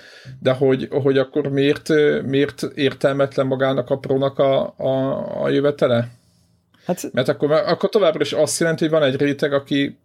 [0.40, 1.88] de hogy, hogy akkor miért,
[2.24, 6.08] miért értelmetlen magának a prónak a, a, a jövetele?
[6.86, 9.98] Hát Mert akkor, akkor továbbra is azt jelenti, hogy van egy réteg, aki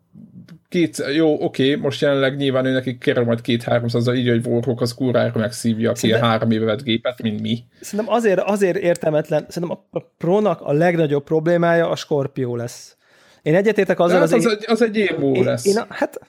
[0.72, 4.82] két, jó, oké, most jelenleg nyilván ő nekik kerül majd két 300 így, hogy Warhawk
[4.82, 7.60] az kurvára megszívja, Szerintem- a három éve vett gépet, mint mi.
[7.82, 12.96] Szerintem azért, azért értelmetlen, szerintem a Pro-nak a legnagyobb problémája a Scorpio lesz.
[13.42, 15.66] Én egyetértek azzal hát az, az, egy, az egy év múlva én, lesz.
[15.66, 16.20] én, a- hát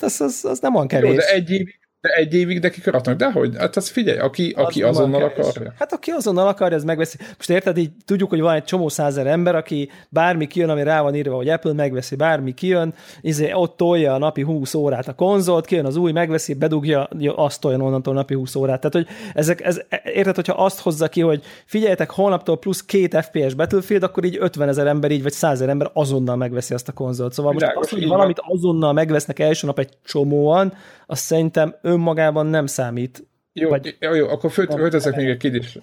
[0.00, 1.16] az, az, az nem Jó, kevés.
[1.16, 3.16] de egy évig, de egy évig neki karatnak.
[3.16, 3.56] De hogy?
[3.56, 5.72] Hát az figyelj, aki, Az aki van azonnal akarja.
[5.78, 7.16] Hát aki azonnal akarja, az megveszi.
[7.36, 11.02] Most érted, így tudjuk, hogy van egy csomó százer ember, aki bármi kijön, ami rá
[11.02, 15.12] van írva, hogy Apple megveszi, bármi kijön, izé, ott tolja a napi 20 órát a
[15.12, 18.80] konzolt, kijön az új, megveszi, bedugja, jó, azt tolja onnantól napi 20 órát.
[18.80, 23.54] Tehát, hogy ezek, ez, érted, hogyha azt hozza ki, hogy figyeljetek, holnaptól plusz két FPS
[23.54, 26.92] Battlefield, akkor így 50 ezer ember így, vagy 100 ezer ember azonnal megveszi azt a
[26.92, 27.32] konzolt.
[27.32, 30.72] Szóval most Világos, az, hogy így valamit azonnal megvesznek első nap egy csomóan,
[31.06, 33.26] az szerintem önmagában nem számít.
[33.52, 35.78] Jó, Vagy- jó, jó akkor föl, fölteszek még egy kérdést.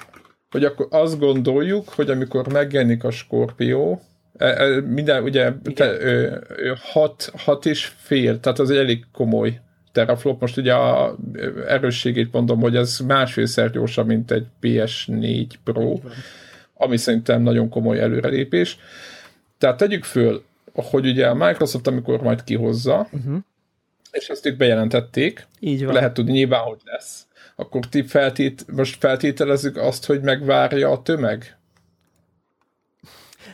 [0.50, 4.00] Hogy akkor azt gondoljuk, hogy amikor megjelenik a Scorpio,
[4.38, 6.38] e, e, minden, ugye, te, ö,
[6.92, 9.62] hat, hat és fél, tehát az egy elég komoly
[9.92, 10.42] teraflop.
[10.42, 11.16] Most ugye a
[11.68, 16.00] erősségét mondom, hogy ez másfélszer gyorsabb, mint egy PS4 Pro,
[16.74, 18.78] ami szerintem nagyon komoly előrelépés.
[19.58, 20.44] Tehát tegyük föl,
[20.74, 23.38] hogy ugye a Microsoft, amikor majd kihozza, uh-huh.
[24.14, 25.94] És ezt ők bejelentették, Így van.
[25.94, 27.26] lehet tudni nyilván, hogy lesz.
[27.56, 31.58] Akkor ti feltét, most feltételezzük azt, hogy megvárja a tömeg?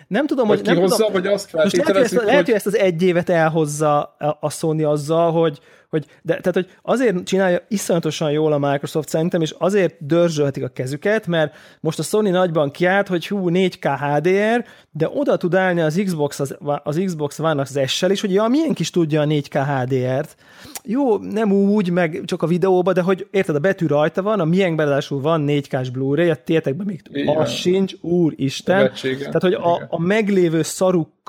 [0.07, 2.53] Nem tudom, hogy nem kihozza, tudom, vagy azt most lehet, hogy, ezt, feltételezzük, lehet, hogy
[2.53, 5.59] ezt az egy évet elhozza a Sony azzal, hogy,
[5.89, 10.67] hogy, de, tehát, hogy azért csinálja iszonyatosan jól a Microsoft szerintem, és azért dörzsölhetik a
[10.67, 15.81] kezüket, mert most a Sony nagyban kiállt, hogy hú, 4K HDR, de oda tud állni
[15.81, 19.25] az Xbox, az, az Xbox One-nak az S-sel is, hogy ja, milyen kis tudja a
[19.25, 20.35] 4K HDR-t.
[20.83, 24.45] Jó, nem úgy, meg csak a videóba, de hogy érted, a betű rajta van, a
[24.45, 27.37] miénkben ráadásul van 4K-s Blu-ray, a tietekben még Igen.
[27.37, 28.91] az sincs, úristen.
[29.19, 30.61] Tehát, hogy a, a meglévő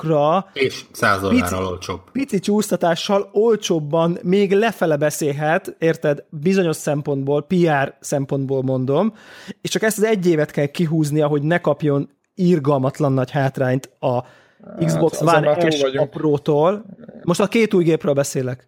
[0.01, 2.01] szarukra És 100 dollárral olcsóbb.
[2.13, 9.15] pici csúsztatással olcsóbban még lefele beszélhet, érted, bizonyos szempontból, PR szempontból mondom,
[9.61, 14.25] és csak ezt az egy évet kell kihúznia, hogy ne kapjon irgalmatlan nagy hátrányt a
[14.85, 16.05] Xbox azon One S a.
[16.05, 16.85] Pro-tól.
[17.23, 18.67] Most a két új gépről beszélek.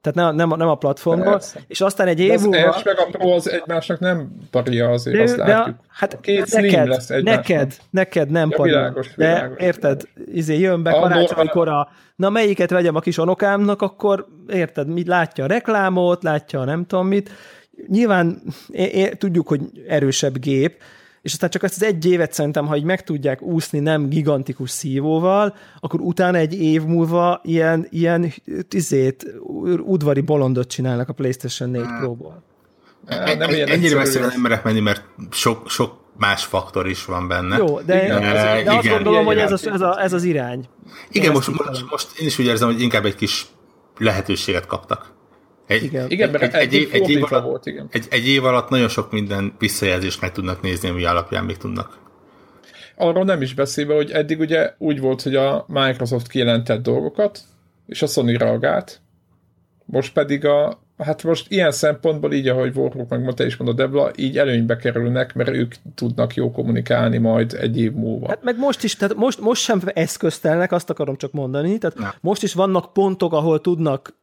[0.00, 1.60] Tehát nem, nem, a- nem a platformról, Persze.
[1.66, 2.72] és aztán egy De év az múlva...
[2.72, 5.76] S meg a Pro az egymásnak nem paria azért, De, azt de látjuk.
[5.88, 7.46] hát a két slim neked, lesz egymásnak.
[7.48, 11.88] neked, neked nem Ja, ja, világos, De világos, érted, izé jön be A karácsonykor a,
[12.16, 16.86] na melyiket vegyem a kis anokámnak, akkor érted, mit látja a reklámot, látja a nem
[16.86, 17.30] tudom mit.
[17.86, 20.82] Nyilván é, é, tudjuk, hogy erősebb gép,
[21.22, 24.70] és aztán csak ezt az egy évet szerintem, ha így meg tudják úszni nem gigantikus
[24.70, 28.32] szívóval, akkor utána egy év múlva ilyen, ilyen
[28.70, 29.26] izét,
[29.84, 32.42] udvari bolondot csinálnak a PlayStation 4 Pro-ból.
[33.06, 37.28] Á, nem ilyen Ennyire messzire nem merek menni, mert sok, sok más faktor is van
[37.28, 37.56] benne.
[37.56, 39.52] Jó, de, Igen, de, ez- de azt igen, gondolom, hogy igen.
[39.52, 40.68] ez, a, ez, a, ez az irány.
[41.10, 43.46] Igen, Én most, most, most én is úgy érzem, hogy inkább egy kis
[43.98, 45.12] lehetőséget kaptak.
[45.70, 46.10] Egy, Igen.
[46.10, 47.88] Igen, mert egy, egy, év, egy, év alatt, volt, igen.
[47.90, 51.98] egy, egy év alatt nagyon sok minden visszajelzést meg tudnak nézni, ami alapján még tudnak.
[52.96, 57.40] Arról nem is beszélve, hogy eddig ugye úgy volt, hogy a Microsoft kijelentett dolgokat,
[57.86, 59.00] és a Sony reagált,
[59.84, 64.10] most pedig a Hát most ilyen szempontból így, ahogy Warhawk meg mondta is mondott Debla,
[64.16, 68.28] így előnybe kerülnek, mert ők tudnak jó kommunikálni majd egy év múlva.
[68.28, 72.14] Hát meg most is, tehát most, most sem eszköztelnek, azt akarom csak mondani, tehát Na.
[72.20, 74.14] most is vannak pontok, ahol tudnak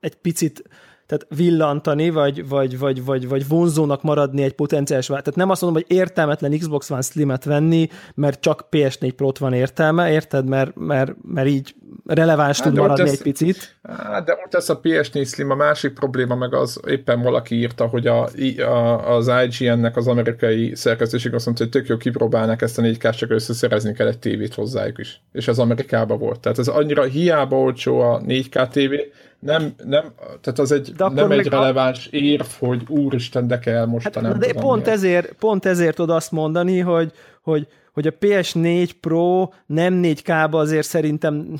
[0.00, 0.62] egy picit
[1.10, 5.22] tehát villantani, vagy, vagy, vagy, vagy, vagy vonzónak maradni egy potenciális vált.
[5.24, 9.52] Tehát nem azt mondom, hogy értelmetlen Xbox One Slim-et venni, mert csak PS4 Pro-t van
[9.52, 10.48] értelme, érted?
[10.48, 11.74] Mert, mert, mert így
[12.06, 13.76] releváns hát, tud maradni ez, egy picit.
[13.82, 17.86] Hát, de ott ez a PS4 Slim, a másik probléma meg az, éppen valaki írta,
[17.86, 18.28] hogy a,
[18.58, 22.98] a, az IGN-nek az amerikai szerkesztőség azt mondta, hogy tök jó kipróbálnak ezt a 4
[22.98, 25.22] k csak összeszerezni kell egy tévét hozzájuk is.
[25.32, 26.40] És az Amerikában volt.
[26.40, 31.46] Tehát ez annyira hiába olcsó a 4K tévé, nem, nem, tehát az egy, nem egy
[31.46, 32.16] releváns a...
[32.16, 36.32] érv, hogy úristen, de kell most hát, De tudom, pont ezért, pont ezért tudod azt
[36.32, 37.12] mondani, hogy,
[37.42, 41.54] hogy, hogy a PS4 Pro nem 4K-ba azért szerintem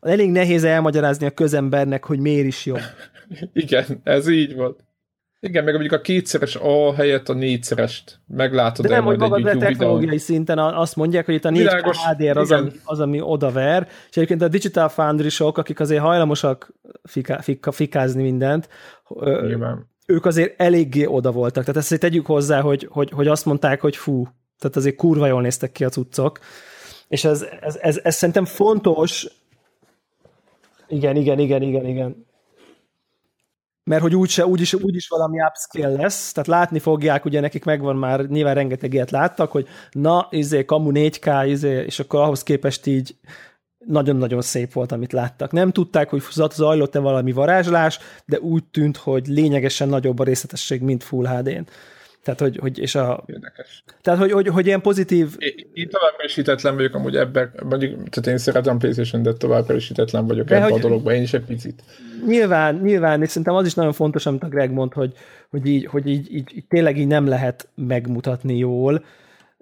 [0.00, 2.74] elég nehéz elmagyarázni a közembernek, hogy miért is jó.
[3.52, 4.84] Igen, ez így volt.
[5.42, 9.58] Igen, meg mondjuk a kétszeres A helyett a négyszerest meglátod De nem, hogy magad egy
[9.58, 10.18] technológiai videó.
[10.18, 14.42] szinten azt mondják, hogy itt a 4 HDR az, ami, az, ami odaver, és egyébként
[14.42, 16.72] a Digital foundry akik azért hajlamosak
[17.02, 18.68] fika, fika, fikázni mindent,
[19.20, 19.86] Nyilván.
[20.06, 21.64] ők azért eléggé oda voltak.
[21.64, 24.26] Tehát ezt tegyük hozzá, hogy, hogy, hogy azt mondták, hogy fú,
[24.58, 26.38] tehát azért kurva jól néztek ki a cuccok.
[27.08, 29.26] És ez, ez, ez, ez szerintem fontos,
[30.88, 32.28] igen, igen, igen, igen, igen
[33.84, 38.26] mert hogy úgyse, úgyis, úgyis valami upscale lesz, tehát látni fogják, ugye nekik megvan már,
[38.26, 43.14] nyilván rengeteg ilyet láttak, hogy na, izé, kamu 4K, izé, és akkor ahhoz képest így
[43.86, 45.52] nagyon-nagyon szép volt, amit láttak.
[45.52, 51.04] Nem tudták, hogy zajlott-e valami varázslás, de úgy tűnt, hogy lényegesen nagyobb a részletesség, mint
[51.04, 51.66] Full HD-n.
[52.22, 53.24] Tehát, hogy, hogy és a...
[53.26, 53.84] Érdekes.
[54.02, 55.34] Tehát, hogy, hogy, hogy ilyen pozitív...
[55.38, 59.74] Én, én továbbra is hitetlen vagyok amúgy ebben, mondjuk, tehát én szeretem PlayStation, de továbbra
[59.74, 61.82] is hitetlen vagyok de ebben hogy, a dologban, én is egy picit.
[62.26, 65.12] Nyilván, nyilván, és szerintem az is nagyon fontos, amit a Greg mond, hogy,
[65.50, 69.04] hogy, így, hogy így, így, így tényleg így nem lehet megmutatni jól,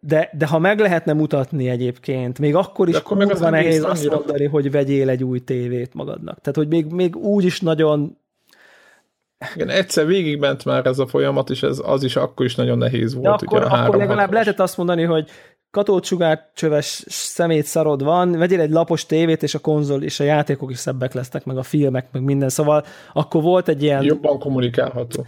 [0.00, 4.10] de, de ha meg lehetne mutatni egyébként, még akkor is akkor meg az nehéz azt
[4.10, 6.40] mondani, hogy vegyél egy új tévét magadnak.
[6.40, 8.18] Tehát, hogy még, még úgy is nagyon
[9.54, 13.14] igen, egyszer végigment már ez a folyamat, és ez az is akkor is nagyon nehéz
[13.14, 13.24] volt.
[13.24, 14.32] De akkor, ugye, a akkor legalább hatos.
[14.34, 15.30] lehetett azt mondani, hogy
[15.70, 20.78] katócsugárcsöves szemét szarod van, vegyél egy lapos tévét, és a konzol és a játékok is
[20.78, 24.02] szebbek lesznek, meg a filmek, meg minden, szóval akkor volt egy ilyen...
[24.02, 25.26] Jobban kommunikálható.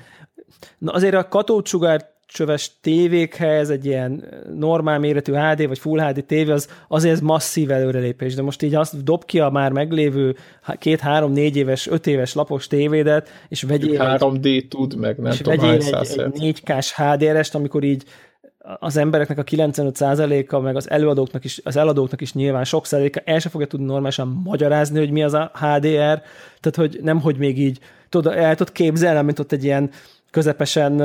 [0.78, 4.24] Na azért a katócsugár csöves tévékhez, egy ilyen
[4.54, 8.74] normál méretű HD vagy Full HD tévé, az azért ez masszív előrelépés, de most így
[8.74, 10.36] azt dob ki a már meglévő
[10.78, 15.32] két, három, négy éves, öt éves lapos tévédet, és vegyél 3D egy, tud, meg nem
[15.32, 18.04] és tudom, vegyél egy, egy 4K-s HDR-est, amikor így
[18.78, 23.38] az embereknek a 95%-a, meg az előadóknak is, az eladóknak is nyilván sok százaléka el
[23.38, 26.22] sem fogja tudni normálisan magyarázni, hogy mi az a HDR,
[26.60, 27.78] tehát hogy nem, hogy még így
[28.08, 29.90] tudod, el tudod képzelni, mint ott egy ilyen
[30.30, 31.00] közepesen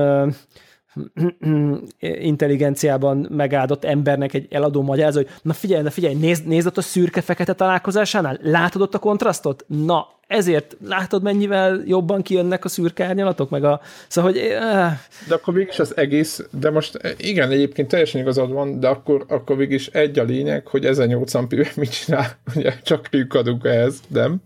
[1.99, 6.81] intelligenciában megáldott embernek egy eladó magyarázó, hogy na figyelj, na figyelj, nézd, nézd ott a
[6.81, 9.65] szürke-fekete találkozásánál, látod ott a kontrasztot?
[9.67, 13.81] Na, ezért látod, mennyivel jobban kijönnek a szürke árnyalatok, meg a...
[14.07, 14.41] Szóval, hogy...
[14.41, 14.91] Uh...
[15.27, 19.57] De akkor végig az egész, de most igen, egyébként teljesen igazad van, de akkor, akkor
[19.57, 24.41] végig is egy a lényeg, hogy 1080 p mit csinál, ugye csak adunk ehhez, nem?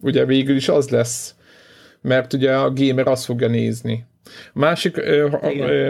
[0.00, 1.34] Ugye végül is az lesz,
[2.00, 4.04] mert ugye a gamer azt fogja nézni,
[4.52, 5.00] Másik,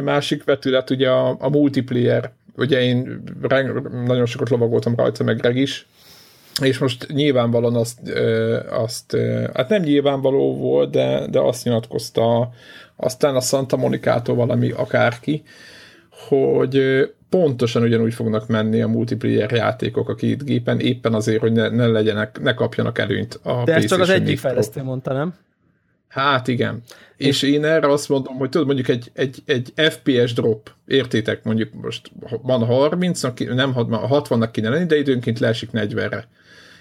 [0.04, 2.32] másik vetület ugye a, a multiplayer.
[2.56, 3.22] Ugye én
[4.06, 5.86] nagyon sokat lovagoltam rajta, meg Greg is,
[6.62, 7.98] és most nyilvánvalóan azt,
[8.70, 9.16] azt
[9.54, 12.50] hát nem nyilvánvaló volt, de, de azt nyilatkozta
[12.96, 15.42] aztán a Santa Monicától valami akárki,
[16.28, 16.80] hogy
[17.28, 21.86] pontosan ugyanúgy fognak menni a multiplayer játékok a két gépen, éppen azért, hogy ne, ne
[21.86, 25.34] legyenek, ne kapjanak előnyt a De ez csak az egyik fejlesztő mondta, nem?
[26.08, 26.82] Hát igen.
[27.16, 31.72] És én erre azt mondom, hogy tudod, mondjuk egy, egy, egy FPS drop, értétek, mondjuk
[31.72, 32.10] most
[32.42, 36.28] van 30, nem 60-nak kéne lenni, de időnként leesik 40-re.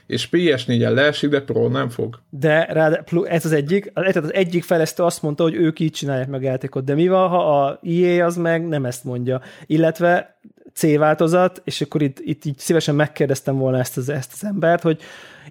[0.08, 2.20] És PS4-en leesik, de Pro nem fog.
[2.30, 6.42] De rá, ez az egyik, az egyik fejlesztő azt mondta, hogy ők így csinálják meg
[6.42, 9.42] játékot, de mi van, ha a EA az meg nem ezt mondja.
[9.66, 10.40] Illetve
[10.74, 14.82] C változat, és akkor itt, itt így szívesen megkérdeztem volna ezt az, ezt az embert,
[14.82, 15.02] hogy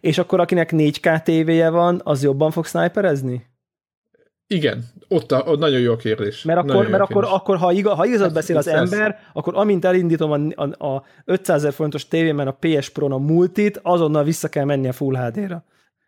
[0.01, 3.47] és akkor akinek 4K tévéje van, az jobban fog sniperezni?
[4.55, 6.43] Igen, ott, a, ott nagyon jó a kérdés.
[6.43, 10.53] Mert akkor, mert akkor, akkor ha, igaz, ha igazat beszél az ember, akkor amint elindítom
[10.55, 14.65] a, a, a 500 ezer fontos tévében a PS Pro-n a multit, azonnal vissza kell
[14.65, 15.65] menni a Full HD-ra.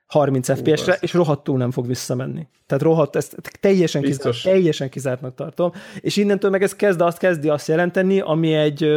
[0.06, 2.48] 30 FPS-re, és rohadtul nem fog visszamenni.
[2.66, 5.72] Tehát rohadt, ezt teljesen, kizárt, teljesen kizártnak tartom.
[6.00, 8.88] És innentől meg ez kezd azt kezdi azt jelenteni, ami egy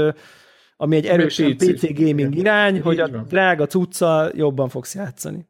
[0.82, 2.34] ami egy erősen PC gaming Igen.
[2.34, 5.48] irány, hogy a drága cucca jobban fogsz játszani.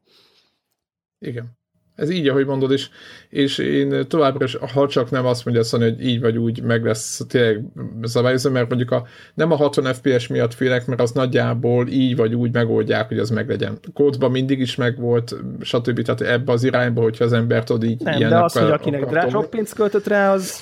[1.18, 1.58] Igen.
[2.00, 2.88] Ez így, ahogy mondod, és,
[3.28, 6.84] és én továbbra is, ha csak nem azt mondja Sony, hogy így vagy úgy meg
[6.84, 7.64] lesz tényleg
[8.02, 12.34] szabályozva, mert mondjuk a, nem a 60 FPS miatt félek, mert az nagyjából így vagy
[12.34, 13.78] úgy megoldják, hogy az meglegyen.
[13.94, 16.02] Kódban mindig is megvolt, stb.
[16.02, 19.30] Tehát ebbe az irányba, hogyha az ember tud így Nem, de az, hogy akinek drá-
[19.30, 20.60] sok pénzt költött rá, az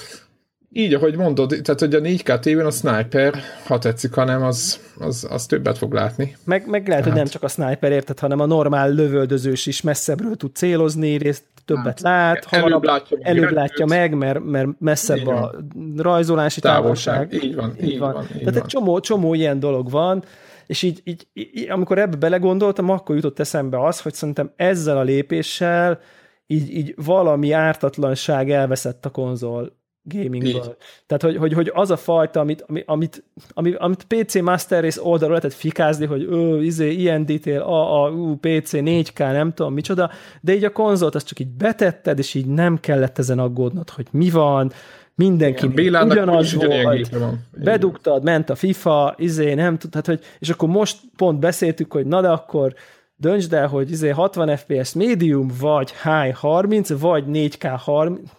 [0.72, 3.34] így, ahogy mondod, tehát hogy a 4K tévén a sniper,
[3.66, 6.36] ha tetszik, hanem az, az, az többet fog látni.
[6.44, 7.04] Meg, meg lehet, tehát...
[7.04, 11.44] hogy nem csak a sniper érted, hanem a normál lövöldözős is messzebbről tud célozni, részt
[11.64, 15.54] többet hát, lát, előbb látja, előbb látja meg, mert, mert messzebb a
[15.96, 17.28] rajzolási távolság.
[17.28, 17.44] távolság.
[17.44, 18.12] Így van, így, így van.
[18.12, 18.22] van.
[18.22, 18.56] Így Tehát van.
[18.56, 20.24] egy csomó, csomó ilyen dolog van,
[20.66, 25.02] és így, így, így, amikor ebbe belegondoltam, akkor jutott eszembe az, hogy szerintem ezzel a
[25.02, 26.00] lépéssel
[26.46, 29.77] így, így valami ártatlanság elveszett a konzol
[30.08, 30.76] gamingből.
[31.06, 35.36] Tehát, hogy, hogy, hogy, az a fajta, amit, amit, amit, amit PC Master Race oldalról
[35.36, 40.10] lehetett fikázni, hogy ő, izé, ilyen detail, a, a, ú, PC 4K, nem tudom micsoda,
[40.40, 44.06] de így a konzolt azt csak így betetted, és így nem kellett ezen aggódnod, hogy
[44.10, 44.72] mi van,
[45.14, 47.46] mindenki ugyanaz volt, van.
[47.50, 52.06] bedugtad, ment a FIFA, izé, nem tud, hát, hogy, és akkor most pont beszéltük, hogy
[52.06, 52.74] na de akkor
[53.16, 58.30] döntsd el, hogy izé 60 FPS medium, vagy high 30, vagy 4K 30,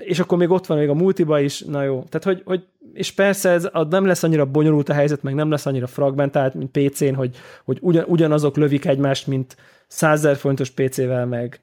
[0.00, 2.04] és akkor még ott van még a multiba is, na jó.
[2.08, 5.66] Tehát, hogy, hogy és persze ez nem lesz annyira bonyolult a helyzet, meg nem lesz
[5.66, 11.60] annyira fragmentált, mint PC-n, hogy, hogy ugyan, ugyanazok lövik egymást, mint 100 forintos PC-vel, meg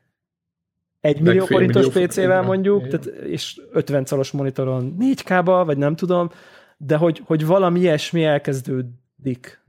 [1.01, 6.29] egy millió forintos PC-vel mondjuk, tehát, és 50 szalos monitoron 4K-ba, vagy nem tudom,
[6.77, 9.63] de hogy, hogy valami ilyesmi elkezdődik.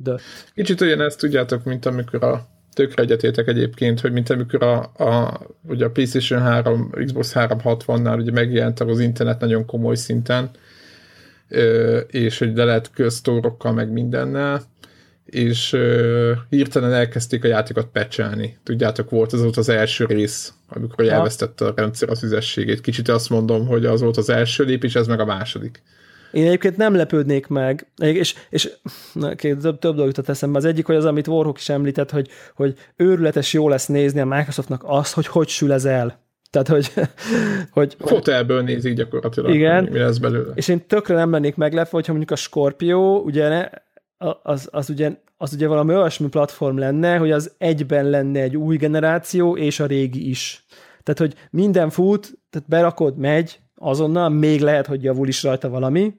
[0.55, 5.41] Kicsit olyan ezt tudjátok, mint amikor a tökre egyetétek egyébként, hogy mint amikor a, a,
[5.69, 10.51] ugye a PlayStation 3, Xbox 360-nál ugye megjelent az internet nagyon komoly szinten,
[12.07, 14.63] és hogy le lehet köztórokkal meg mindennel,
[15.25, 15.77] és
[16.49, 18.57] hirtelen elkezdték a játékot pecselni.
[18.63, 22.81] Tudjátok, volt az volt az első rész, amikor elvesztette a rendszer az üzességét.
[22.81, 25.83] Kicsit azt mondom, hogy az volt az első lépés, ez meg a második.
[26.33, 28.73] Én egyébként nem lepődnék meg, és, és
[29.13, 30.59] na, két, több, több dolgot jutott eszembe.
[30.59, 34.25] Az egyik, hogy az, amit Warhawk is említett, hogy, hogy őrületes jó lesz nézni a
[34.25, 36.25] Microsoftnak azt, hogy hogy sül ez el.
[36.51, 36.93] Tehát, hogy...
[37.71, 40.53] hogy Fotelből nézik gyakorlatilag, igen, mi lesz belőle.
[40.55, 43.69] És én tökre nem lennék meglepve, hogyha mondjuk a Scorpio, ugye ne,
[44.43, 48.77] az, az, ugye, az ugye valami olyasmi platform lenne, hogy az egyben lenne egy új
[48.77, 50.65] generáció, és a régi is.
[51.03, 56.15] Tehát, hogy minden fut, tehát berakod, megy, azonnal, még lehet, hogy javul is rajta valami,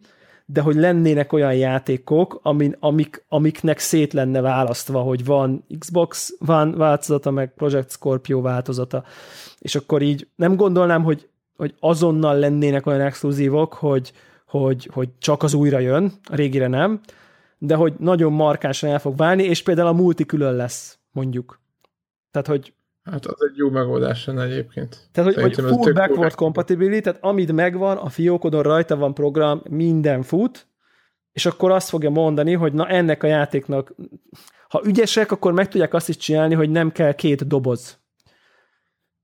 [0.45, 6.71] de hogy lennének olyan játékok, amin, amik, amiknek szét lenne választva, hogy van Xbox van
[6.71, 9.03] változata, meg Project Scorpio változata,
[9.59, 14.11] és akkor így nem gondolnám, hogy, hogy azonnal lennének olyan exkluzívok, hogy,
[14.45, 16.99] hogy, hogy csak az újra jön, a régire nem,
[17.57, 21.59] de hogy nagyon markánsan el fog válni, és például a multi külön lesz, mondjuk.
[22.31, 22.73] Tehát, hogy
[23.11, 25.09] Hát az egy jó megoldás lenne egyébként.
[25.11, 30.21] Tehát, hogy, hogy full backward compatibility, tehát amit megvan, a fiókodon rajta van program, minden
[30.21, 30.67] fut,
[31.31, 33.95] és akkor azt fogja mondani, hogy na ennek a játéknak,
[34.69, 37.96] ha ügyesek, akkor meg tudják azt is csinálni, hogy nem kell két doboz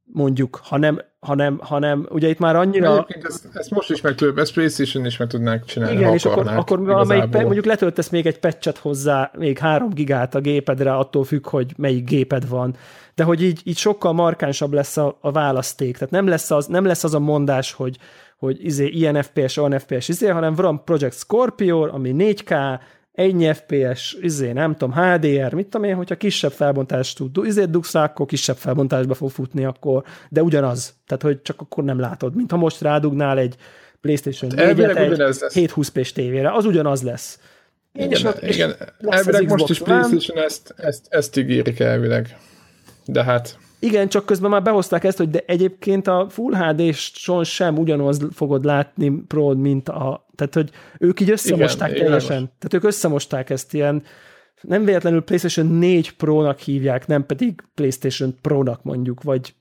[0.04, 3.06] mondjuk, hanem, hanem, hanem ugye itt már annyira...
[3.22, 6.47] ezt, ezt, most is meg tudjuk, ezt PlayStation is meg tudnánk csinálni, Igen, és akkor,
[6.47, 11.24] akkor valamelyik, pe, mondjuk letöltesz még egy patchet hozzá, még három gigát a gépedre, attól
[11.24, 12.76] függ, hogy melyik géped van.
[13.16, 15.93] De hogy így, így sokkal markánsabb lesz a, a választék.
[15.93, 17.97] Tehát nem lesz az, nem lesz az a mondás, hogy,
[18.38, 22.80] hogy izé, ilyen FPS, olyan FPS, izé, hanem van Project Scorpio, ami 4K,
[23.14, 27.93] egy FPS, izé, nem tudom, HDR, mit tudom én, hogyha kisebb felbontást tud, izé dugsz
[27.93, 30.93] rá, akkor kisebb felbontásba fog futni akkor, de ugyanaz.
[31.07, 32.36] Tehát, hogy csak akkor nem látod.
[32.36, 33.55] Mint ha most rádugnál egy
[34.01, 37.39] PlayStation 4-et egy 720p-s tévére, az ugyanaz lesz.
[37.93, 38.76] Igen, és ott, igen.
[38.99, 42.38] elvileg most is PlayStation ezt, ezt, ezt ígérik elvileg.
[43.05, 47.78] De hát igen, csak közben már behozták ezt, hogy de egyébként a Full HD-son sem
[47.78, 50.22] ugyanaz fogod látni pro mint a...
[50.36, 52.36] Tehát, hogy ők így összemosták igen, teljesen.
[52.36, 54.03] Igen, tehát ők összemosták ezt ilyen
[54.61, 59.55] nem véletlenül PlayStation 4 Pro-nak hívják, nem pedig PlayStation Pro-nak mondjuk, vagy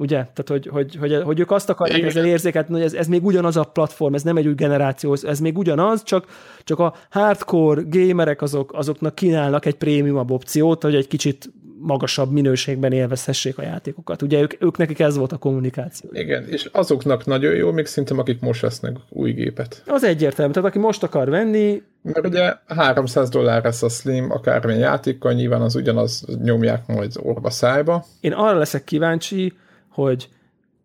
[0.00, 0.16] ugye?
[0.16, 2.10] Tehát, hogy, hogy, hogy, hogy ők azt akarják Igen.
[2.10, 5.40] ezzel érzékelni, hogy ez, ez még ugyanaz a platform, ez nem egy új generáció, ez
[5.40, 6.26] még ugyanaz, csak,
[6.64, 11.52] csak a hardcore gamerek azok, azoknak kínálnak egy prémium opciót, hogy egy kicsit
[11.82, 14.22] magasabb minőségben élvezhessék a játékokat.
[14.22, 16.10] Ugye ők, ők nekik ez volt a kommunikáció.
[16.12, 19.82] Igen, és azoknak nagyon jó, még szinte akik most vesznek új gépet.
[19.86, 21.82] Az egyértelmű, tehát aki most akar venni...
[22.02, 27.50] Mert ugye 300 dollár lesz a Slim, akármilyen játékkal, nyilván az ugyanaz nyomják majd orva
[27.50, 28.04] szájba.
[28.20, 29.52] Én arra leszek kíváncsi,
[29.88, 30.28] hogy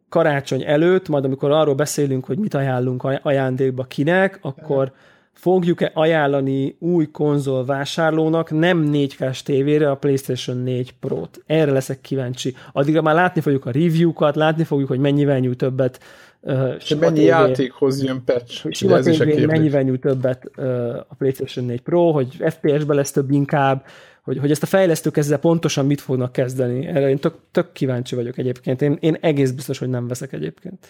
[0.10, 4.92] karácsony előtt, majd amikor arról beszélünk, hogy mit ajánlunk ajándékba kinek, akkor
[5.36, 11.44] fogjuk-e ajánlani új konzol vásárlónak nem 4K-s tévére a PlayStation 4 Pro-t.
[11.46, 12.56] Erre leszek kíváncsi.
[12.72, 16.00] Addigra már látni fogjuk a review-kat, látni fogjuk, hogy mennyivel nyújt többet
[16.42, 18.68] uh, mennyi tévé, játékhoz jön patch.
[18.72, 23.86] Sima ez mennyivel nyújt többet uh, a PlayStation 4 Pro, hogy FPS-be lesz több inkább,
[24.24, 26.86] hogy, hogy ezt a fejlesztők ezzel pontosan mit fognak kezdeni.
[26.86, 28.82] Erre én tök, tök kíváncsi vagyok egyébként.
[28.82, 30.88] Én, én egész biztos, hogy nem veszek egyébként.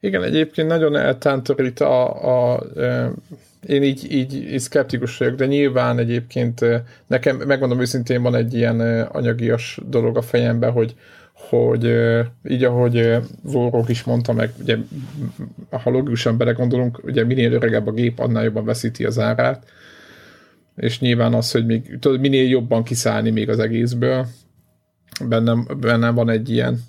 [0.00, 3.14] Igen, egyébként nagyon eltántorít a, a, a
[3.66, 6.64] én így, így, így szkeptikus vagyok, de nyilván egyébként
[7.06, 10.94] nekem, megmondom őszintén, van egy ilyen anyagias dolog a fejemben, hogy,
[11.32, 11.94] hogy
[12.48, 14.76] így ahogy Vorog is mondta meg, ugye
[15.70, 19.66] ha logikusan belegondolunk, ugye minél öregebb a gép, annál jobban veszíti az árát,
[20.76, 24.26] és nyilván az, hogy még tudod, minél jobban kiszállni még az egészből,
[25.28, 26.80] bennem, bennem van egy ilyen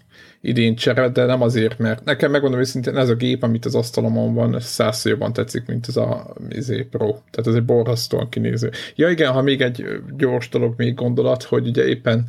[0.41, 4.33] idén csere, de nem azért, mert nekem megmondom őszintén, ez a gép, amit az asztalomon
[4.33, 7.07] van, százszor jobban tetszik, mint ez a izé Pro.
[7.07, 8.71] Tehát ez egy borzasztóan kinéző.
[8.95, 9.85] Ja igen, ha még egy
[10.17, 12.25] gyors dolog, még gondolat, hogy ugye éppen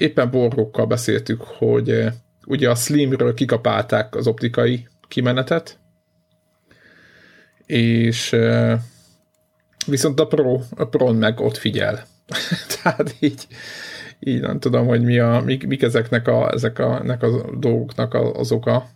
[0.00, 2.12] éppen borrokkal beszéltük, hogy eh,
[2.46, 5.78] ugye a Slimről kikapálták az optikai kimenetet,
[7.66, 8.80] és eh,
[9.86, 12.06] viszont a Pro, a Pro meg ott figyel.
[12.82, 13.46] Tehát így,
[14.20, 18.14] így nem tudom, hogy mi a, mik, mik ezeknek a, ezek a, ennek a dolgoknak
[18.14, 18.88] az oka,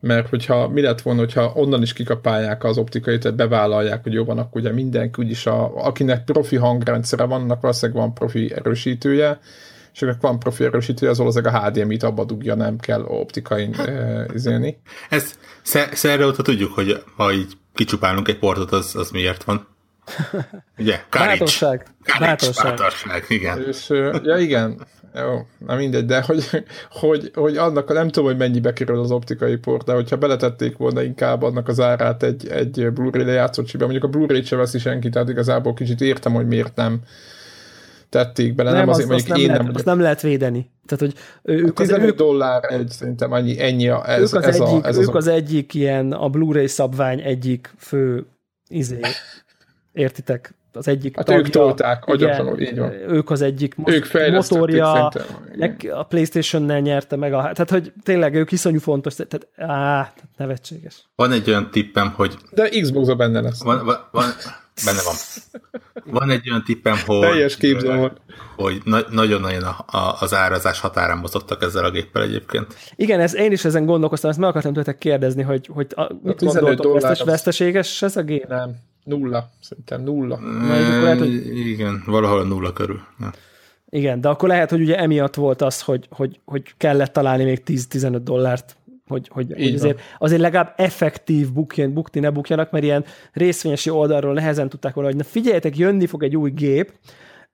[0.00, 4.24] mert hogyha mi lett volna, hogyha onnan is kikapálják az optikai, tehát bevállalják, hogy jó
[4.24, 9.38] van, akkor ugye mindenki, úgyis a, akinek profi hangrendszere van, annak valószínűleg van profi erősítője,
[9.94, 14.26] és akkor van profi erősítője, az valószínűleg a HDMI-t abba dugja, nem kell optikai e,
[14.34, 14.80] izélni.
[15.08, 15.38] Ez
[15.92, 19.66] szerre óta tudjuk, hogy ha így kicsupálunk egy portot, az, az miért van.
[20.78, 21.00] Ugye?
[21.10, 21.86] Bátorság.
[22.18, 22.76] Bátorság.
[22.76, 23.64] Bátorság, igen.
[23.66, 23.88] És,
[24.22, 24.86] ja, igen.
[25.14, 26.44] Jó, na mindegy, de hogy,
[26.90, 31.02] hogy, hogy annak nem tudom, hogy mennyibe kerül az optikai port, de hogyha beletették volna
[31.02, 35.28] inkább annak az árát egy, egy Blu-ray lejátszócsibe, mondjuk a Blu-ray-t se veszi senki, tehát
[35.28, 37.00] igazából kicsit értem, hogy miért nem
[38.08, 40.70] tették bele, nem, nem azért, azt, azt nem, lehet, nem azt nem lehet védeni.
[40.86, 44.44] Tehát, hogy ők 15 az, ők, dollár egy, szerintem annyi, ennyi a, ez, ők az,
[44.44, 48.26] ez egyik, a, ez ők az, az egyik ilyen, a Blu-ray szabvány egyik fő
[48.68, 49.00] izé,
[49.98, 50.54] értitek?
[50.72, 52.92] Az egyik hát tagja, ők tolták, agyatlanul, így van.
[52.92, 55.10] Ők az egyik ők motorja,
[55.90, 57.40] a Playstation-nel nyerte meg a...
[57.40, 61.08] Tehát, hogy tényleg ők iszonyú fontos, tehát á, nevetséges.
[61.16, 62.36] Van egy olyan tippem, hogy...
[62.50, 63.62] De Xbox-a benne lesz.
[63.62, 64.24] Van, van, van,
[64.84, 65.14] benne van.
[66.04, 67.20] Van egy olyan tippem, hogy...
[67.20, 68.12] Teljes képzelem
[68.56, 72.76] hogy na- nagyon-nagyon a, a, az árazás határán mozottak ezzel a géppel egyébként.
[72.96, 76.44] Igen, ez, én is ezen gondolkoztam, ezt meg akartam tőletek kérdezni, hogy, hogy a, mit
[76.44, 78.46] gondoltok, vesztes, veszteséges ez a gép?
[78.48, 78.76] Nem,
[79.08, 80.38] nulla, szerintem nulla.
[80.38, 81.56] Na, lehet, hogy...
[81.56, 83.00] Igen, valahol a nulla körül.
[83.20, 83.30] Ja.
[83.90, 87.62] Igen, de akkor lehet, hogy ugye emiatt volt az, hogy, hogy, hogy kellett találni még
[87.66, 88.76] 10-15 dollárt
[89.08, 94.32] hogy, hogy, hogy azért, azért legalább effektív bukjen, bukni ne bukjanak, mert ilyen részvényesi oldalról
[94.32, 96.92] nehezen tudták volna, hogy na figyeljetek, jönni fog egy új gép,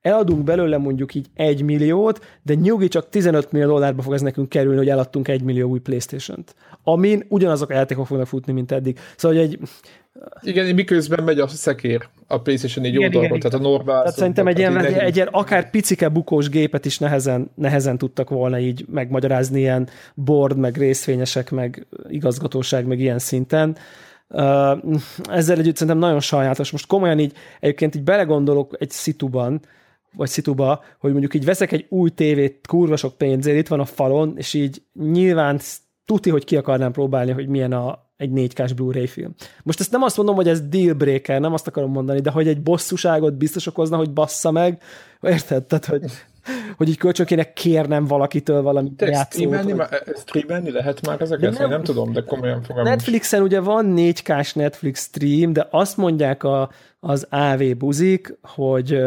[0.00, 4.48] eladunk belőle mondjuk így egy milliót, de nyugi csak 15 millió dollárba fog ez nekünk
[4.48, 6.54] kerülni, hogy eladtunk egy millió új Playstation-t.
[6.82, 8.98] Amin ugyanazok a játékok fognak futni, mint eddig.
[9.16, 9.58] Szóval, hogy egy
[10.40, 13.98] igen, miközben megy a szekér a PlayStation 4 oldalról, tehát a normál.
[13.98, 18.30] Tehát szerintem egy ilyen, egy, egy ilyen akár picike bukós gépet is nehezen, nehezen tudtak
[18.30, 23.76] volna így megmagyarázni ilyen board, meg részvényesek, meg igazgatóság, meg ilyen szinten.
[25.30, 26.70] Ezzel együtt szerintem nagyon sajátos.
[26.70, 29.60] Most komolyan így, egyébként így belegondolok egy szituban,
[30.16, 33.84] vagy szituba, hogy mondjuk így veszek egy új tévét kurva sok pénzért, itt van a
[33.84, 35.60] falon, és így nyilván
[36.04, 39.34] tuti, hogy ki akarnám próbálni, hogy milyen a, egy 4K-s Blu-ray film.
[39.62, 42.62] Most ezt nem azt mondom, hogy ez dealbreaker, nem azt akarom mondani, de hogy egy
[42.62, 44.82] bosszúságot biztos okozna, hogy bassza meg,
[45.20, 45.64] érted?
[45.64, 46.02] Tehát, hogy,
[46.76, 49.32] hogy így kölcsön kéne kérnem valakitől valami játszót.
[49.32, 49.88] Streamelni, vagy...
[50.16, 51.52] streamelni lehet már ezeket?
[51.52, 52.84] De nem, nem tudom, de komolyan fogom.
[52.84, 58.98] Netflixen ugye van 4K-s Netflix stream, de azt mondják a, az AV buzik, hogy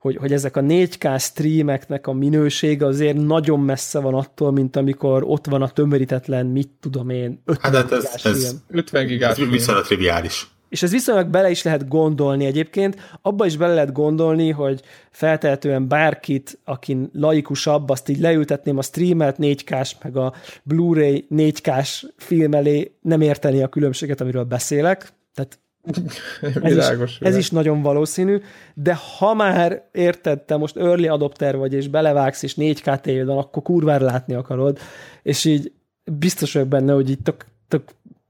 [0.00, 5.22] hogy, hogy ezek a 4K streameknek a minősége azért nagyon messze van attól, mint amikor
[5.26, 9.38] ott van a tömörítetlen, mit tudom én, 50 hát, hát ez, ez, 50 gigás.
[9.38, 10.48] Ez viszonylag triviális.
[10.68, 14.80] És ez viszonylag bele is lehet gondolni egyébként, abba is bele lehet gondolni, hogy
[15.10, 22.52] feltehetően bárkit, akin laikusabb, azt így leültetném a streamelt 4K-s, meg a Blu-ray 4K-s film
[22.52, 25.12] elé nem érteni a különbséget, amiről beszélek.
[25.34, 25.58] Tehát
[26.40, 28.40] ez, világos, is, ez is nagyon valószínű,
[28.74, 33.62] de ha már érted, te most early adopter vagy, és belevágsz, és 4K tévéd akkor
[33.62, 34.78] kurvára látni akarod,
[35.22, 35.72] és így
[36.04, 37.82] biztos vagyok benne, hogy így tök, tök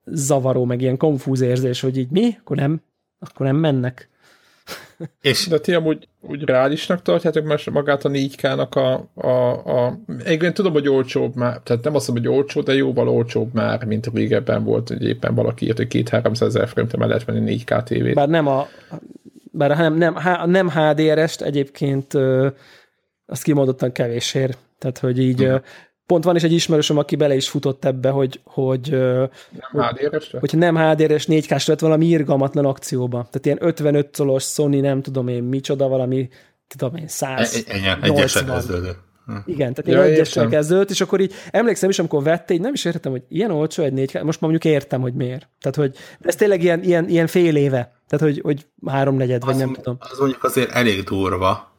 [0.05, 2.37] zavaró, meg ilyen konfúz érzés, hogy így mi?
[2.41, 2.81] Akkor nem,
[3.19, 4.10] akkor nem mennek.
[5.21, 9.51] És De ti amúgy úgy reálisnak tartjátok most magát a 4K-nak a, a,
[9.87, 9.99] a...
[10.29, 13.85] Én tudom, hogy olcsóbb már, tehát nem azt mondom, hogy olcsó, de jóval olcsóbb már,
[13.85, 18.15] mint régebben volt, hogy éppen valaki írt, hogy 2-300 ezer forinttal lehet venni 4K tévét.
[18.15, 18.69] Bár nem a,
[19.53, 22.49] bár nem, nem, há- nem HDR-est egyébként ö,
[23.27, 24.59] azt kimondottan kevésért.
[24.79, 25.57] Tehát, hogy így ö,
[26.11, 30.39] pont van is egy ismerősöm, aki bele is futott ebbe, hogy, hogy Nem HDR-esre?
[30.39, 33.17] hogyha nem HDR-es 4 k lett valami irgalmatlan akcióba.
[33.17, 36.29] Tehát ilyen 55 szolos Sony, nem tudom én micsoda, valami
[36.67, 38.97] tudom én, 100, ennyi, egyesen kezdődő.
[39.47, 40.59] Igen, tehát Ja, egyessel értem.
[40.59, 43.83] kezdődött, és akkor így emlékszem is, amikor vette, így nem is értettem, hogy ilyen olcsó
[43.83, 45.49] egy 4 most már mondjuk értem, hogy miért.
[45.61, 47.93] Tehát, hogy ez tényleg ilyen, ilyen, ilyen fél éve.
[48.09, 49.97] Tehát, hogy, hogy háromnegyed, vagy Az, nem tudom.
[49.99, 51.71] az mondjuk azért elég durva.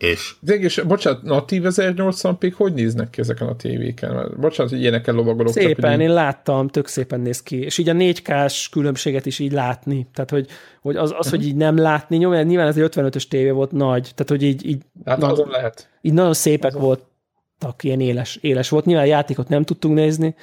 [0.00, 4.14] És De és bocsánat, natív 1080p hogy néznek ki ezeken a tévéken?
[4.14, 5.52] Mert Bocsánat, hogy ilyenekkel lovagolok.
[5.52, 7.60] csak Szépen, így- én láttam, tök szépen néz ki.
[7.60, 10.06] És így a 4K-s különbséget is így látni.
[10.14, 10.46] Tehát, hogy,
[10.80, 14.02] hogy az, az hogy így nem látni, nyilván, nyilván ez egy 55-ös tévé volt nagy,
[14.02, 15.88] tehát, hogy így, így, Hát na, azon lehet.
[16.00, 18.84] így nagyon szépek voltak, ilyen éles, éles volt.
[18.84, 20.34] Nyilván a játékot nem tudtunk nézni,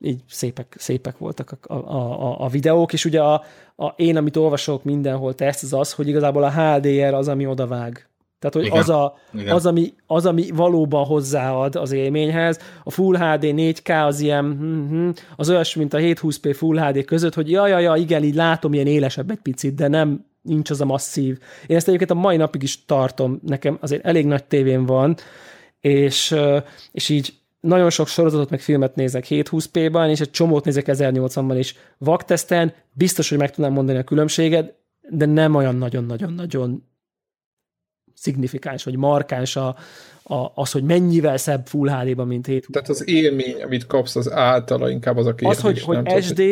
[0.00, 3.42] így szépek, szépek voltak a, a, a, a videók, és ugye a,
[3.76, 8.08] a, én, amit olvasok mindenhol teszt, az az, hogy igazából a HDR az, ami odavág.
[8.38, 8.78] Tehát, hogy Igen.
[8.78, 9.54] az, a, Igen.
[9.54, 12.58] az, ami, az, ami valóban hozzáad az élményhez.
[12.84, 17.04] A Full HD 4K az ilyen, hm, hm, az olyasmi, mint a 720p Full HD
[17.04, 20.70] között, hogy ja, ja, ja, igen, így látom, ilyen élesebb egy picit, de nem nincs
[20.70, 21.38] az a masszív.
[21.66, 25.16] Én ezt egyébként a mai napig is tartom, nekem azért elég nagy tévém van,
[25.80, 26.34] és,
[26.92, 31.74] és így nagyon sok sorozatot meg filmet nézek 720p-ban, és egy csomót nézek 1080-ban is.
[31.98, 34.74] Vakteszten biztos, hogy meg tudnám mondani a különbséget,
[35.10, 36.82] de nem olyan nagyon-nagyon-nagyon
[38.16, 39.76] szignifikáns, vagy markáns a,
[40.22, 44.32] a, az, hogy mennyivel szebb Full HD-ban, mint 720 Tehát az élmény, amit kapsz, az
[44.32, 45.56] általa inkább az a kérdés.
[45.56, 46.42] az, hogy, hogy nem tudod, SD,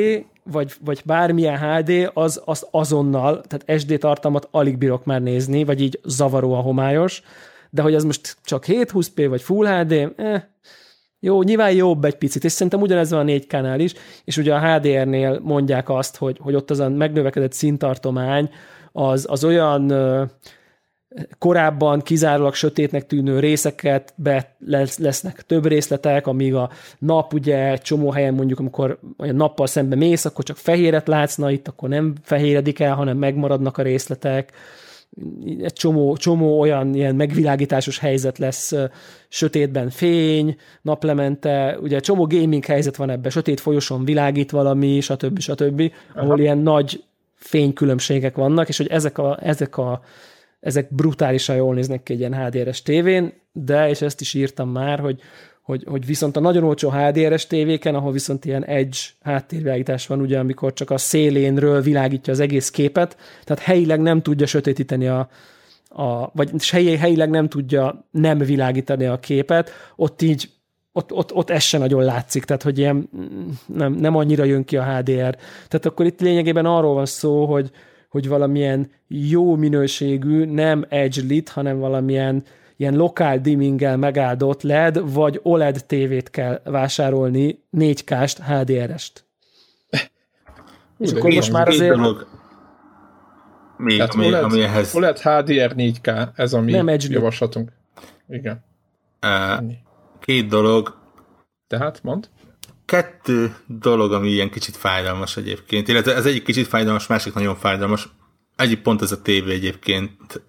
[0.43, 5.81] vagy, vagy bármilyen HD, az, az azonnal, tehát SD tartalmat alig bírok már nézni, vagy
[5.81, 7.23] így zavaró a homályos,
[7.71, 10.43] de hogy ez most csak 720p, vagy Full HD, eh,
[11.21, 13.93] jó, nyilván jobb egy picit, és szerintem ugyanez van a 4K-nál is,
[14.25, 18.51] és ugye a HDR-nél mondják azt, hogy, hogy ott az a megnövekedett színtartomány,
[18.93, 19.93] az, az olyan
[21.39, 27.81] korábban kizárólag sötétnek tűnő részeket be lesz, lesznek több részletek, amíg a nap ugye egy
[27.81, 31.89] csomó helyen mondjuk, amikor olyan nappal szembe mész, akkor csak fehéret látsz, na itt akkor
[31.89, 34.53] nem fehéredik el, hanem megmaradnak a részletek.
[35.63, 38.73] Egy csomó, csomó olyan ilyen megvilágításos helyzet lesz,
[39.29, 45.39] sötétben fény, naplemente, ugye csomó gaming helyzet van ebben, sötét folyosón világít valami, stb.
[45.39, 47.05] stb., ahol ilyen nagy
[47.35, 50.03] fénykülönbségek vannak, és hogy ezek a, ezek a
[50.65, 54.99] ezek brutálisan jól néznek ki egy ilyen HDR-es tévén, de, és ezt is írtam már,
[55.01, 55.21] hogy,
[55.63, 60.39] hogy, hogy viszont a nagyon olcsó HDR-es tévéken, ahol viszont ilyen edge háttérvilágítás van, ugye,
[60.39, 65.29] amikor csak a szélénről világítja az egész képet, tehát helyileg nem tudja sötétíteni a,
[65.89, 70.49] a vagy helyi, helyileg nem tudja nem világítani a képet, ott így
[70.93, 74.65] ott, ott, ott ez se nagyon látszik, tehát hogy ilyen mm, nem, nem annyira jön
[74.65, 75.37] ki a HDR.
[75.69, 77.71] Tehát akkor itt lényegében arról van szó, hogy,
[78.15, 82.45] hogy valamilyen jó minőségű, nem edge lit, hanem valamilyen
[82.77, 89.25] ilyen lokál dimminggel megáldott LED, vagy OLED tévét kell vásárolni 4K-st, HDR-est.
[90.99, 91.97] És akkor most már azért
[93.77, 97.13] még, Tehát ami, OLED, ami ehhez OLED HDR 4K, ez a mi Nem edge lit.
[97.13, 97.73] javaslatunk.
[98.29, 98.65] Igen.
[99.23, 99.73] uh,
[100.21, 100.97] két dolog,
[101.67, 102.29] Tehát, mond.
[102.87, 108.09] Kettő dolog, ami ilyen kicsit fájdalmas egyébként, illetve ez egyik kicsit fájdalmas, másik nagyon fájdalmas.
[108.57, 110.43] Egyik pont ez a tévé egyébként.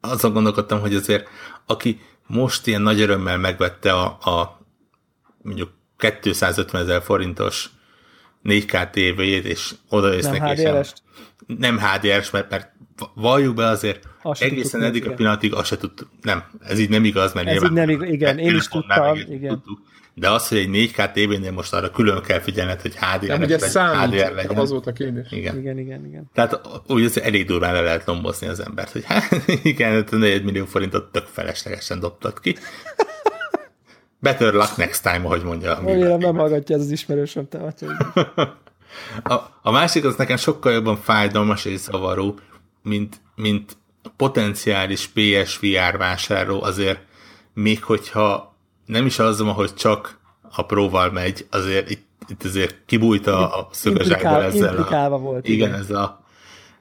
[0.00, 1.28] Azon gondolkodtam, hogy azért
[1.66, 4.66] aki most ilyen nagy örömmel megvette a, a
[5.42, 7.70] mondjuk 250 ezer forintos
[8.44, 10.62] 4K tévéjét, és odajössz Nem neki,
[11.46, 12.72] nem HDR-es, mert, mert
[13.14, 17.04] valljuk be azért, Azt egészen eddig a pillanatig azt se tudtuk, nem, ez így nem
[17.04, 19.48] igaz, mert Ez nyilván így nem igaz, igen, én is tudtam, igen.
[19.48, 19.80] tudtuk.
[20.18, 23.52] De az, hogy egy 4K tévénél most arra külön kell figyelned, hogy HDR, Nem, ugye
[23.54, 24.20] legyen, számít.
[24.20, 24.56] HDR legyen.
[24.56, 25.26] Az volt a kérdés.
[25.30, 25.58] Igen.
[25.58, 26.30] Igen, igen, igen.
[26.34, 30.64] Tehát úgy azért elég durván le lehet lombozni az embert, hogy hát igen, 4 millió
[30.64, 32.56] forintot tök feleslegesen dobtad ki.
[34.20, 35.76] Better luck next time, ahogy mondja.
[35.76, 37.58] a Remélem nem hallgatja ez az ismerősöm, te.
[39.22, 42.38] A, a másik az nekem sokkal jobban fájdalmas és zavaró,
[42.82, 43.76] mint, mint
[44.16, 47.00] potenciális PSVR vásárló azért,
[47.54, 48.47] még hogyha
[48.88, 50.18] nem is az van, hogy csak
[50.52, 55.48] a próval megy, azért itt, itt azért kibújta a szögezsákból Implikál- ezzel implikálva a, volt,
[55.48, 55.80] Igen, igen.
[55.80, 56.26] ez a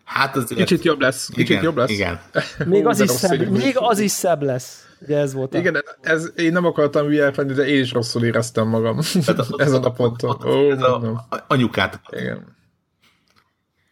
[0.03, 0.59] hát azért...
[0.59, 1.27] Kicsit jobb lesz.
[1.29, 1.89] Kicsit igen, jobb lesz.
[1.89, 2.19] Igen.
[2.65, 4.81] Még az is szebb, még az is szebb lesz.
[5.01, 5.57] Ugye ez volt a...
[5.57, 8.99] Igen, ez, én nem akartam hülye felni, de én is rosszul éreztem magam.
[9.25, 10.29] Tehát ott- Ezen a ponton.
[10.29, 11.15] ott- Ó, ez mondom.
[11.29, 12.55] a, anyukát Igen.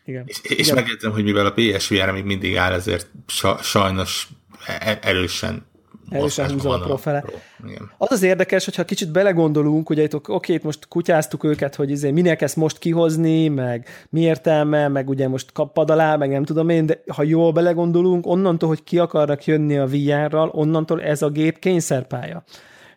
[0.06, 0.24] igen.
[0.28, 4.28] És, és megjegyzem, hogy mivel a PSVR még mindig áll, ezért sa, sajnos
[4.66, 5.66] e- erősen
[6.10, 7.20] Erősen húzom a profele.
[7.20, 7.36] Pro.
[7.68, 7.92] Igen.
[7.98, 12.12] Az az érdekes, hogyha kicsit belegondolunk, ugye itt oké, itt most kutyáztuk őket, hogy izé,
[12.12, 16.70] minek ezt most kihozni, meg mi értelme, meg ugye most kapad alá, meg nem tudom
[16.70, 21.30] én, de ha jól belegondolunk, onnantól, hogy ki akarnak jönni a VR-ral, onnantól ez a
[21.30, 22.44] gép kényszerpálya.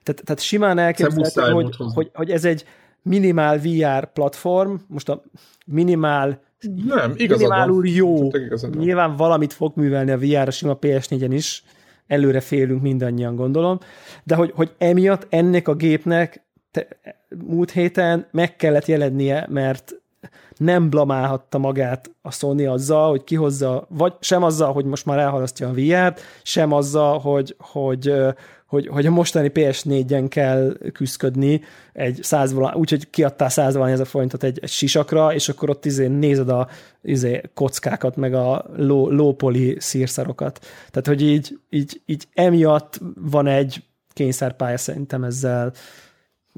[0.03, 2.65] Tehát, tehát simán elképzelhető, hogy, hogy, hogy ez egy
[3.03, 5.23] minimál VR platform, most a
[5.67, 6.41] minimál
[6.87, 7.59] Nem, igazad van.
[7.59, 8.31] minimálul jó.
[8.31, 8.85] Tényleg igazad van.
[8.85, 11.63] Nyilván valamit fog művelni a VR a sima PS4-en is,
[12.09, 13.79] előre félünk mindannyian gondolom,
[14.25, 16.87] de hogy, hogy emiatt ennek a gépnek te,
[17.47, 19.95] múlt héten meg kellett jelennie, mert
[20.57, 25.69] nem blamálhatta magát a Sony azzal, hogy kihozza, vagy sem azzal, hogy most már elhalasztja
[25.69, 28.13] a VR-t, sem azzal, hogy, hogy,
[28.69, 31.61] hogy, hogy a mostani PS4-en kell küzdködni
[31.93, 36.49] egy százvalány, úgyhogy kiadtál százvalány ezer forintot egy, egy sisakra, és akkor ott izé nézed
[36.49, 36.69] a
[37.03, 40.59] izé, kockákat, meg a ló, lópoli szírszarokat.
[40.91, 43.83] Tehát, hogy így, így, így emiatt van egy
[44.13, 45.73] kényszerpálya szerintem ezzel,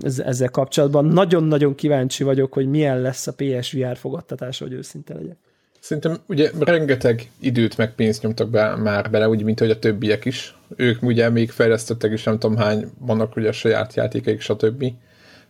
[0.03, 1.05] ez- ezzel kapcsolatban.
[1.05, 5.50] Nagyon-nagyon kíváncsi vagyok, hogy milyen lesz a PSVR fogadtatása, hogy őszinte legyek.
[5.81, 10.25] Szerintem ugye rengeteg időt meg pénzt nyomtak be már bele, úgy, mint hogy a többiek
[10.25, 10.57] is.
[10.77, 14.85] Ők ugye még fejlesztettek is, nem tudom hány, vannak ugye a saját játékaik, stb.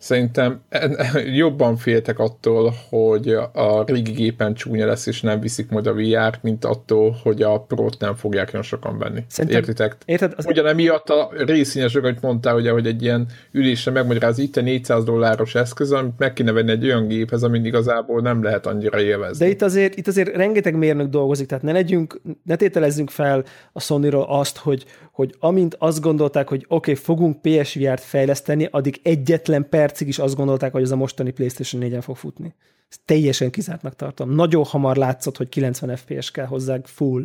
[0.00, 0.60] Szerintem
[1.42, 6.42] jobban féltek attól, hogy a régi gépen csúnya lesz, és nem viszik majd a VR-t,
[6.42, 9.24] mint attól, hogy a Pro-t nem fogják olyan sokan venni.
[9.28, 9.96] Szerintem- Értitek?
[10.04, 10.32] Érted?
[10.36, 15.04] Az, Ugyanemiatt a részényesek, hogy mondtál, ugye, hogy egy ilyen ülésre megmagyaráz, itt a 400
[15.04, 19.44] dolláros eszköz, amit meg kéne venni egy olyan géphez, amit igazából nem lehet annyira élvezni.
[19.44, 23.80] De itt azért, itt azért rengeteg mérnök dolgozik, tehát ne legyünk, ne tételezzünk fel a
[23.80, 24.84] sony azt, hogy,
[25.20, 30.36] hogy amint azt gondolták, hogy oké, okay, fogunk PSVR-t fejleszteni, addig egyetlen percig is azt
[30.36, 32.54] gondolták, hogy ez a mostani PlayStation 4-en fog futni.
[32.90, 34.30] Ezt teljesen kizártnak tartom.
[34.30, 37.24] Nagyon hamar látszott, hogy 90 FPS kell hozzá full.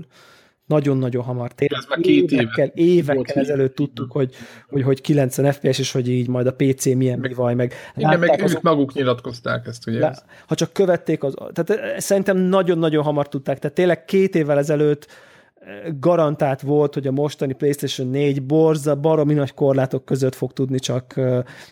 [0.65, 1.53] Nagyon-nagyon hamar.
[1.53, 4.33] Tényleg Ez már két éve évekkel, volt évekkel ezelőtt tudtuk, hogy,
[4.69, 8.09] hogy, hogy 90 FPS, és hogy így majd a PC milyen mi vaj, meg Igen,
[8.09, 9.99] meg látták ők azok- maguk nyilatkozták ezt, ugye?
[9.99, 14.57] le, ha csak követték, az, tehát eh, szerintem nagyon-nagyon hamar tudták, tehát tényleg két évvel
[14.57, 15.07] ezelőtt
[15.99, 21.19] garantált volt, hogy a mostani PlayStation 4 borza, baromi nagy korlátok között fog tudni csak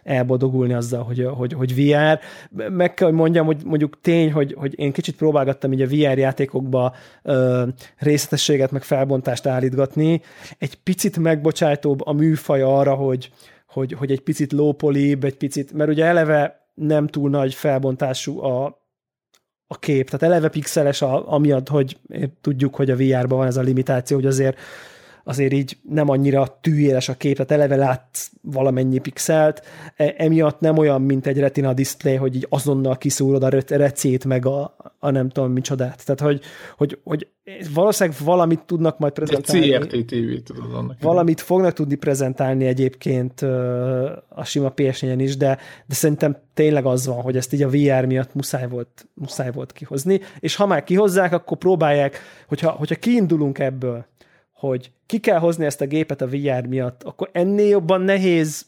[0.04, 2.20] elboldogulni azzal, hogy, hogy, hogy VR.
[2.70, 6.18] Meg kell, hogy mondjam, hogy mondjuk tény, hogy, hogy én kicsit próbálgattam így a VR
[6.18, 6.94] játékokba
[7.24, 7.68] ö,
[7.98, 10.22] részletességet, meg felbontást állítgatni.
[10.58, 13.32] Egy picit megbocsájtóbb a műfaj arra, hogy,
[13.68, 18.83] hogy, hogy egy picit lópolibb, egy picit, mert ugye eleve nem túl nagy felbontású a,
[19.74, 21.98] a kép, tehát eleve pixeles a, amiatt, hogy
[22.42, 24.60] tudjuk, hogy a VR-ban van ez a limitáció, hogy azért
[25.24, 29.62] azért így nem annyira tűéles a kép, tehát eleve látsz valamennyi pixelt,
[29.96, 34.26] e- emiatt nem olyan, mint egy retina display, hogy így azonnal kiszúrod a re- recét,
[34.26, 36.06] meg a, a nem tudom micsodát.
[36.06, 36.42] Tehát, hogy,
[36.78, 37.28] hogy, hogy
[37.74, 39.70] valószínűleg valamit tudnak majd prezentálni.
[39.70, 40.98] CRT TV, tudod annak.
[41.02, 43.42] Valamit fognak tudni prezentálni egyébként
[44.30, 48.06] a sima PS4-en is, de, de szerintem tényleg az van, hogy ezt így a VR
[48.06, 53.60] miatt muszáj volt, muszáj volt kihozni, és ha már kihozzák, akkor próbálják, hogyha, hogyha kiindulunk
[53.60, 54.06] ebből,
[54.68, 58.66] hogy ki kell hozni ezt a gépet a VR miatt, akkor ennél jobban nehéz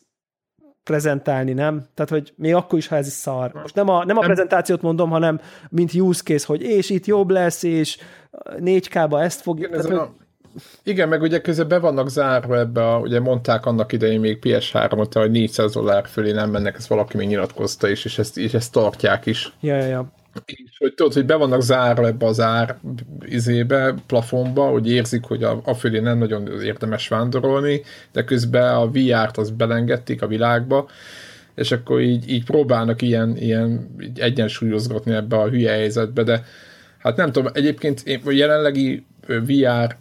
[0.84, 1.86] prezentálni, nem?
[1.94, 3.52] Tehát, hogy még akkor is, ha ez is szar.
[3.54, 4.28] Most nem a, nem a Nem.
[4.30, 5.40] prezentációt mondom, hanem
[5.70, 7.98] mint use case, hogy és itt jobb lesz, és
[8.60, 9.68] 4K-ba ezt fogja.
[9.68, 10.24] Igen, ez tehát, hogy- a...
[10.84, 15.10] Igen, meg ugye közben be vannak zárva ebbe, a, ugye mondták annak idején még PS3-ot,
[15.14, 18.72] hogy 400 dollár fölé nem mennek, ezt valaki még nyilatkozta is, és ezt, és ezt
[18.72, 19.54] tartják is.
[19.60, 20.12] Ja, ja, ja.
[20.46, 22.78] És hogy tudod, hogy be vannak zárva ebbe az ár
[23.26, 27.82] izébe, plafonba, hogy érzik, hogy a, a fölé nem nagyon érdemes vándorolni,
[28.12, 30.90] de közben a VR-t azt belengedték a világba,
[31.56, 36.46] és akkor így, így próbálnak ilyen, ilyen így egyensúlyozgatni ebbe a hülye helyzetbe, de
[36.98, 39.96] hát nem tudom, egyébként én jelenlegi VR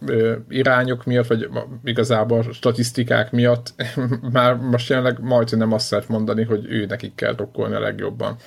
[0.49, 1.49] irányok miatt, vagy
[1.83, 3.73] igazából statisztikák miatt
[4.31, 8.37] már most jelenleg majdnem nem azt lehet mondani, hogy ő nekik kell drukkolni a legjobban.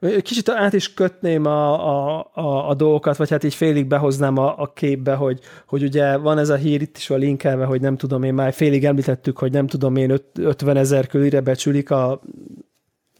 [0.00, 4.54] Kicsit át is kötném a, a, a, a dolgokat, vagy hát így félig behoznám a,
[4.58, 7.96] a képbe, hogy, hogy ugye van ez a hír itt is van linkelve, hogy nem
[7.96, 12.20] tudom én, már félig említettük, hogy nem tudom én, öt- 50 ezer körülre becsülik a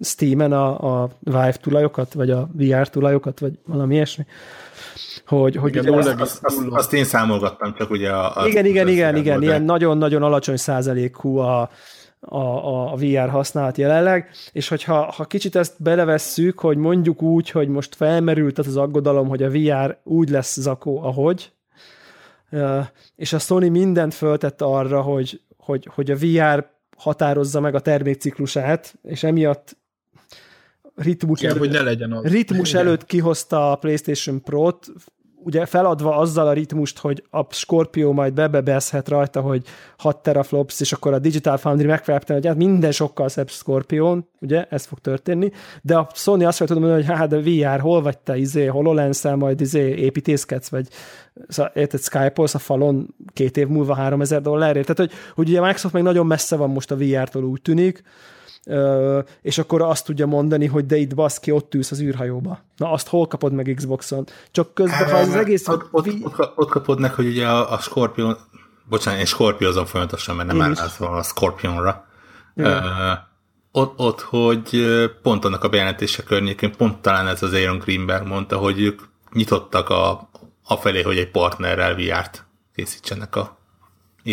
[0.00, 4.24] Steam-en a, a Vive tulajokat, vagy a VR tulajokat, vagy valami ilyesmi.
[5.26, 8.42] Hogy, hogy Igen, ugye Azt, azt, azt én számolgattam, csak ugye a...
[8.42, 11.70] a igen, igen, igen, igen, de- ilyen nagyon-nagyon alacsony százalékú a,
[12.20, 17.50] a, a, a VR használat jelenleg, és hogyha ha kicsit ezt belevesszük, hogy mondjuk úgy,
[17.50, 21.52] hogy most felmerült az aggodalom, hogy a VR úgy lesz zakó, ahogy,
[23.16, 28.94] és a Sony mindent föltett arra, hogy, hogy, hogy a VR határozza meg a termékciklusát,
[29.02, 29.76] és emiatt
[30.94, 32.24] ritmus, Igen, előtt, hogy ne legyen az.
[32.24, 32.80] ritmus Igen.
[32.80, 34.86] előtt kihozta a PlayStation Pro-t,
[35.46, 39.62] ugye feladva azzal a ritmust, hogy a Scorpio majd bebebezhet rajta, hogy
[39.98, 44.66] 6 teraflops, és akkor a Digital Foundry megfelelten, hogy hát minden sokkal szebb Scorpion, ugye,
[44.70, 45.50] ez fog történni,
[45.82, 49.22] de a Sony azt fogja tudni hogy hát de VR, hol vagy te, izé, hololens
[49.22, 50.88] majd izé építészkedsz, vagy
[51.48, 55.94] szóval, érted, Skype-olsz a falon két év múlva 3000 dollárért, tehát hogy, hogy ugye Microsoft
[55.94, 58.02] meg nagyon messze van most a VR-tól úgy tűnik,
[59.42, 62.58] és akkor azt tudja mondani, hogy de itt baszki, ott ülsz az űrhajóba.
[62.76, 64.26] Na azt hol kapod meg Xboxon?
[64.50, 65.68] Csak közben, ha az egész...
[65.68, 68.36] Ott, ott, ott, ott kapod meg, hogy ugye a, a Scorpion,
[68.88, 72.06] bocsánat, én Scorpiozom folyamatosan, mert nem állázom a Scorpionra.
[72.54, 72.66] Uh,
[73.72, 74.84] ott, ott, hogy
[75.22, 79.00] pont annak a bejelentése környékén, pont talán ez az Aaron Greenberg mondta, hogy ők
[79.32, 80.28] nyitottak a,
[80.62, 82.44] a felé, hogy egy partnerrel VR-t
[82.74, 83.58] készítsenek a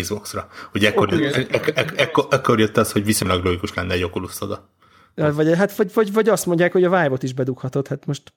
[0.02, 0.48] Xbox-ra.
[0.74, 1.26] Ugye ekkor, Oké.
[1.26, 4.70] ek, ek, ek, ekkor, ekkor jött az, hogy viszonylag logikus lenne egy Oculus oda.
[5.16, 8.34] Vagy, hát, vagy, vagy, vagy azt mondják, hogy a Vive-ot is bedughatod, hát most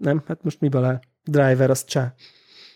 [0.00, 1.00] nem, hát most miből áll?
[1.24, 2.14] Driver, az csá.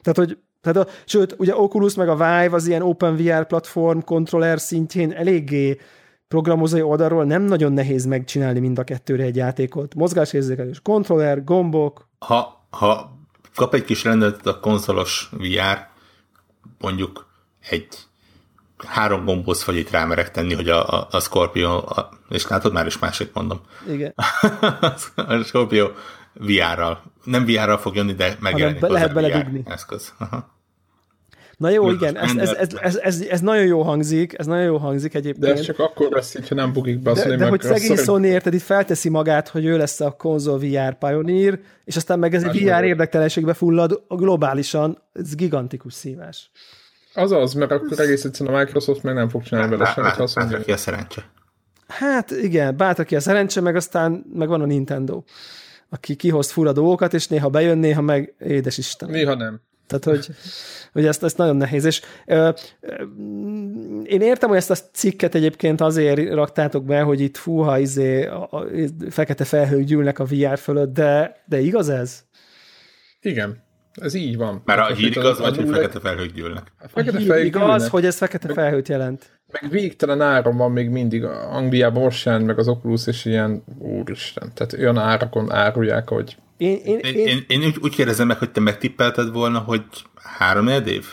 [0.00, 4.60] Tehát, hogy tehát a, sőt, ugye Oculus meg a Vive az ilyen OpenVR platform, controller
[4.60, 5.80] szintjén eléggé
[6.28, 9.94] programozói oldalról nem nagyon nehéz megcsinálni mind a kettőre egy játékot.
[9.94, 13.18] Mozgásérzékelés, kontroller, gombok, ha, ha
[13.54, 15.88] kap egy kis rendelet a konzolos VR,
[16.78, 17.26] mondjuk
[17.68, 17.88] egy
[18.86, 22.98] három gombóc fagyit rámerek tenni, hogy a, a, a Scorpio, a, és látod, már is
[22.98, 24.12] másik mondom, igen.
[25.16, 25.90] a Scorpio
[26.34, 29.62] VR-ral, nem VR-ral fog jönni, de megjelenik be- lehet beledugni.
[29.66, 30.12] eszköz.
[30.18, 30.50] Aha.
[31.56, 34.64] Na jó, Most igen, ez, ez, ez, ez, ez, ez, nagyon jó hangzik, ez nagyon
[34.64, 35.58] jó hangzik De egyébként.
[35.58, 37.96] ez csak akkor lesz így, ha nem bugik be a De, de meg hogy szegény
[37.96, 42.34] Sony- érted, itt felteszi magát, hogy ő lesz a konzol VR pioneer, és aztán meg
[42.34, 46.50] ez egy VR érdektelenségbe fullad globálisan, ez gigantikus szívás.
[47.14, 50.36] Azaz, mert akkor egész egyszerűen a Microsoft meg nem fog csinálni vele semmit, ha azt
[50.36, 51.30] mondja, ki a szerencse.
[51.86, 55.22] Hát igen, bátra ki a szerencse, meg aztán meg van a Nintendo,
[55.88, 59.10] aki kihoz fura dolgokat, és néha bejön, néha meg édes Isten.
[59.10, 59.60] néha nem.
[59.86, 60.34] Tehát, hogy,
[60.92, 61.84] hogy ezt, ezt nagyon nehéz.
[61.84, 63.04] És ö, ö,
[64.04, 68.48] én értem, hogy ezt a cikket egyébként azért raktátok be, hogy itt fúha, izé, a,
[68.50, 68.66] a,
[69.10, 72.24] fekete felhők gyűlnek a VR fölött, de, de igaz ez?
[73.20, 73.61] Igen,
[73.94, 74.62] ez így van.
[74.64, 76.72] Már a hír igaz, vagy hogy fekete felhők gyűlnek.
[76.78, 79.40] A fekete Hír fejek igaz, hogy ez fekete felhőt jelent.
[79.60, 81.24] meg végtelen áron van még mindig.
[81.24, 86.98] Angliában sem, meg az Oculus is ilyen, úristen, tehát olyan árakon árulják, hogy Én, én,
[86.98, 91.06] Én, én, én, én úgy, úgy kérdezem meg, hogy te megtippelted volna, hogy három év?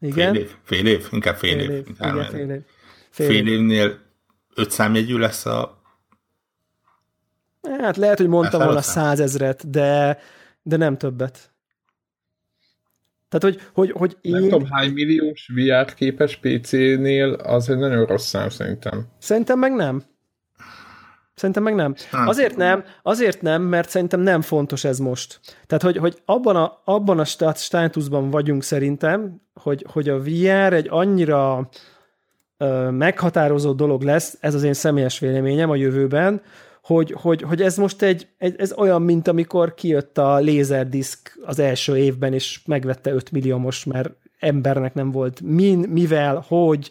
[0.00, 0.50] igen, Fél év?
[0.64, 1.08] Fél év?
[1.12, 1.76] Inkább fél, fél év.
[1.76, 2.60] év, három igen, fél év.
[3.10, 3.98] Fél évnél
[4.54, 5.82] öt számjegyű lesz a...
[7.78, 10.18] Hát lehet, hogy mondtam volna százezret, de,
[10.62, 11.52] de nem többet.
[13.28, 18.04] Tehát, hogy, hogy, hogy nem én tudom hány milliós VR képes PC-nél, az egy nagyon
[18.06, 19.06] rossz szám szerintem.
[19.18, 20.02] Szerintem meg nem.
[21.34, 21.94] Szerintem meg nem.
[22.12, 22.28] Nem.
[22.28, 25.40] Azért nem, azért nem, mert szerintem nem fontos ez most.
[25.66, 30.72] Tehát, hogy, hogy abban a, abban a stát- státuszban vagyunk szerintem, hogy, hogy a VR
[30.72, 31.68] egy annyira
[32.56, 36.42] ö, meghatározó dolog lesz, ez az én személyes véleményem a jövőben,
[36.88, 41.96] hogy, hogy, hogy ez most egy, ez olyan, mint amikor kijött a Laserdisc az első
[41.96, 46.90] évben, és megvette 5 milliómos, mert embernek nem volt min, mivel, hogy,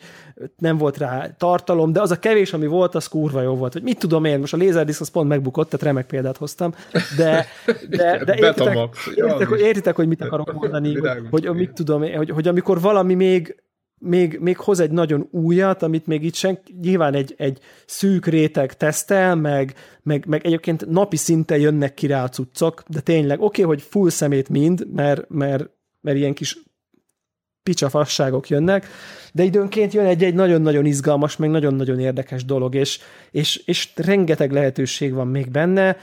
[0.58, 3.74] nem volt rá tartalom, de az a kevés, ami volt, az kurva jó volt.
[3.74, 6.74] Hogy mit tudom én, most a Laserdisc az pont megbukott, tehát remek példát hoztam,
[7.18, 7.46] de,
[7.90, 8.78] de, de értitek,
[9.16, 12.82] értitek, hogy, értitek, hogy mit akarok mondani, hogy, hogy, mit tudom én, hogy, hogy amikor
[12.82, 13.56] valami még
[14.00, 18.78] még, még hoz egy nagyon újat, amit még itt sen, nyilván egy, egy szűk réteg
[18.78, 23.64] tesztel, meg, meg, meg egyébként napi szinten jönnek ki rá a cuccok, de tényleg oké,
[23.64, 25.70] okay, hogy full szemét mind, mert, mert,
[26.02, 26.58] mert ilyen kis
[27.64, 28.88] picsa fasságok jönnek,
[29.34, 33.00] de időnként jön egy, egy nagyon-nagyon izgalmas, meg nagyon-nagyon érdekes dolog, és,
[33.32, 35.98] és, és rengeteg lehetőség van még benne,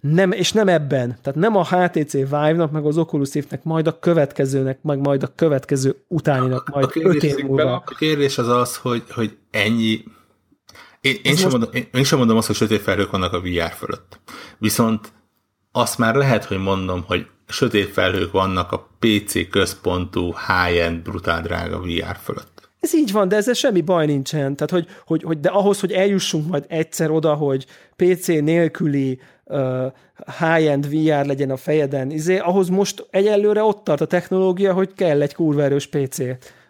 [0.00, 1.18] nem, és nem ebben.
[1.22, 5.32] Tehát nem a HTC Vive-nak, meg az Oculus Rift-nek, majd a következőnek, meg majd a
[5.34, 7.82] következő utáninak, majd a öt év múlva.
[7.86, 10.04] a kérdés az az, hogy, hogy ennyi...
[11.00, 13.40] Én, én, sem most- mondom, én, én sem mondom azt, hogy sötét felhők vannak a
[13.40, 14.20] VR fölött.
[14.58, 15.12] Viszont
[15.72, 21.80] azt már lehet, hogy mondom, hogy sötét felhők vannak a PC központú, high-end, brutál drága
[21.80, 22.59] VR fölött.
[22.80, 24.56] Ez így van, de ezzel semmi baj nincsen.
[24.56, 27.66] Tehát, hogy, hogy, hogy de ahhoz, hogy eljussunk majd egyszer oda, hogy
[27.96, 29.86] PC nélküli uh,
[30.38, 35.22] high-end VR legyen a fejeden, izé, ahhoz most egyelőre ott tart a technológia, hogy kell
[35.22, 36.18] egy kurva erős PC.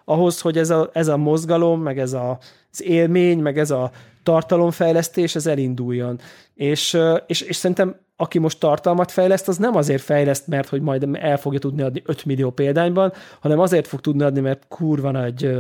[0.05, 2.39] Ahhoz, hogy ez a, ez a mozgalom, meg ez a,
[2.73, 3.91] az élmény, meg ez a
[4.23, 6.21] tartalomfejlesztés, ez elinduljon.
[6.55, 11.09] És, és, és szerintem aki most tartalmat fejleszt, az nem azért fejleszt, mert hogy majd
[11.13, 15.59] el fogja tudni adni 5 millió példányban, hanem azért fog tudni adni, mert kurva nagy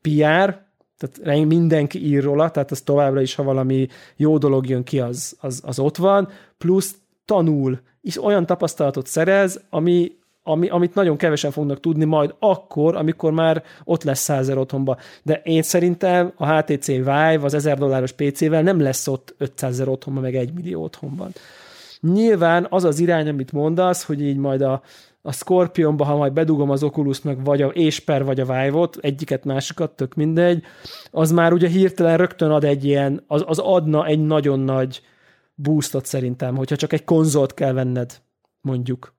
[0.00, 0.58] PR,
[0.96, 5.36] Tehát mindenki ír róla, tehát az továbbra is, ha valami jó dolog jön ki, az,
[5.40, 6.28] az, az ott van,
[6.58, 10.12] plusz tanul, és olyan tapasztalatot szerez, ami,
[10.42, 14.96] ami, amit nagyon kevesen fognak tudni majd akkor, amikor már ott lesz 100 otthonba.
[15.22, 19.88] De én szerintem a HTC Vive az 1000 dolláros PC-vel nem lesz ott 500 ezer
[19.88, 21.32] otthonban, meg 1 millió otthonban.
[22.00, 24.82] Nyilván az az irány, amit mondasz, hogy így majd a,
[25.22, 29.44] a Scorpionba, ha majd bedugom az oculus meg vagy a Ésper, vagy a Vive-ot, egyiket,
[29.44, 30.62] másikat, tök mindegy,
[31.10, 35.02] az már ugye hirtelen rögtön ad egy ilyen, az, az adna egy nagyon nagy
[35.54, 38.20] boostot szerintem, hogyha csak egy konzolt kell venned,
[38.60, 39.14] mondjuk.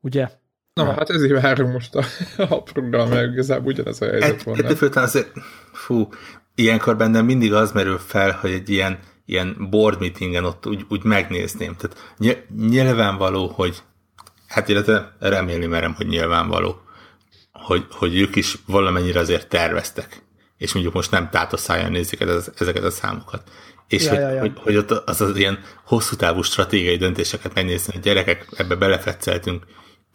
[0.00, 0.28] Ugye?
[0.74, 2.04] Na, hát, hát ezért várunk most a,
[2.36, 4.56] a program, mert igazából ugyanez a helyzet van.
[4.64, 5.32] Hát, azért,
[5.72, 6.08] fú,
[6.54, 8.98] ilyenkor bennem mindig az merül fel, hogy egy ilyen,
[9.30, 11.76] ilyen board meetingen ott úgy, úgy megnézném.
[11.76, 12.12] Tehát
[12.56, 13.82] nyilvánvaló, hogy
[14.46, 16.80] hát illetve remélni merem, hogy nyilvánvaló,
[17.52, 20.22] hogy, hogy ők is valamennyire azért terveztek,
[20.58, 22.20] és mondjuk most nem tátoszáján nézik
[22.54, 23.42] ezeket a számokat.
[23.88, 24.40] És ja, hogy, ja, ja.
[24.40, 29.64] Hogy, hogy ott az az ilyen hosszú távú stratégiai döntéseket megnézni, hogy gyerekek, ebbe belefetszeltünk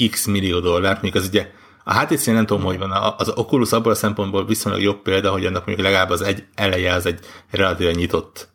[0.09, 1.51] x millió dollárt, még az ugye
[1.83, 5.45] a HTC nem tudom, hogy van, az Oculus abból a szempontból viszonylag jobb példa, hogy
[5.45, 7.19] annak mondjuk legalább az egy eleje az egy
[7.51, 8.53] relatíve nyitott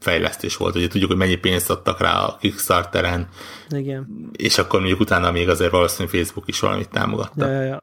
[0.00, 0.74] fejlesztés volt.
[0.74, 3.28] Ugye tudjuk, hogy mennyi pénzt adtak rá a Kickstarteren,
[3.68, 4.30] Igen.
[4.32, 7.46] és akkor mondjuk utána még azért valószínűleg Facebook is valamit támogatta.
[7.46, 7.82] Ja, ja, ja.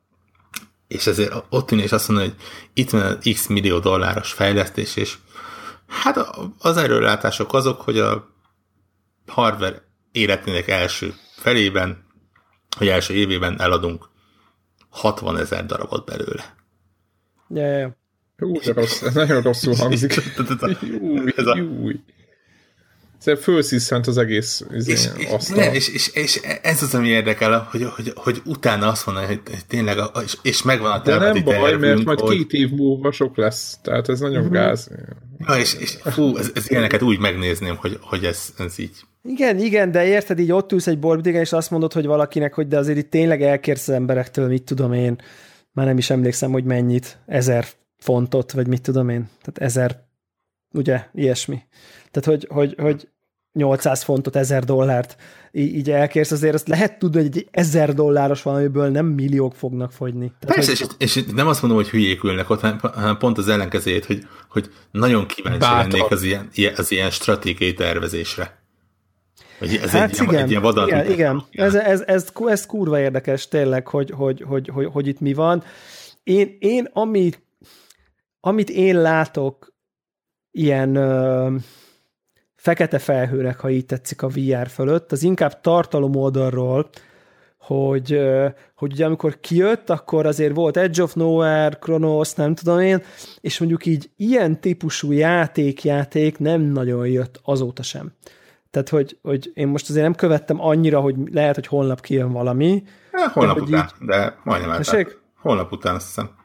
[0.87, 2.37] És ezért ott ülni és azt mondani, hogy
[2.73, 5.17] itt van x millió dolláros fejlesztés, és
[5.87, 6.29] hát
[6.59, 8.29] az erőlátások azok, hogy a
[9.27, 12.05] hardware életének első felében,
[12.77, 14.09] vagy első évében eladunk
[14.89, 16.55] 60 ezer darabot belőle.
[17.49, 18.00] Ja, ja, ja.
[18.45, 20.13] Hú, de rossz, nagyon rosszul hangzik.
[21.01, 21.57] Júj, ez a...
[21.57, 21.99] Júj.
[23.17, 27.67] Szóval fölsziszent az egész izé, és, és, nem, és, és, és, ez az, ami érdekel,
[27.71, 31.43] hogy, hogy, hogy utána azt mondani, hogy tényleg, a, és, és megvan a De nem
[31.43, 32.37] baj, mert majd hogy...
[32.37, 34.53] két év múlva sok lesz, tehát ez nagyon uh-huh.
[34.53, 34.89] gáz.
[35.47, 38.95] Ja, és, és fú, ez, ez ilyeneket úgy megnézném, hogy, hogy ez, ez így.
[39.23, 42.67] Igen, igen, de érted, így ott ülsz egy borbidigen, és azt mondod, hogy valakinek, hogy
[42.67, 45.21] de azért itt tényleg elkérsz az emberektől, mit tudom én,
[45.71, 47.65] már nem is emlékszem, hogy mennyit, ezer
[48.01, 50.03] fontot, vagy mit tudom én, tehát ezer,
[50.73, 51.61] ugye, ilyesmi.
[52.11, 53.07] Tehát, hogy, hogy, hogy
[53.53, 55.15] 800 fontot, 1000 dollárt
[55.51, 60.31] így, elkérsz, azért azt lehet tudni, hogy egy 1000 dolláros valamiből nem milliók fognak fogyni.
[60.39, 60.95] Tehát, Persze, hogy...
[60.97, 64.71] és, és nem azt mondom, hogy hülyék ülnek ott, hanem pont az ellenkezőjét, hogy, hogy
[64.91, 65.91] nagyon kíváncsi Bátor.
[65.91, 68.59] lennék az ilyen, az ilyen stratégiai tervezésre.
[69.59, 71.43] Hogy ez hát egy, igen, ilyen, egy ilyen vadat, igen, igen.
[71.51, 75.63] Ez, ez, ez, ez, kurva érdekes tényleg, hogy, hogy, hogy, hogy, hogy itt mi van.
[76.23, 77.41] Én, én amit
[78.41, 79.73] amit én látok
[80.51, 81.55] ilyen ö,
[82.55, 86.89] fekete felhőnek, ha így tetszik a VR fölött, az inkább tartalom oldalról,
[87.57, 92.79] hogy, ö, hogy ugye amikor kijött, akkor azért volt Edge of Nowhere, Chronos, nem tudom
[92.79, 93.03] én,
[93.41, 98.11] és mondjuk így ilyen típusú játék-játék nem nagyon jött azóta sem.
[98.71, 102.83] Tehát, hogy, hogy én most azért nem követtem annyira, hogy lehet, hogy holnap kijön valami.
[103.11, 104.07] Ja, holnap de, után, így...
[104.07, 104.81] de majdnem
[105.35, 106.39] Holnap után azt hiszem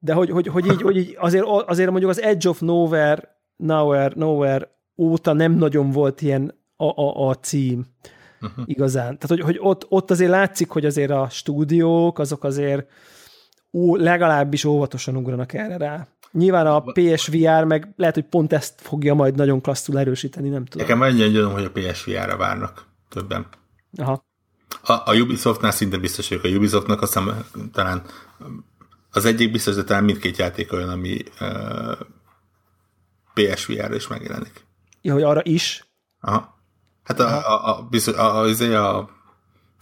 [0.00, 4.12] de hogy, hogy, hogy, így, hogy így azért, azért mondjuk az Edge of Nowhere, Nowhere,
[4.16, 7.86] Nowhere óta nem nagyon volt ilyen a, a, a cím
[8.40, 8.64] uh-huh.
[8.66, 9.18] igazán.
[9.18, 12.90] Tehát, hogy, hogy ott, ott azért látszik, hogy azért a stúdiók, azok azért
[13.72, 16.06] ó, legalábbis óvatosan ugranak erre rá.
[16.32, 20.86] Nyilván a PSVR meg lehet, hogy pont ezt fogja majd nagyon klasszul erősíteni, nem tudom.
[20.86, 23.46] Nekem annyi gyanúm, hogy a PSVR-ra várnak többen.
[23.96, 24.24] Aha.
[24.82, 26.44] A, a Ubisoftnál szinte biztos vagyok.
[26.44, 28.02] A Ubisoftnak aztán talán
[29.12, 31.98] az egyik biztos, de talán mindkét játék olyan, ami uh,
[33.34, 34.64] PSVR-ra is megjelenik.
[35.02, 35.84] Ja, hogy arra is?
[36.20, 36.58] Aha.
[37.04, 39.10] Hát a, a, a, biztos, a, a, a, a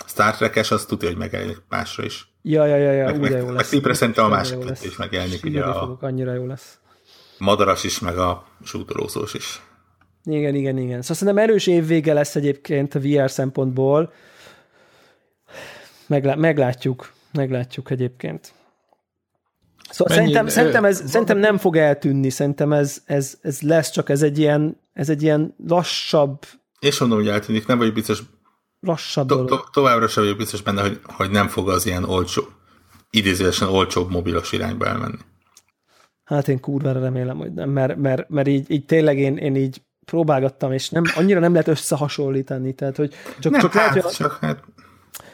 [0.06, 2.32] Star Trek-es az tudja, hogy megjelenik másra is.
[2.42, 3.72] Ja, ja, ja, ja meg, meg, jó lesz.
[3.72, 5.44] Meg szerintem a másik is megjelenik.
[5.44, 6.78] Ugye a fogok, annyira jó lesz.
[7.38, 9.60] Madaras is, meg a sútorószós is.
[10.24, 11.02] Igen, igen, igen.
[11.02, 14.12] Szóval szerintem erős évvége lesz egyébként a VR szempontból.
[16.06, 18.52] Meglá- meglátjuk, meglátjuk egyébként.
[19.90, 24.08] Szóval Mennyi, szerintem, szerintem, ez, szerintem nem fog eltűnni, szerintem ez, ez, ez lesz, csak
[24.08, 26.46] ez egy ilyen, ez egy ilyen lassabb...
[26.78, 28.22] És mondom, hogy eltűnik, nem vagy biztos...
[28.80, 32.42] Lassabb to, to, Továbbra sem vagyok biztos benne, hogy, hogy nem fog az ilyen olcsó,
[33.10, 35.18] idézőesen olcsóbb mobilos irányba elmenni.
[36.24, 39.82] Hát én kurvára remélem, hogy nem, mert, mert, mert így, így tényleg én, én így
[40.04, 44.12] próbálgattam, és nem, annyira nem lehet összehasonlítani, tehát hogy csak, nem, csak hát, lehet, hogy
[44.12, 44.64] csak, hát...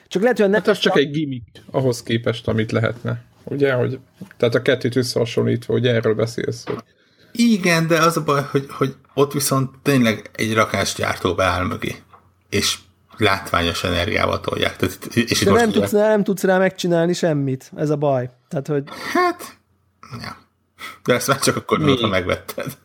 [0.06, 3.24] csak lehet, hogy hát az csak egy gimmick ahhoz képest, amit lehetne.
[3.44, 3.98] Ugye, hogy
[4.36, 6.64] tehát a kettőt összehasonlítva, hogy erről beszélsz.
[6.64, 6.82] Hogy...
[7.32, 11.96] Igen, de az a baj, hogy, hogy ott viszont tényleg egy rakásgyártó beáll mögé,
[12.48, 12.78] és
[13.16, 14.76] látványos energiával tolják.
[14.76, 18.30] Tehát, és de nem tudsz, nem tudsz rá megcsinálni semmit, ez a baj.
[18.48, 18.84] Tehát, hogy...
[19.12, 19.58] Hát,
[20.20, 20.36] ja.
[21.04, 22.76] De ezt már csak akkor tudod, ha megvetted.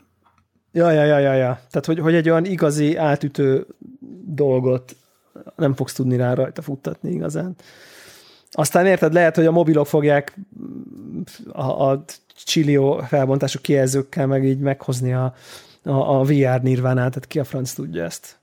[0.72, 1.62] Ja, ja, ja, ja, ja.
[1.70, 3.68] Tehát, hogy, hogy egy olyan igazi átütő
[4.26, 4.96] dolgot
[5.56, 7.56] nem fogsz tudni rá rajta futtatni igazán.
[8.52, 10.38] Aztán érted, lehet, hogy a mobilok fogják
[11.52, 12.04] a, a
[12.46, 15.34] Chilio felbontású kijelzőkkel meg így meghozni a,
[15.84, 18.38] a, a VR nirvánát, tehát ki a franc tudja ezt.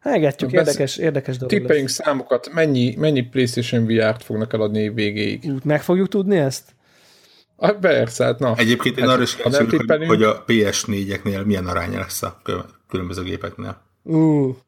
[0.00, 1.96] Elgetjük, érdekes, érdekes dolog Tippeljünk lesz.
[2.04, 5.50] számokat, mennyi, mennyi PlayStation VR-t fognak eladni év végéig.
[5.64, 6.74] Meg fogjuk tudni ezt?
[7.56, 8.54] Ah, persze, hát na.
[8.56, 12.40] Egyébként én Hát, arra is vagyok, hogy, hogy a PS4-eknél milyen aránya lesz a
[12.88, 13.80] különböző gépeknél.
[14.02, 14.16] Ú,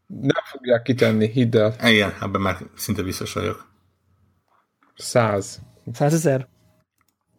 [0.07, 1.75] Nem fogják kitenni, hidd el.
[1.85, 3.67] Igen, ebben már szinte biztos vagyok.
[4.97, 5.61] Száz.
[5.93, 6.47] százezer?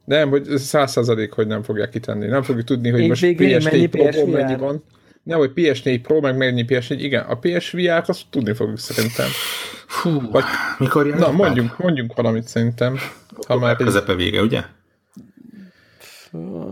[0.06, 2.26] Nem, hogy száz százalék, hogy nem fogják kitenni.
[2.26, 4.28] Nem fogjuk tudni, hogy Év most végén PS4 mennyi Pro-ból PSVR?
[4.30, 4.84] mennyi van.
[5.24, 6.96] Nem, hogy PS4 Pro, meg mennyi PS4.
[7.00, 9.28] Igen, a PSVR-t azt tudni fogjuk szerintem.
[9.88, 10.44] Fú, Vagy-
[10.78, 12.98] mikor jön Na, mondjunk, mondjunk valamit szerintem.
[13.48, 14.64] Ha már Közepe vége, ugye?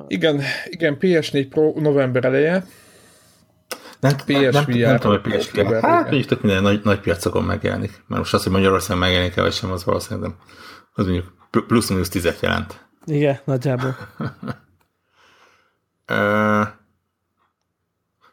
[0.08, 2.52] igen, igen, PS4 Pro november eleje,
[4.00, 5.60] Nem, nem, nem, PSVR nem tudom, hogy PSVR.
[5.60, 6.02] október Hát vége.
[6.04, 7.92] mondjuk tök minden nagy, nagy piacokon megjelenik.
[8.08, 10.38] Mert most az, hogy Magyarországon megjelenik-e, vagy sem, az valószínűleg nem.
[10.94, 12.86] Az mondjuk pl- plusz-minusz tizet jelent.
[13.06, 13.96] Igen, nagyjából.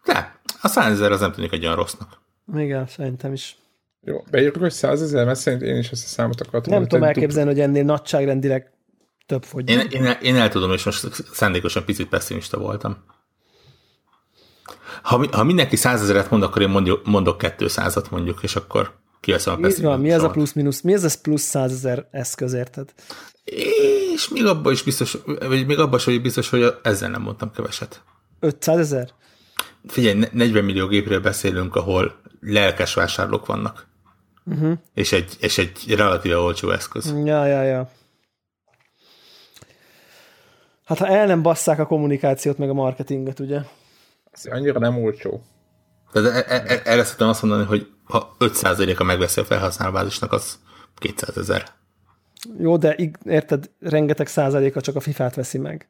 [0.05, 2.21] De, a 100 ezer az nem tűnik egy olyan rossznak.
[2.55, 3.57] Igen, szerintem is.
[4.05, 6.73] Jó, beírjuk, hogy 100 ezer, mert szerint én is ezt a számot akartam.
[6.73, 8.71] Nem tudom elképzelni, hogy ennél nagyságrendileg
[9.27, 9.69] több fogy.
[9.69, 13.05] Én, én, én el tudom, és most szándékosan picit pessimista voltam.
[15.03, 19.55] Ha, ha mindenki 100 ezeret mond, akkor én mondjuk, mondok 200-at mondjuk, és akkor kiveszem
[19.55, 20.81] a Mi, van, mi az a plusz-minusz?
[20.81, 22.93] Mi az az plusz százezer eszköz, érted?
[24.15, 27.53] És még abban is biztos, vagy még abban is vagyok biztos, hogy ezzel nem mondtam
[27.53, 28.03] keveset.
[28.41, 29.11] 500 ezer?
[29.87, 33.89] Figyelj, ne- 40 millió gépről beszélünk, ahol lelkes vásárlók vannak.
[34.45, 34.79] Uh-huh.
[34.95, 37.15] És, egy, és egy relatíve olcsó eszköz.
[37.25, 37.91] Ja, ja, ja.
[40.85, 43.61] Hát ha el nem basszák a kommunikációt, meg a marketinget, ugye?
[44.31, 45.43] Ez annyira nem olcsó.
[46.13, 50.59] Tehát e- e- e- erre szoktam azt mondani, hogy ha 5%-a megveszi a felhasználóbázisnak, az
[50.95, 51.65] 200 ezer.
[52.59, 55.89] Jó, de érted, rengeteg százaléka csak a FIFA-t veszi meg.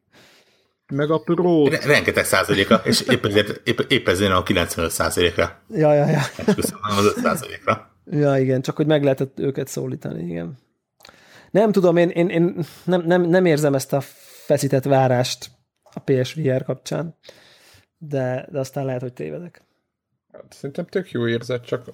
[0.93, 1.69] Meg a Pro.
[1.69, 5.61] Re- rengeteg százaléka, és épp ezért, épp, épp ezért a 95 százalékra.
[5.69, 6.21] Ja, ja, ja.
[6.55, 7.91] Köszönöm az 5 százalékra.
[8.11, 10.59] Ja, igen, csak hogy meg lehetett őket szólítani, igen.
[11.51, 14.01] Nem tudom, én, én, én nem, nem, nem érzem ezt a
[14.45, 15.51] feszített várást
[15.83, 17.17] a PSVR kapcsán,
[17.99, 19.63] de, de aztán lehet, hogy tévedek.
[20.43, 21.85] Hát Szerintem tök jó érzet, csak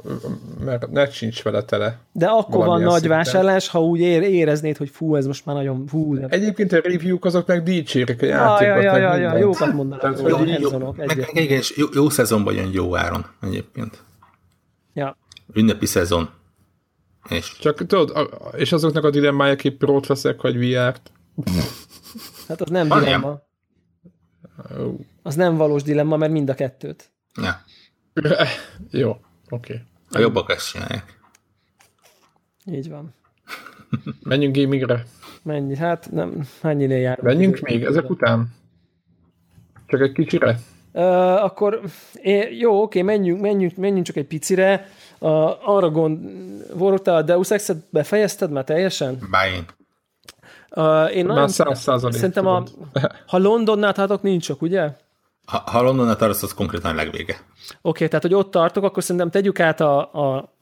[0.64, 1.98] mert net sincs vele tele.
[2.12, 3.16] De akkor van nagy szinten.
[3.16, 6.14] vásárlás, ha úgy ér, éreznéd, hogy fú, ez most már nagyon fú.
[6.18, 6.26] De...
[6.28, 10.18] Egyébként a review-k azok meg dicsérik a játékot, ja, ja, ja, jókat mondanak.
[10.20, 11.16] Jó, jó, egyet.
[11.16, 14.02] meg igen, jó, jó szezonban jön jó áron egyébként.
[14.92, 15.16] Ja.
[15.54, 16.28] Ünnepi szezon.
[17.28, 21.12] És Csak tudod, a- és azoknak a dilemmája, aki Pro-t veszek, vagy VR-t.
[22.48, 23.40] Hát az nem dilemma.
[25.22, 27.10] Az nem valós dilemma, mert mind a kettőt.
[27.42, 27.60] ja,
[28.90, 29.20] Jó, oké.
[29.48, 29.82] Okay.
[30.10, 31.18] a jobbak ezt csinálják.
[32.64, 33.14] Így van.
[34.22, 35.04] Menjünk gamingre.
[35.42, 35.76] Mennyi?
[35.76, 37.18] Hát nem, mennyinél jár?
[37.22, 38.54] Menjünk még ezek után?
[39.86, 40.58] Csak egy kicsire?
[40.92, 41.80] Uh, akkor
[42.14, 44.88] é, jó, oké, menjünk, menjünk, menjünk csak egy picire.
[45.18, 46.18] Uh, arra gond,
[46.74, 49.18] volt te a Deus Ex-et befejezted már teljesen?
[49.30, 49.64] Bár én.
[50.70, 52.16] Uh, én Már száz százalék.
[52.16, 52.64] szerintem a,
[53.26, 54.96] ha Londonnál tartok, nincs sok, ugye?
[55.46, 57.40] Oké, Ha, ha Londonnal tartasz, az konkrétan a legvége.
[57.82, 60.52] okay, tehát hogy ott tartok, akkor szerintem tegyük át a, a,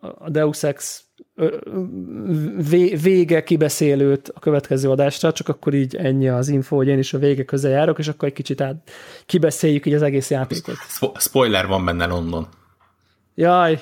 [0.00, 1.04] a Deus Ex
[3.02, 7.18] vége kibeszélőt a következő adásra, csak akkor így ennyi az info, hogy én is a
[7.18, 8.90] vége közel járok, és akkor egy kicsit át
[9.26, 10.76] kibeszéljük így az egész játékot.
[10.88, 12.48] Spo- spoiler van benne London.
[13.34, 13.80] Jaj!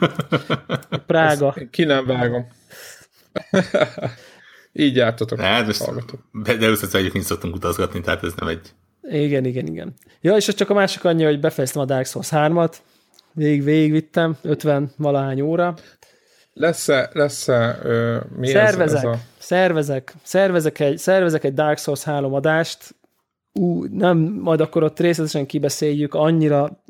[1.06, 1.56] Prága.
[1.70, 2.46] Ki nem vágom.
[4.72, 5.40] Így jártatok.
[5.40, 5.84] Hát most,
[6.32, 8.70] de, de össze egyébként szoktunk utazgatni, tehát ez nem egy...
[9.02, 9.94] Igen, igen, igen.
[10.20, 12.76] Ja, és csak a másik annyi, hogy befejeztem a Dark Souls 3-at,
[13.32, 15.74] végig, végigvittem, 50 valahány óra.
[16.52, 19.18] Lesz-e, lesz-e ö, mi Szervezek, ez, ez a...
[19.38, 22.94] szervezek, szervezek egy, szervezek egy Dark Souls 3 adást,
[23.52, 26.82] ú, nem, majd akkor ott részletesen kibeszéljük, annyira,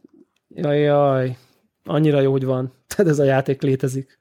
[0.48, 1.36] jaj, jaj,
[1.84, 2.72] annyira jó, hogy van.
[2.96, 4.18] Tehát ez a játék létezik.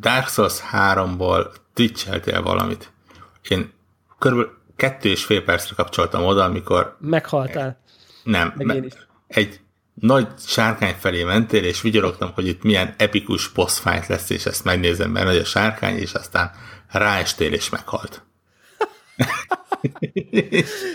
[0.00, 2.92] Dark Souls 3-ból twitcheltél valamit.
[3.48, 3.72] Én
[4.18, 7.78] körülbelül kettő és fél percre kapcsoltam oda, amikor Meghaltál.
[8.24, 8.92] nem, Meg me- én is.
[9.26, 9.60] egy
[9.94, 14.64] nagy sárkány felé mentél, és vigyorogtam, hogy itt milyen epikus boss fight lesz, és ezt
[14.64, 16.50] megnézem, mert nagy a sárkány, és aztán
[16.90, 18.22] ráestél, és meghalt.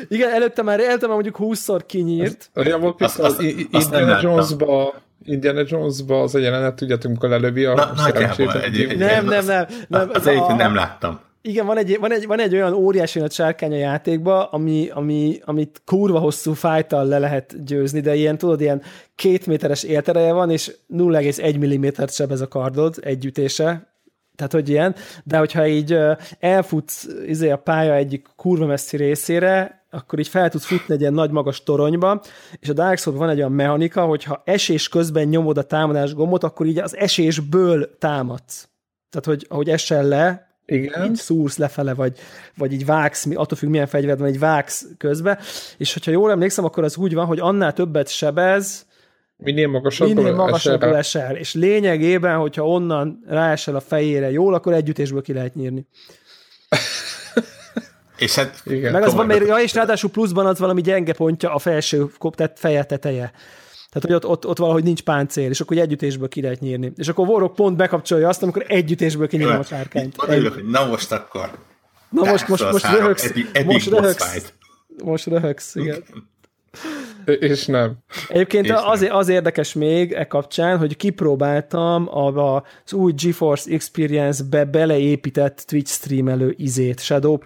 [0.08, 2.50] Igen, előtte már, előtte már mondjuk 20-szor kinyírt.
[2.56, 3.44] Olyan volt Azt- például az
[3.84, 4.20] Indiana.
[4.22, 4.94] Jonesba,
[5.26, 8.94] Indiana Jonesba az a jelenet, tudjátok, amikor lelövi a Na, szerencsétlen egy- gyilkos.
[8.94, 9.66] egy- Nem, nem, nem.
[9.88, 11.20] nem Az a- egyébként a- nem láttam.
[11.48, 15.40] Igen, van egy, van, egy, van egy olyan óriási nagy sárkány a játékba, ami, ami,
[15.46, 18.82] amit kurva hosszú fájtal le lehet győzni, de ilyen, tudod, ilyen
[19.16, 23.96] két méteres éltereje van, és 0,1 mm seb a kardod egy ütése,
[24.36, 25.98] tehát, hogy ilyen, de hogyha így
[26.40, 31.14] elfutsz izé, a pálya egyik kurva messzi részére, akkor így fel tudsz futni egy ilyen
[31.14, 32.22] nagy magas toronyba,
[32.60, 36.44] és a Dark souls van egy olyan mechanika, hogyha esés közben nyomod a támadás gombot,
[36.44, 38.70] akkor így az esésből támadsz.
[39.10, 41.06] Tehát, hogy ahogy esel le, igen.
[41.06, 42.18] így szúrsz lefele, vagy,
[42.58, 45.40] vagy így vágsz, attól függ milyen fegyvered van, egy vágsz közbe,
[45.78, 48.86] és hogyha jól emlékszem, akkor az úgy van, hogy annál többet sebez,
[49.40, 51.36] Minél magasabb minél magasabbul esel, esel.
[51.36, 55.88] És lényegében, hogyha onnan ráesel a fejére jól, akkor együttésből ki lehet nyírni.
[58.18, 58.92] és hát Igen.
[58.92, 62.60] Meg az van, mert, ja, és ráadásul pluszban az valami gyenge pontja a felső tehát
[62.60, 63.32] feje teteje.
[64.00, 66.92] Tehát, hogy ott, ott, ott valahogy nincs páncél, és akkor együttésből ki lehet nyírni.
[66.96, 70.16] És akkor Warrock pont bekapcsolja azt, amikor együttésből kinyírom a sárkányt.
[70.70, 71.52] Na most akkor.
[72.10, 73.26] Na most, most, most röhögsz.
[73.26, 74.54] Epi, epi most röhögsz.
[75.04, 76.04] Most röhögsz, igen.
[77.26, 77.98] És nem.
[78.28, 79.16] Egyébként és az, nem.
[79.16, 82.56] az érdekes még e kapcsán, hogy kipróbáltam a,
[82.86, 87.38] az új GeForce Experience-be beleépített Twitch streamelő izét, Shadow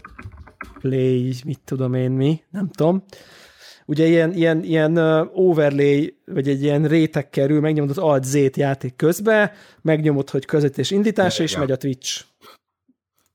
[0.80, 3.04] Play, mit tudom én mi, nem tudom
[3.92, 4.98] ugye ilyen, ilyen, ilyen
[5.34, 10.92] overlay, vagy egy ilyen réteg kerül, megnyomod az Alt Z-t játék közbe, megnyomod, hogy közvetítés
[10.92, 12.24] indítása, és megy a Twitch.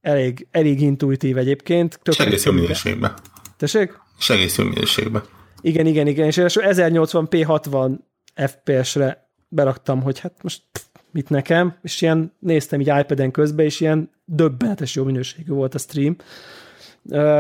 [0.01, 2.01] Elég, elég intuitív egyébként.
[2.05, 3.15] És egész jó minőségben.
[3.57, 3.99] Tessék?
[4.19, 5.23] És egész jó minőségben.
[5.61, 8.05] Igen, igen, igen, és 1080p 60
[8.35, 10.63] FPS-re beraktam, hogy hát most
[11.11, 15.79] mit nekem, és ilyen néztem így iPad-en közben, és ilyen döbbenetes jó minőségű volt a
[15.79, 16.17] stream.
[16.19, 16.25] Uh,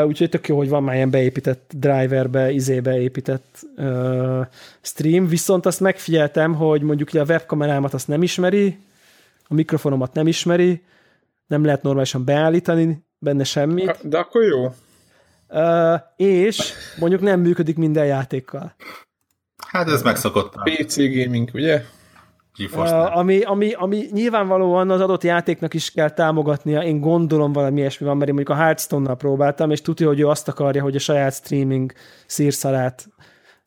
[0.06, 4.46] úgyhogy tök jó, hogy van már ilyen beépített driverbe, izébe épített uh,
[4.80, 8.78] stream, viszont azt megfigyeltem, hogy mondjuk a webkamerámat azt nem ismeri,
[9.48, 10.82] a mikrofonomat nem ismeri,
[11.46, 14.08] nem lehet normálisan beállítani benne semmit.
[14.08, 14.74] De akkor jó.
[15.48, 18.74] Uh, és mondjuk nem működik minden játékkal.
[19.66, 20.54] Hát ez megszokott.
[20.64, 21.82] PC gaming, ugye?
[23.12, 28.16] Ami, ami, ami nyilvánvalóan az adott játéknak is kell támogatnia, én gondolom valami ilyesmi van,
[28.16, 31.34] mert én mondjuk a Hearthstone-nal próbáltam, és tudja, hogy ő azt akarja, hogy a saját
[31.34, 31.92] streaming
[32.26, 33.08] szírszalát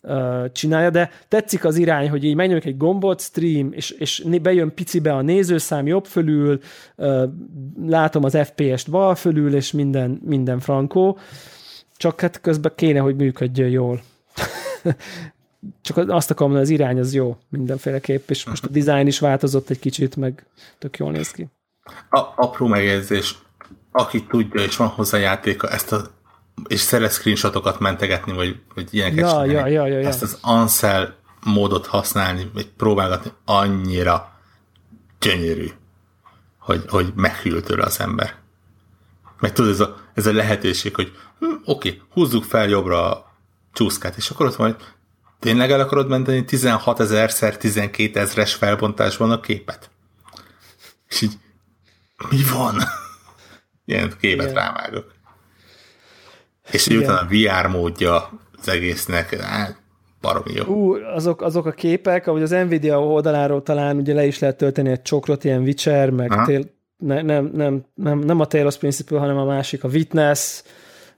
[0.02, 4.74] uh, csinálja, de tetszik az irány, hogy így megnyomjuk egy gombot, stream, és, és bejön
[4.74, 6.60] picibe a nézőszám jobb fölül,
[6.96, 7.24] uh,
[7.86, 11.18] látom az FPS-t bal fölül, és minden, minden frankó,
[11.98, 14.02] csak hát közben kéne, hogy működjön jól
[15.82, 19.70] csak azt akarom mondani, az irány az jó mindenféleképp, és most a design is változott
[19.70, 20.46] egy kicsit, meg
[20.78, 21.48] tök jól néz ki.
[22.10, 23.38] A, apró megjegyzés,
[23.92, 26.18] aki tudja, és van hozzá játéka, ezt a
[26.68, 30.08] és szeret screenshotokat mentegetni, vagy, vagy ilyeneket ja, ja, ja, ja, ja.
[30.08, 34.40] ezt az Ansel módot használni, vagy próbálgatni annyira
[35.20, 35.68] gyönyörű,
[36.60, 38.36] hogy, hogy meghűl tőle az ember.
[39.40, 43.36] Meg tudod, ez a, ez a lehetőség, hogy hm, oké, okay, húzzuk fel jobbra a
[43.74, 44.86] csúszkát, és akkor ott van, hogy
[45.40, 49.90] Tényleg el akarod menteni 16 ezerszer 12 ezres felbontásban a képet?
[51.10, 51.34] És így,
[52.30, 52.76] mi van?
[53.86, 54.64] Ilyen képet Igen.
[54.64, 55.12] rávágok.
[56.72, 59.82] És így utána a VR módja az egésznek, hát,
[60.22, 60.64] baromi jó.
[60.64, 64.90] Ú, azok, azok a képek, ahogy az Nvidia oldaláról talán ugye le is lehet tölteni
[64.90, 66.64] egy csokrot, ilyen Witcher, meg tél,
[66.98, 70.62] ne, nem, nem, nem, nem a Talos Principle, hanem a másik, a Witness,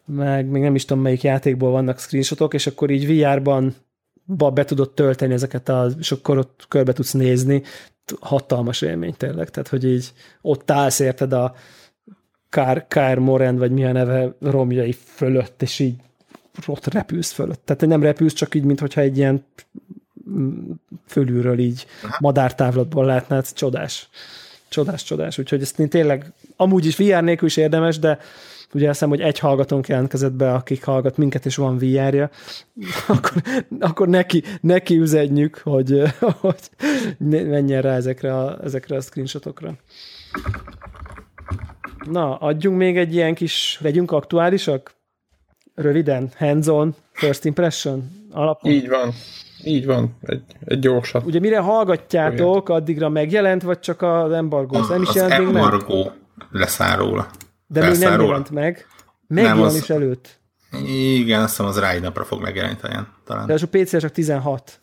[0.06, 3.76] meg még nem is tudom melyik játékból vannak screenshotok, és akkor így VR-ban
[4.38, 7.64] be tudod tölteni ezeket, a, és akkor ott körbe tudsz nézni.
[8.20, 11.56] Hatalmas élmény tényleg, tehát hogy így ott állsz érted a
[12.50, 15.96] Kár, Kár Moren, vagy milyen neve romjai fölött, és így
[16.68, 17.62] ott repülsz fölött.
[17.66, 19.46] Tehát nem repülsz, csak így, mintha egy ilyen
[21.08, 21.86] fölülről így
[22.20, 24.10] madártávlatból látnád, csodás.
[24.70, 25.38] Csodás, csodás.
[25.38, 28.20] Úgyhogy ezt én tényleg amúgy is VR nélkül is érdemes, de
[28.74, 32.30] ugye azt hiszem, hogy egy hallgatónk jelentkezett be, akik hallgat minket, és van VR-ja,
[33.08, 33.42] akkor,
[33.80, 36.02] akkor neki, neki üzenjük, hogy,
[36.42, 36.70] hogy
[37.18, 39.74] menjen rá ezekre a, ezekre a screenshotokra.
[42.10, 44.94] Na, adjunk még egy ilyen kis, legyünk aktuálisak?
[45.76, 48.72] Röviden, hands-on, first impression alapon.
[48.72, 49.14] Így van.
[49.64, 51.26] Így van, egy, egy gyorsat.
[51.26, 54.80] Ugye mire hallgatjátok, addigra megjelent, vagy csak az embargó?
[54.80, 56.12] Nem is az embargó
[56.52, 57.28] leszáll róla.
[57.72, 58.88] De még nem jelent meg.
[59.28, 59.92] Megvan az...
[59.92, 60.40] előtt.
[60.86, 63.08] Igen, azt hiszem az rá egy napra fog megjelenni talán.
[63.24, 63.48] talán.
[63.48, 64.82] De az a PC csak 16.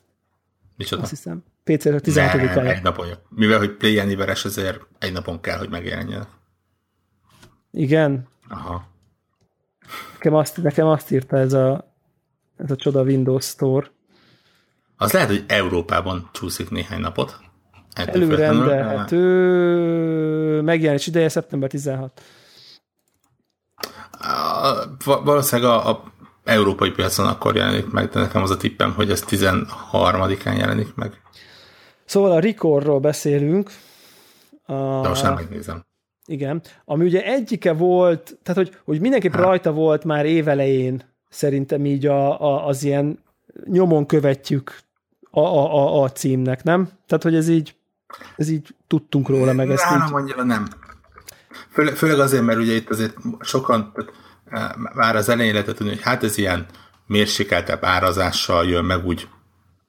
[0.77, 1.03] Micsoda?
[1.03, 1.45] Azt hiszem.
[1.65, 3.07] PC csak 16 nem, egy napon.
[3.29, 6.27] Mivel, hogy Play Anywhere-es, ezért egy napon kell, hogy megjelenjen.
[7.71, 8.29] Igen?
[8.49, 8.89] Aha.
[10.13, 11.95] Nekem azt, nekem azt írta ez a,
[12.57, 13.91] ez a csoda Windows Store.
[14.97, 17.37] Az lehet, hogy Európában csúszik néhány napot.
[17.95, 22.21] Előrendelhető megjelenés ideje szeptember 16.
[24.19, 26.03] a, valószínűleg a, a
[26.45, 31.21] európai piacon akkor jelenik meg, de nekem az a tippem, hogy ez 13-án jelenik meg.
[32.05, 33.71] Szóval a Recordról beszélünk.
[34.67, 35.01] A...
[35.03, 35.87] De most nem megnézem.
[36.27, 39.43] Igen, ami ugye egyike volt, tehát hogy, hogy mindenképp hát.
[39.43, 43.19] rajta volt már évelején szerintem így a, a, az ilyen
[43.65, 44.79] nyomon követjük
[45.31, 46.89] a, a, a, a címnek, nem?
[47.07, 47.75] Tehát, hogy ez így,
[48.37, 50.69] ez így tudtunk róla, meg ezt Nem, annyira nem.
[51.71, 53.93] Főleg, főleg azért, mert ugye itt azért sokan
[54.51, 56.67] eh, már az elején lehetett tudni, hogy hát ez ilyen
[57.07, 59.29] mérsékeltebb árazással jön meg úgy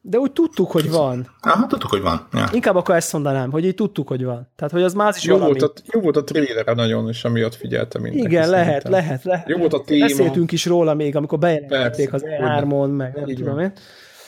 [0.01, 1.29] de úgy tudtuk, hogy van.
[1.41, 2.27] Aha, tudtuk, hogy van.
[2.33, 2.49] Ja.
[2.53, 4.51] Inkább akkor ezt mondanám, hogy így tudtuk, hogy van.
[4.55, 5.59] Tehát, hogy az már is jó valami.
[5.59, 8.27] Volt a, jó volt a trailer nagyon, és amiatt figyeltem mindenki.
[8.27, 8.91] Igen, lehet, szerintem.
[8.91, 9.47] lehet, lehet.
[9.47, 10.05] Jó volt a téma.
[10.05, 13.73] Beszéltünk is róla még, amikor bejelentették az E3-on, meg nem így tudom én.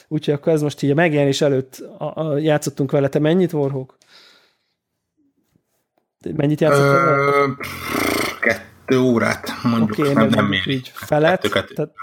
[0.07, 3.07] Úgyhogy akkor ez most így a megjelenés előtt a, a, játszottunk vele.
[3.07, 3.97] Te mennyit, Warhawk?
[6.35, 7.57] Mennyit játszottál?
[8.39, 9.97] Kettő órát, mondjuk.
[9.97, 11.41] Okay, nem, nem így felett.
[11.41, 11.73] Kettő, kettő.
[11.73, 11.93] Tehát,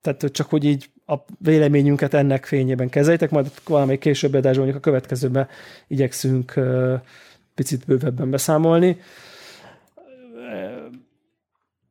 [0.00, 4.90] tehát csak hogy így a véleményünket ennek fényében kezeljétek, majd valamelyik később adásban, mondjuk a
[4.90, 5.48] következőben
[5.86, 6.54] igyekszünk
[7.54, 9.00] picit bővebben beszámolni.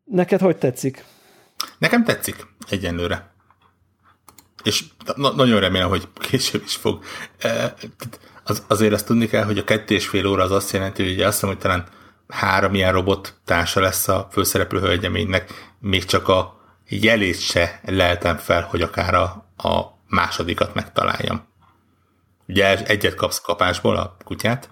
[0.03, 1.03] Neked hogy tetszik?
[1.77, 2.35] Nekem tetszik
[2.69, 3.33] egyenlőre.
[4.63, 4.83] És
[5.15, 7.03] na- nagyon remélem, hogy később is fog.
[8.47, 11.21] Az, azért azt tudni kell, hogy a kettő és fél óra az azt jelenti, hogy
[11.21, 11.85] azt hiszem, hogy talán
[12.27, 18.61] három ilyen robot társa lesz a főszereplő hölgyeménynek, még csak a jelét se leltem fel,
[18.61, 19.23] hogy akár a,
[19.57, 21.43] a másodikat megtaláljam.
[22.47, 24.69] Ugye egyet kapsz kapásból a kutyát,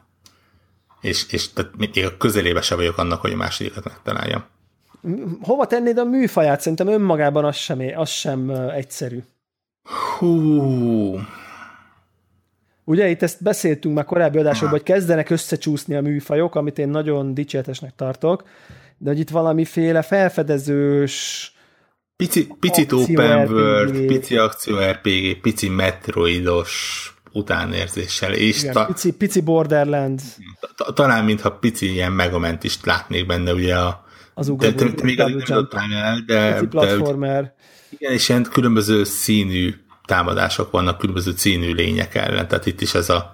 [1.02, 4.44] és, és tehát még a közelébe se vagyok annak, hogy a másodikat megtaláljam.
[5.42, 6.60] Hova tennéd a műfaját?
[6.60, 9.24] Szerintem önmagában az sem, az sem egyszerű.
[10.18, 11.20] Hú.
[12.84, 17.34] Ugye itt ezt beszéltünk már korábbi adásokban, hogy kezdenek összecsúszni a műfajok, amit én nagyon
[17.34, 18.44] dicséretesnek tartok,
[18.98, 21.48] de hogy itt valamiféle felfedezős,
[22.16, 28.34] Pici, picit open world, pici akció RPG, pici metroidos utánérzéssel.
[28.34, 30.24] És Igen, ta, pici, pici Borderlands.
[30.76, 35.18] Ta, talán mintha pici ilyen megamentist látnék benne, ugye a az te, te, te még
[35.18, 37.42] nem el, de, pici platformer.
[37.42, 37.56] De,
[37.90, 39.74] igen, és ilyen különböző színű
[40.06, 43.34] támadások vannak különböző színű lények ellen, tehát itt is ez a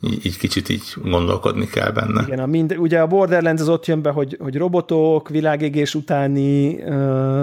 [0.00, 2.22] így, így kicsit így gondolkodni kell benne.
[2.22, 6.82] Igen, a mind, ugye a Borderlands az ott jön be, hogy, hogy robotok, világégés utáni
[6.82, 7.40] uh,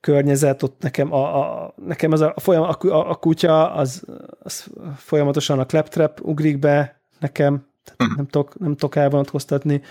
[0.00, 4.02] környezet, ott nekem, a, a, nekem az a, folyam, a, a, a kutya, az,
[4.42, 4.66] az
[4.96, 9.82] folyamatosan a claptrap ugrik be nekem, tehát nem tudok, nem tudok elvonatkoztatni.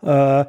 [0.00, 0.46] Uh,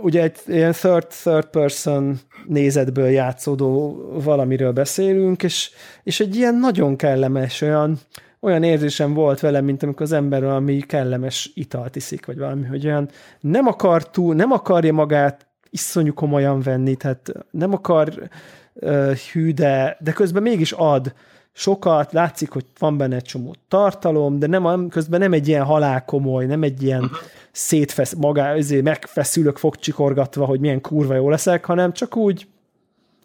[0.00, 5.70] ugye egy ilyen third, third person nézetből játszódó valamiről beszélünk, és,
[6.02, 7.98] és egy ilyen nagyon kellemes, olyan,
[8.40, 12.86] olyan érzésem volt velem, mint amikor az ember valami kellemes italt iszik, vagy valami, hogy
[12.86, 13.08] olyan
[13.40, 18.28] nem akar túl, nem akarja magát iszonyú komolyan venni, tehát nem akar
[18.74, 21.14] uh, hű, de, de közben mégis ad
[21.52, 26.46] sokat, látszik, hogy van benne egy csomó tartalom, de nem, közben nem egy ilyen halálkomoly,
[26.46, 27.18] nem egy ilyen uh-huh.
[27.52, 32.46] Szétfesz, magá, ezért megfeszülök fogcsikorgatva, hogy milyen kurva jó leszek, hanem csak úgy,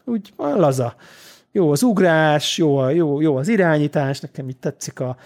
[0.05, 0.95] úgy laza.
[1.51, 5.17] Jó az ugrás, jó, jó, jó az irányítás, nekem itt tetszik a,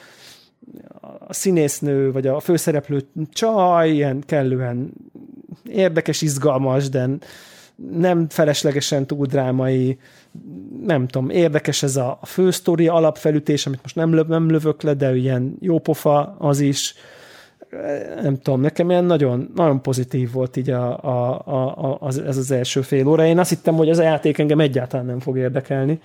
[1.20, 4.94] a színésznő, vagy a főszereplő csaj, ilyen kellően
[5.70, 7.10] érdekes, izgalmas, de
[7.92, 10.00] nem feleslegesen túl drámai,
[10.86, 15.16] nem tudom, érdekes ez a fősztori alapfelütés, amit most nem, löv, nem lövök le, de
[15.16, 16.96] ilyen jópofa az is,
[18.22, 22.52] nem tudom, nekem ilyen nagyon, nagyon pozitív volt így a, a, a, az, ez az
[22.52, 23.26] első fél óra.
[23.26, 26.02] Én azt hittem, hogy az a játék engem egyáltalán nem fog érdekelni,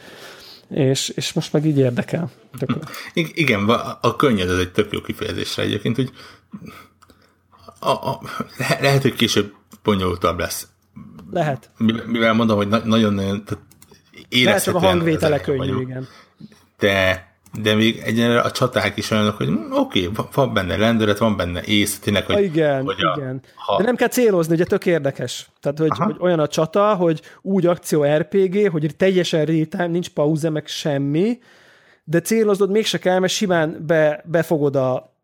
[0.70, 2.30] és, és most meg így érdekel.
[2.58, 2.70] Tök.
[3.34, 3.68] Igen,
[4.00, 6.10] a, könnyed ez egy tök jó kifejezésre egyébként, hogy
[7.78, 8.20] a, a,
[8.80, 9.52] lehet, hogy később
[9.82, 10.68] bonyolultabb lesz.
[11.30, 11.70] Lehet.
[12.06, 13.44] Mivel mondom, hogy nagyon-nagyon
[14.30, 16.06] Lehet, csak a hangvétele könnyű, igen.
[16.78, 17.26] De,
[17.62, 21.36] de még egyenlőre a csaták is olyanok, hogy hm, oké, okay, van benne lendület, van
[21.36, 22.42] benne ész, tényleg, hogy...
[22.42, 23.40] igen, hogy a, igen.
[23.54, 23.76] Ha...
[23.76, 25.50] De nem kell célozni, ugye tök érdekes.
[25.60, 30.50] Tehát, hogy, hogy olyan a csata, hogy úgy akció RPG, hogy teljesen real nincs pauze,
[30.50, 31.38] meg semmi,
[32.04, 35.15] de célozod mégse kell, mert simán be, befogod a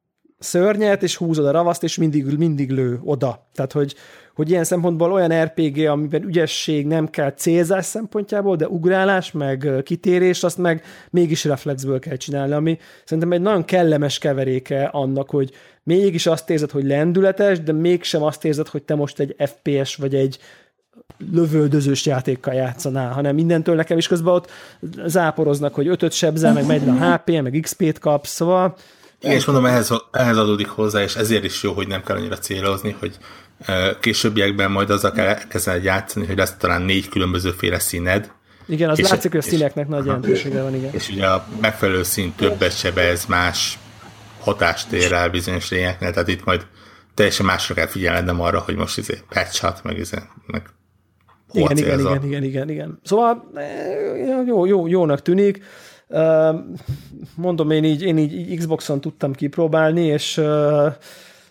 [0.42, 3.46] szörnyet, és húzod a ravaszt, és mindig, mindig lő oda.
[3.54, 3.94] Tehát, hogy,
[4.34, 10.42] hogy ilyen szempontból olyan RPG, amiben ügyesség nem kell célzás szempontjából, de ugrálás, meg kitérés,
[10.42, 15.50] azt meg mégis reflexből kell csinálni, ami szerintem egy nagyon kellemes keveréke annak, hogy
[15.82, 20.14] mégis azt érzed, hogy lendületes, de mégsem azt érzed, hogy te most egy FPS vagy
[20.14, 20.38] egy
[21.32, 24.50] lövöldözős játékkal játszanál, hanem mindentől nekem is közben ott
[25.06, 28.76] záporoznak, hogy ötöt sebzel, meg megy a HP, meg XP-t kapsz, szóval
[29.22, 32.38] Igen, és mondom, ehhez, ehhez adódik hozzá, és ezért is jó, hogy nem kell annyira
[32.38, 33.18] célozni, hogy
[34.00, 38.30] későbbiekben majd azzal kell elkezdeni játszani, hogy lesz talán négy különbözőféle színed.
[38.66, 40.92] Igen, az és látszik, hogy a színeknek nagy jelentősége van, igen.
[40.92, 43.78] És ugye a megfelelő szín többet sebez, más
[44.40, 46.66] hatást ér el bizonyos lényeknél, tehát itt majd
[47.14, 50.16] teljesen másra kell figyelned, nem arra, hogy most izé patch meg, izé,
[50.46, 50.62] meg
[51.52, 53.00] igen, igen, igen, igen, igen, igen.
[53.04, 53.52] Szóval
[54.46, 55.64] jó, jó, jónak tűnik.
[57.34, 60.40] Mondom, én így, én így Xboxon tudtam kipróbálni, és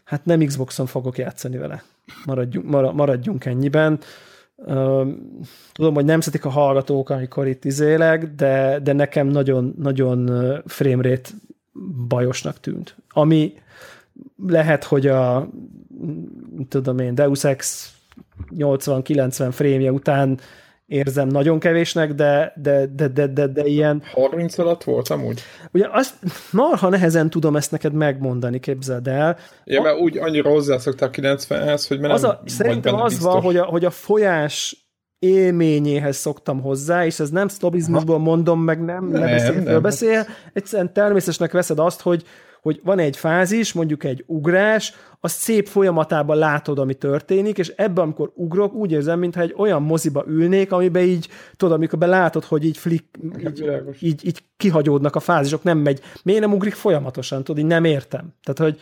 [0.04, 1.84] hát nem Xboxon fogok játszani vele.
[2.26, 4.00] Maradjunk, maradjunk ennyiben.
[5.72, 10.30] Tudom, hogy nem szedik a hallgatók, amikor itt izélek, de, de nekem nagyon, nagyon
[10.66, 11.30] framerate
[12.08, 12.96] bajosnak tűnt.
[13.10, 13.54] Ami
[14.48, 15.50] lehet, hogy a
[16.70, 17.92] tudom én, Deus Ex
[18.56, 20.40] 80-90 frémje után
[20.92, 24.02] érzem nagyon kevésnek, de, de, de, de, de, de ilyen...
[24.14, 25.42] 30 alatt volt amúgy?
[25.72, 26.14] Ugye azt
[26.52, 29.38] marha nehezen tudom ezt neked megmondani, képzeld el.
[29.64, 33.34] Ja, mert úgy annyira hozzászokták 90-hez, hogy az a, Szerintem az biztos.
[33.34, 34.86] van, hogy a, hogy a folyás
[35.20, 40.94] élményéhez szoktam hozzá, és ez nem szlobizmusból mondom, meg nem, nem, nem, nem beszél, egyszerűen
[40.94, 42.24] természetesnek veszed azt, hogy,
[42.62, 48.04] hogy van egy fázis, mondjuk egy ugrás, a szép folyamatában látod, ami történik, és ebben,
[48.04, 52.66] amikor ugrok, úgy érzem, mintha egy olyan moziba ülnék, amiben így, tudod, amikor belátod, hogy
[52.66, 53.06] így, flick,
[53.40, 53.66] így,
[54.00, 56.02] így, így kihagyódnak a fázisok, nem megy.
[56.24, 57.44] Miért nem ugrik folyamatosan?
[57.44, 58.34] Tudod, így nem értem.
[58.44, 58.82] Tehát, hogy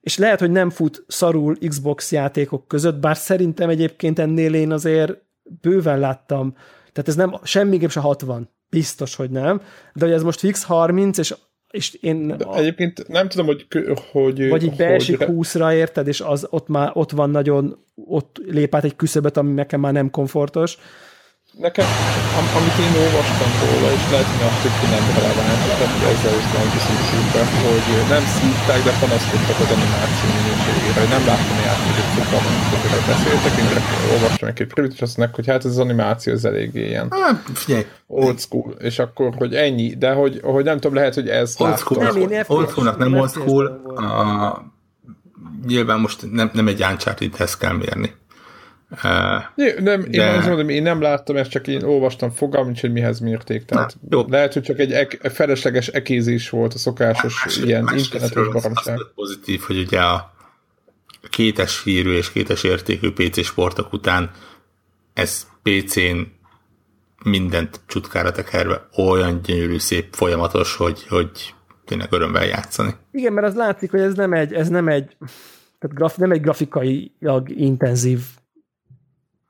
[0.00, 5.16] és lehet, hogy nem fut szarul Xbox játékok között, bár szerintem egyébként ennél én azért
[5.60, 6.54] bőven láttam,
[6.92, 9.60] tehát ez nem, semmiképp se 60, biztos, hogy nem,
[9.94, 11.34] de hogy ez most fix 30, és
[11.70, 12.26] és én...
[12.26, 13.66] De egyébként nem tudom, hogy...
[14.12, 15.28] hogy vagy így beesik hogy...
[15.30, 19.52] 20-ra, érted, és az ott már ott van nagyon, ott lép át egy küszöbet, ami
[19.52, 20.78] nekem már nem komfortos,
[21.66, 21.86] nekem,
[22.38, 26.48] am, amit én olvastam róla, és lehet, hogy a tök nem releváns, tehát ezzel is
[26.54, 32.08] van kiszűsülve, hogy nem szívták, de panaszkodtak az animáció minőségére, hogy nem láttam a játékot
[32.16, 33.68] sokkal, amikor beszéltek, én
[34.12, 37.06] olvastam egy-két és azt mondják, hogy hát ez az animáció az eléggé ilyen
[37.54, 37.86] figyelj.
[38.06, 41.78] old school, és akkor, hogy ennyi, de hogy, hogy nem tudom, lehet, hogy ez old
[41.78, 44.62] school, nem, old schoolnak nem old school, a,
[45.66, 48.14] nyilván most nem, nem egy Uncharted-hez kell mérni.
[48.90, 50.06] Uh, nem, de...
[50.10, 53.64] én azt mondom, én nem láttam ezt, csak én olvastam fogalmam, hogy mihez mérték.
[53.64, 54.24] Tehát Na, jó.
[54.28, 58.98] lehet, hogy csak egy ek, felesleges ekézés volt a szokásos más, ilyen más internetes baromság.
[59.14, 60.32] Pozitív, hogy ugye a
[61.30, 64.30] kétes hírű és kétes értékű PC sportok után
[65.14, 66.18] ez PC-n
[67.24, 71.54] mindent csutkára tekerve olyan gyönyörű, szép, folyamatos, hogy, hogy
[71.84, 72.94] tényleg örömmel játszani.
[73.10, 75.16] Igen, mert az látszik, hogy ez nem egy, ez nem egy,
[75.78, 78.20] tehát graf, nem egy grafikailag intenzív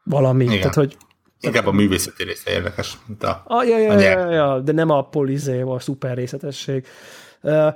[0.08, 0.44] valami.
[0.44, 0.58] Igen.
[0.58, 0.96] Tehát, hogy
[1.40, 4.90] Inkább a művészeti része érdekes, mint a, ah, ja, ja, a ja, ja, de nem
[4.90, 6.86] a polizé, a szuper részletesség.
[7.42, 7.74] Uh,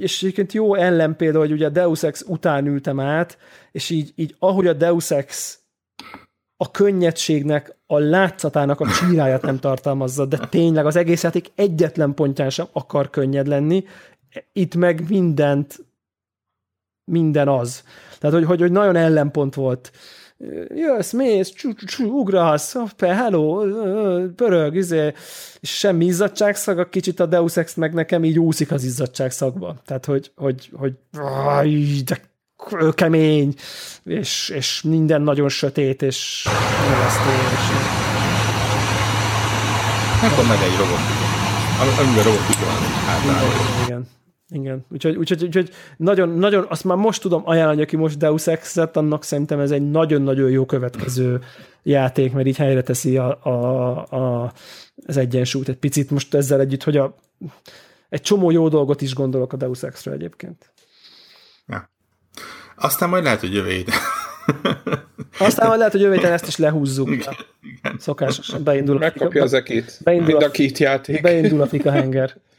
[0.00, 3.38] és egyébként jó ellenpélda, hogy ugye a Deus Ex után ültem át,
[3.70, 5.58] és így, így ahogy a Deus Ex
[6.56, 12.50] a könnyedségnek, a látszatának a csíráját nem tartalmazza, de tényleg az egész játék egyetlen pontján
[12.50, 13.84] sem akar könnyed lenni,
[14.52, 15.78] itt meg mindent,
[17.04, 17.84] minden az.
[18.18, 19.92] Tehát, hogy, hogy, hogy nagyon ellenpont volt
[20.74, 23.64] jössz, mész, csú, csú, csú, ugrasz, hoppá, hello,
[24.36, 25.12] pörög, izé,
[25.60, 29.76] és semmi izzadságszag, kicsit a Deus Ex meg nekem így úszik az izzadságszagba.
[29.86, 30.94] Tehát, hogy, hogy, hogy
[32.04, 32.20] de
[32.94, 33.54] kemény,
[34.04, 36.48] és, és minden nagyon sötét, és
[36.86, 37.64] nyilvasztó, és...
[40.22, 40.98] Akkor meg egy robot,
[41.98, 42.82] amiben robot van.
[43.84, 43.86] Igen.
[43.86, 44.06] Igen,
[44.90, 49.24] úgyhogy, úgyhogy, úgyhogy nagyon, nagyon, azt már most tudom ajánlani, aki most Deus Ex-et, annak
[49.24, 51.40] szerintem ez egy nagyon-nagyon jó következő
[51.82, 54.52] játék, mert így helyre teszi a, a, a,
[55.06, 57.14] az egyensúlyt egy picit most ezzel együtt, hogy a,
[58.08, 60.72] egy csomó jó dolgot is gondolok a Deus Ex-ről egyébként.
[61.66, 61.90] Ja.
[62.76, 63.84] Aztán majd lehet, hogy jövő
[65.38, 67.10] Aztán majd lehet, hogy jövő ezt is lehúzzuk.
[67.10, 67.98] Igen, igen.
[67.98, 69.98] Szokásosan beindul a Megkapja az ekét.
[70.04, 71.20] Beindul a, a két játék.
[71.22, 72.34] Beindul a fika henger.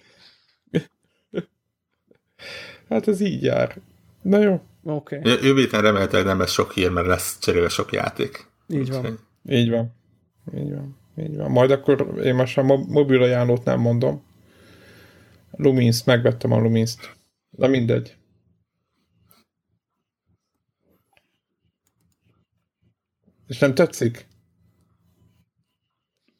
[2.93, 3.77] Hát ez így jár.
[4.21, 4.61] Na jó.
[4.83, 5.17] Oké.
[5.17, 5.31] Okay.
[5.31, 8.47] Jövő héten remélhetőleg nem lesz sok hír, mert lesz cserébe sok játék.
[8.67, 9.05] Így van.
[9.05, 9.19] Úgy,
[9.53, 9.93] így van.
[10.55, 10.97] Így van.
[11.17, 11.51] Így van.
[11.51, 14.23] Majd akkor én most a mobil ajánlót nem mondom.
[15.51, 17.15] Lumins, megvettem a Lumins-t.
[17.49, 18.15] Na mindegy.
[23.47, 24.27] És nem tetszik?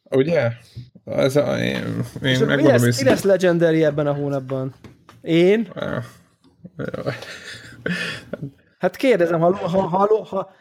[0.04, 0.52] Ugye?
[1.06, 4.74] Ez a, én, én megmondom mi lesz, mi lesz Legendary ebben a hónapban?
[5.22, 5.72] Én?
[8.78, 10.52] Hát kérdezem, ha, ha, ha, ha,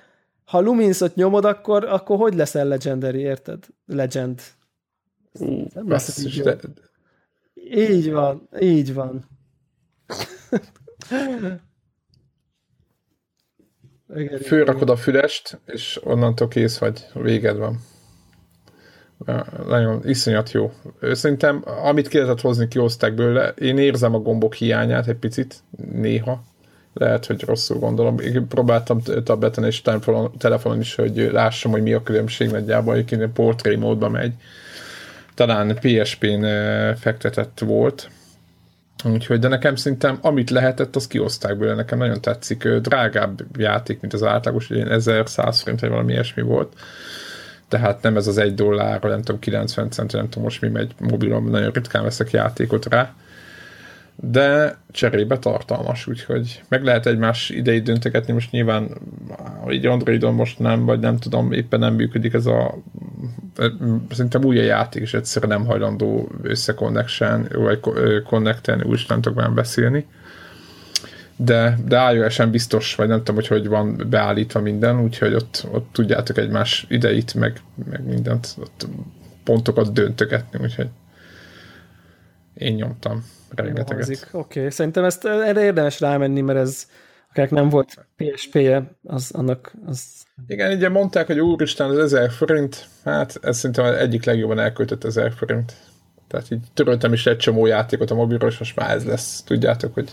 [0.45, 3.65] ha Luminsot nyomod, akkor, akkor hogy leszel Legendary, érted?
[3.87, 4.41] Legend.
[5.33, 6.57] Uh, nem lesz így, de...
[7.55, 9.29] így van, így van.
[14.43, 17.81] Főrakod a fülest, és onnantól kész vagy, véged van.
[19.69, 20.73] Nagyon iszonyat jó.
[21.12, 23.49] Szerintem, amit ki lehetett hozni, kihozták bőle.
[23.49, 25.55] Én érzem a gombok hiányát egy picit,
[25.93, 26.43] néha.
[26.94, 28.19] Lehet, hogy rosszul gondolom.
[28.19, 29.82] Én próbáltam tableten és
[30.39, 34.32] telefonon is, hogy lássam, hogy mi a különbség nagyjából, egyébként portré módba megy.
[35.35, 36.47] Talán PSP-n
[36.97, 38.11] fektetett volt,
[39.05, 42.69] Úgyhogy, de nekem szerintem, amit lehetett, az kioszták belőle, nekem nagyon tetszik.
[42.69, 46.73] Drágább játék, mint az átlagos, ugye 1100 forint, vagy valami ilyesmi volt.
[47.73, 50.94] Tehát nem ez az egy dollár, nem tudom, 90 cent, nem tudom most mi megy
[50.99, 53.15] mobilon, nagyon ritkán veszek játékot rá.
[54.16, 58.90] De cserébe tartalmas, úgyhogy meg lehet egymás idejét döntegetni, most nyilván
[59.70, 62.78] így Androidon most nem, vagy nem tudom, éppen nem működik ez a
[64.11, 67.81] szerintem új a játék, és egyszerűen nem hajlandó összeconnection, vagy
[68.24, 70.07] connecten, úgy nem tudok már beszélni.
[71.37, 75.89] De, de iOS-en biztos, vagy nem tudom, hogy hogy van beállítva minden, úgyhogy ott, ott
[75.93, 77.61] tudjátok egymás ideit, meg,
[77.91, 78.87] meg mindent, ott
[79.45, 80.89] pontokat döntögetni, úgyhogy
[82.55, 84.29] én nyomtam rengeteget.
[84.33, 84.71] Oké, okay.
[84.71, 86.87] szerintem ezt erre érdemes rámenni, mert ez
[87.33, 90.05] akinek nem volt PSP-je, az annak az...
[90.47, 95.33] Igen, ugye mondták, hogy úristen, az 1000 forint, hát ez szerintem egyik legjobban elköltött 1000
[95.33, 95.73] forint.
[96.29, 99.43] Tehát így töröltem is egy csomó játékot a mobilról, és most már ez lesz.
[99.43, 100.11] Tudjátok, hogy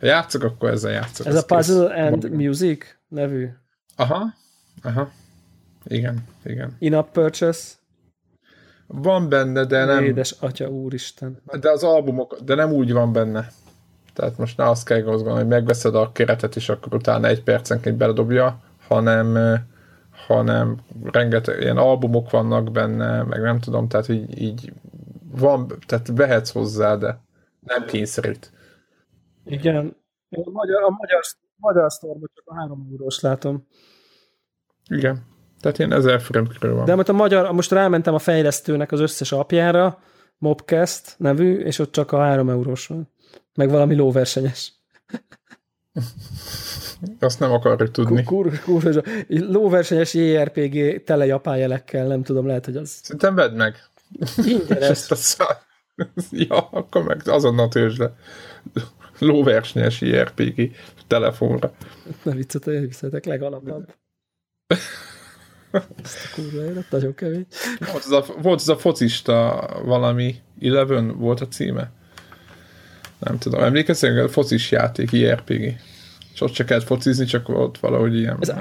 [0.00, 1.26] ha játszok, akkor ezzel játszok.
[1.26, 1.96] Ez a Puzzle kész.
[1.96, 2.46] and Mobil.
[2.46, 3.48] Music nevű?
[3.96, 4.34] Aha,
[4.82, 5.10] aha.
[5.84, 6.76] Igen, igen.
[6.78, 7.78] In-app purchase?
[8.86, 10.04] Van benne, de nem...
[10.04, 11.42] Édes atya, úristen.
[11.60, 13.48] De az albumok, de nem úgy van benne.
[14.14, 17.96] Tehát most ne azt kell gondolni, hogy megveszed a keretet, és akkor utána egy percenként
[17.96, 19.58] beledobja, hanem,
[20.26, 24.72] hanem rengeteg ilyen albumok vannak benne, meg nem tudom, tehát így, így
[25.30, 27.20] van, tehát vehetsz hozzá, de
[27.60, 28.52] nem kényszerít.
[29.44, 29.96] Igen.
[30.30, 31.22] A magyar, a magyar,
[31.56, 33.66] magyar sztorban csak a három eurós látom.
[34.88, 35.26] Igen.
[35.60, 36.84] Tehát ilyen ezer forint körül van.
[36.84, 39.98] De most a magyar, most rámentem a fejlesztőnek az összes apjára,
[40.38, 43.08] Mobcast nevű, és ott csak a három eurós van.
[43.54, 44.72] Meg valami lóversenyes.
[47.20, 48.24] Azt nem akarjuk tudni.
[48.24, 52.88] Kur, kur, kur, lóversenyes JRPG tele japán jelekkel, nem tudom, lehet, hogy az...
[52.88, 53.76] Szerintem vedd meg.
[54.36, 55.08] Ingyenes.
[56.48, 58.12] ja, akkor meg azonnal tőzsd le.
[59.20, 60.70] Lóversenyes JRPG
[61.06, 61.72] telefonra.
[62.22, 63.94] Ne viccetek, legalapabb.
[66.02, 67.46] Ezt a kurva élet, nagyon kemény.
[67.78, 71.90] Volt az, a, volt az a focista valami, Eleven volt a címe?
[73.18, 75.74] Nem tudom, emlékeztek, a focis játék, IRPG.
[76.32, 78.36] És ott csak kellett focizni, csak ott valahogy ilyen.
[78.40, 78.52] Ez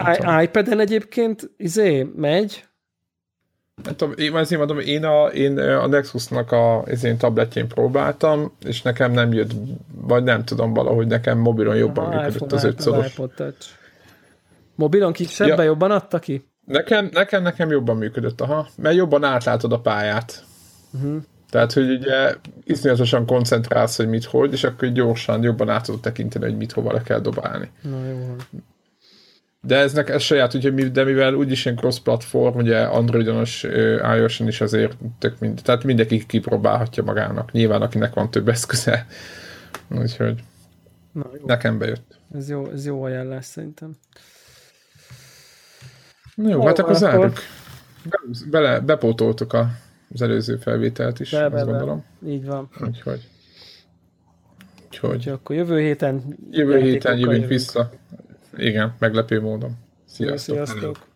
[0.44, 2.69] iPad-en egyébként izé, megy?
[3.84, 8.52] Nem tudom, én, azért mondom, én a, én a Nexusnak a az én tabletjén próbáltam,
[8.66, 9.52] és nekem nem jött,
[10.02, 13.20] vagy nem tudom, valahogy nekem mobilon jobban Aha, működött iPhone, az ötszoros.
[14.76, 15.64] Mobilon kisebben ja.
[15.64, 16.48] jobban adta ki?
[16.66, 20.44] Nekem, nekem, nekem jobban működött, aha, mert jobban átlátod a pályát.
[20.94, 21.22] Uh-huh.
[21.50, 26.46] Tehát, hogy ugye iszonyatosan koncentrálsz, hogy mit hogy, és akkor gyorsan jobban át tudod tekinteni,
[26.46, 27.70] hogy mit hova le kell dobálni.
[27.82, 28.36] Na jó.
[29.62, 33.64] De ez, nek, ez saját, ugye, de mivel úgyis ilyen cross-platform, ugye Androidonos,
[34.16, 37.52] iOS-on is azért tök mind, tehát mindenki kipróbálhatja magának.
[37.52, 39.08] Nyilván, akinek van több eszköze.
[39.88, 40.44] Úgyhogy
[41.12, 41.46] Na, jó.
[41.46, 42.20] nekem bejött.
[42.34, 43.96] Ez jó, ez jó ajánlás szerintem.
[46.36, 47.38] Na jó, hát akkor zárjuk.
[48.50, 49.70] Bele, bepótoltuk a,
[50.14, 52.06] az előző felvételt is, be, azt be, gondolom.
[52.20, 52.30] Be.
[52.30, 52.70] Így van.
[52.82, 53.28] Úgyhogy.
[54.86, 55.16] Úgyhogy.
[55.16, 57.92] Úgyhogy akkor jövő héten Jövő héten jövünk vissza.
[58.60, 59.78] Igen, meglepő módon.
[60.06, 60.56] Sziasztok.
[60.56, 61.09] Sziasztok.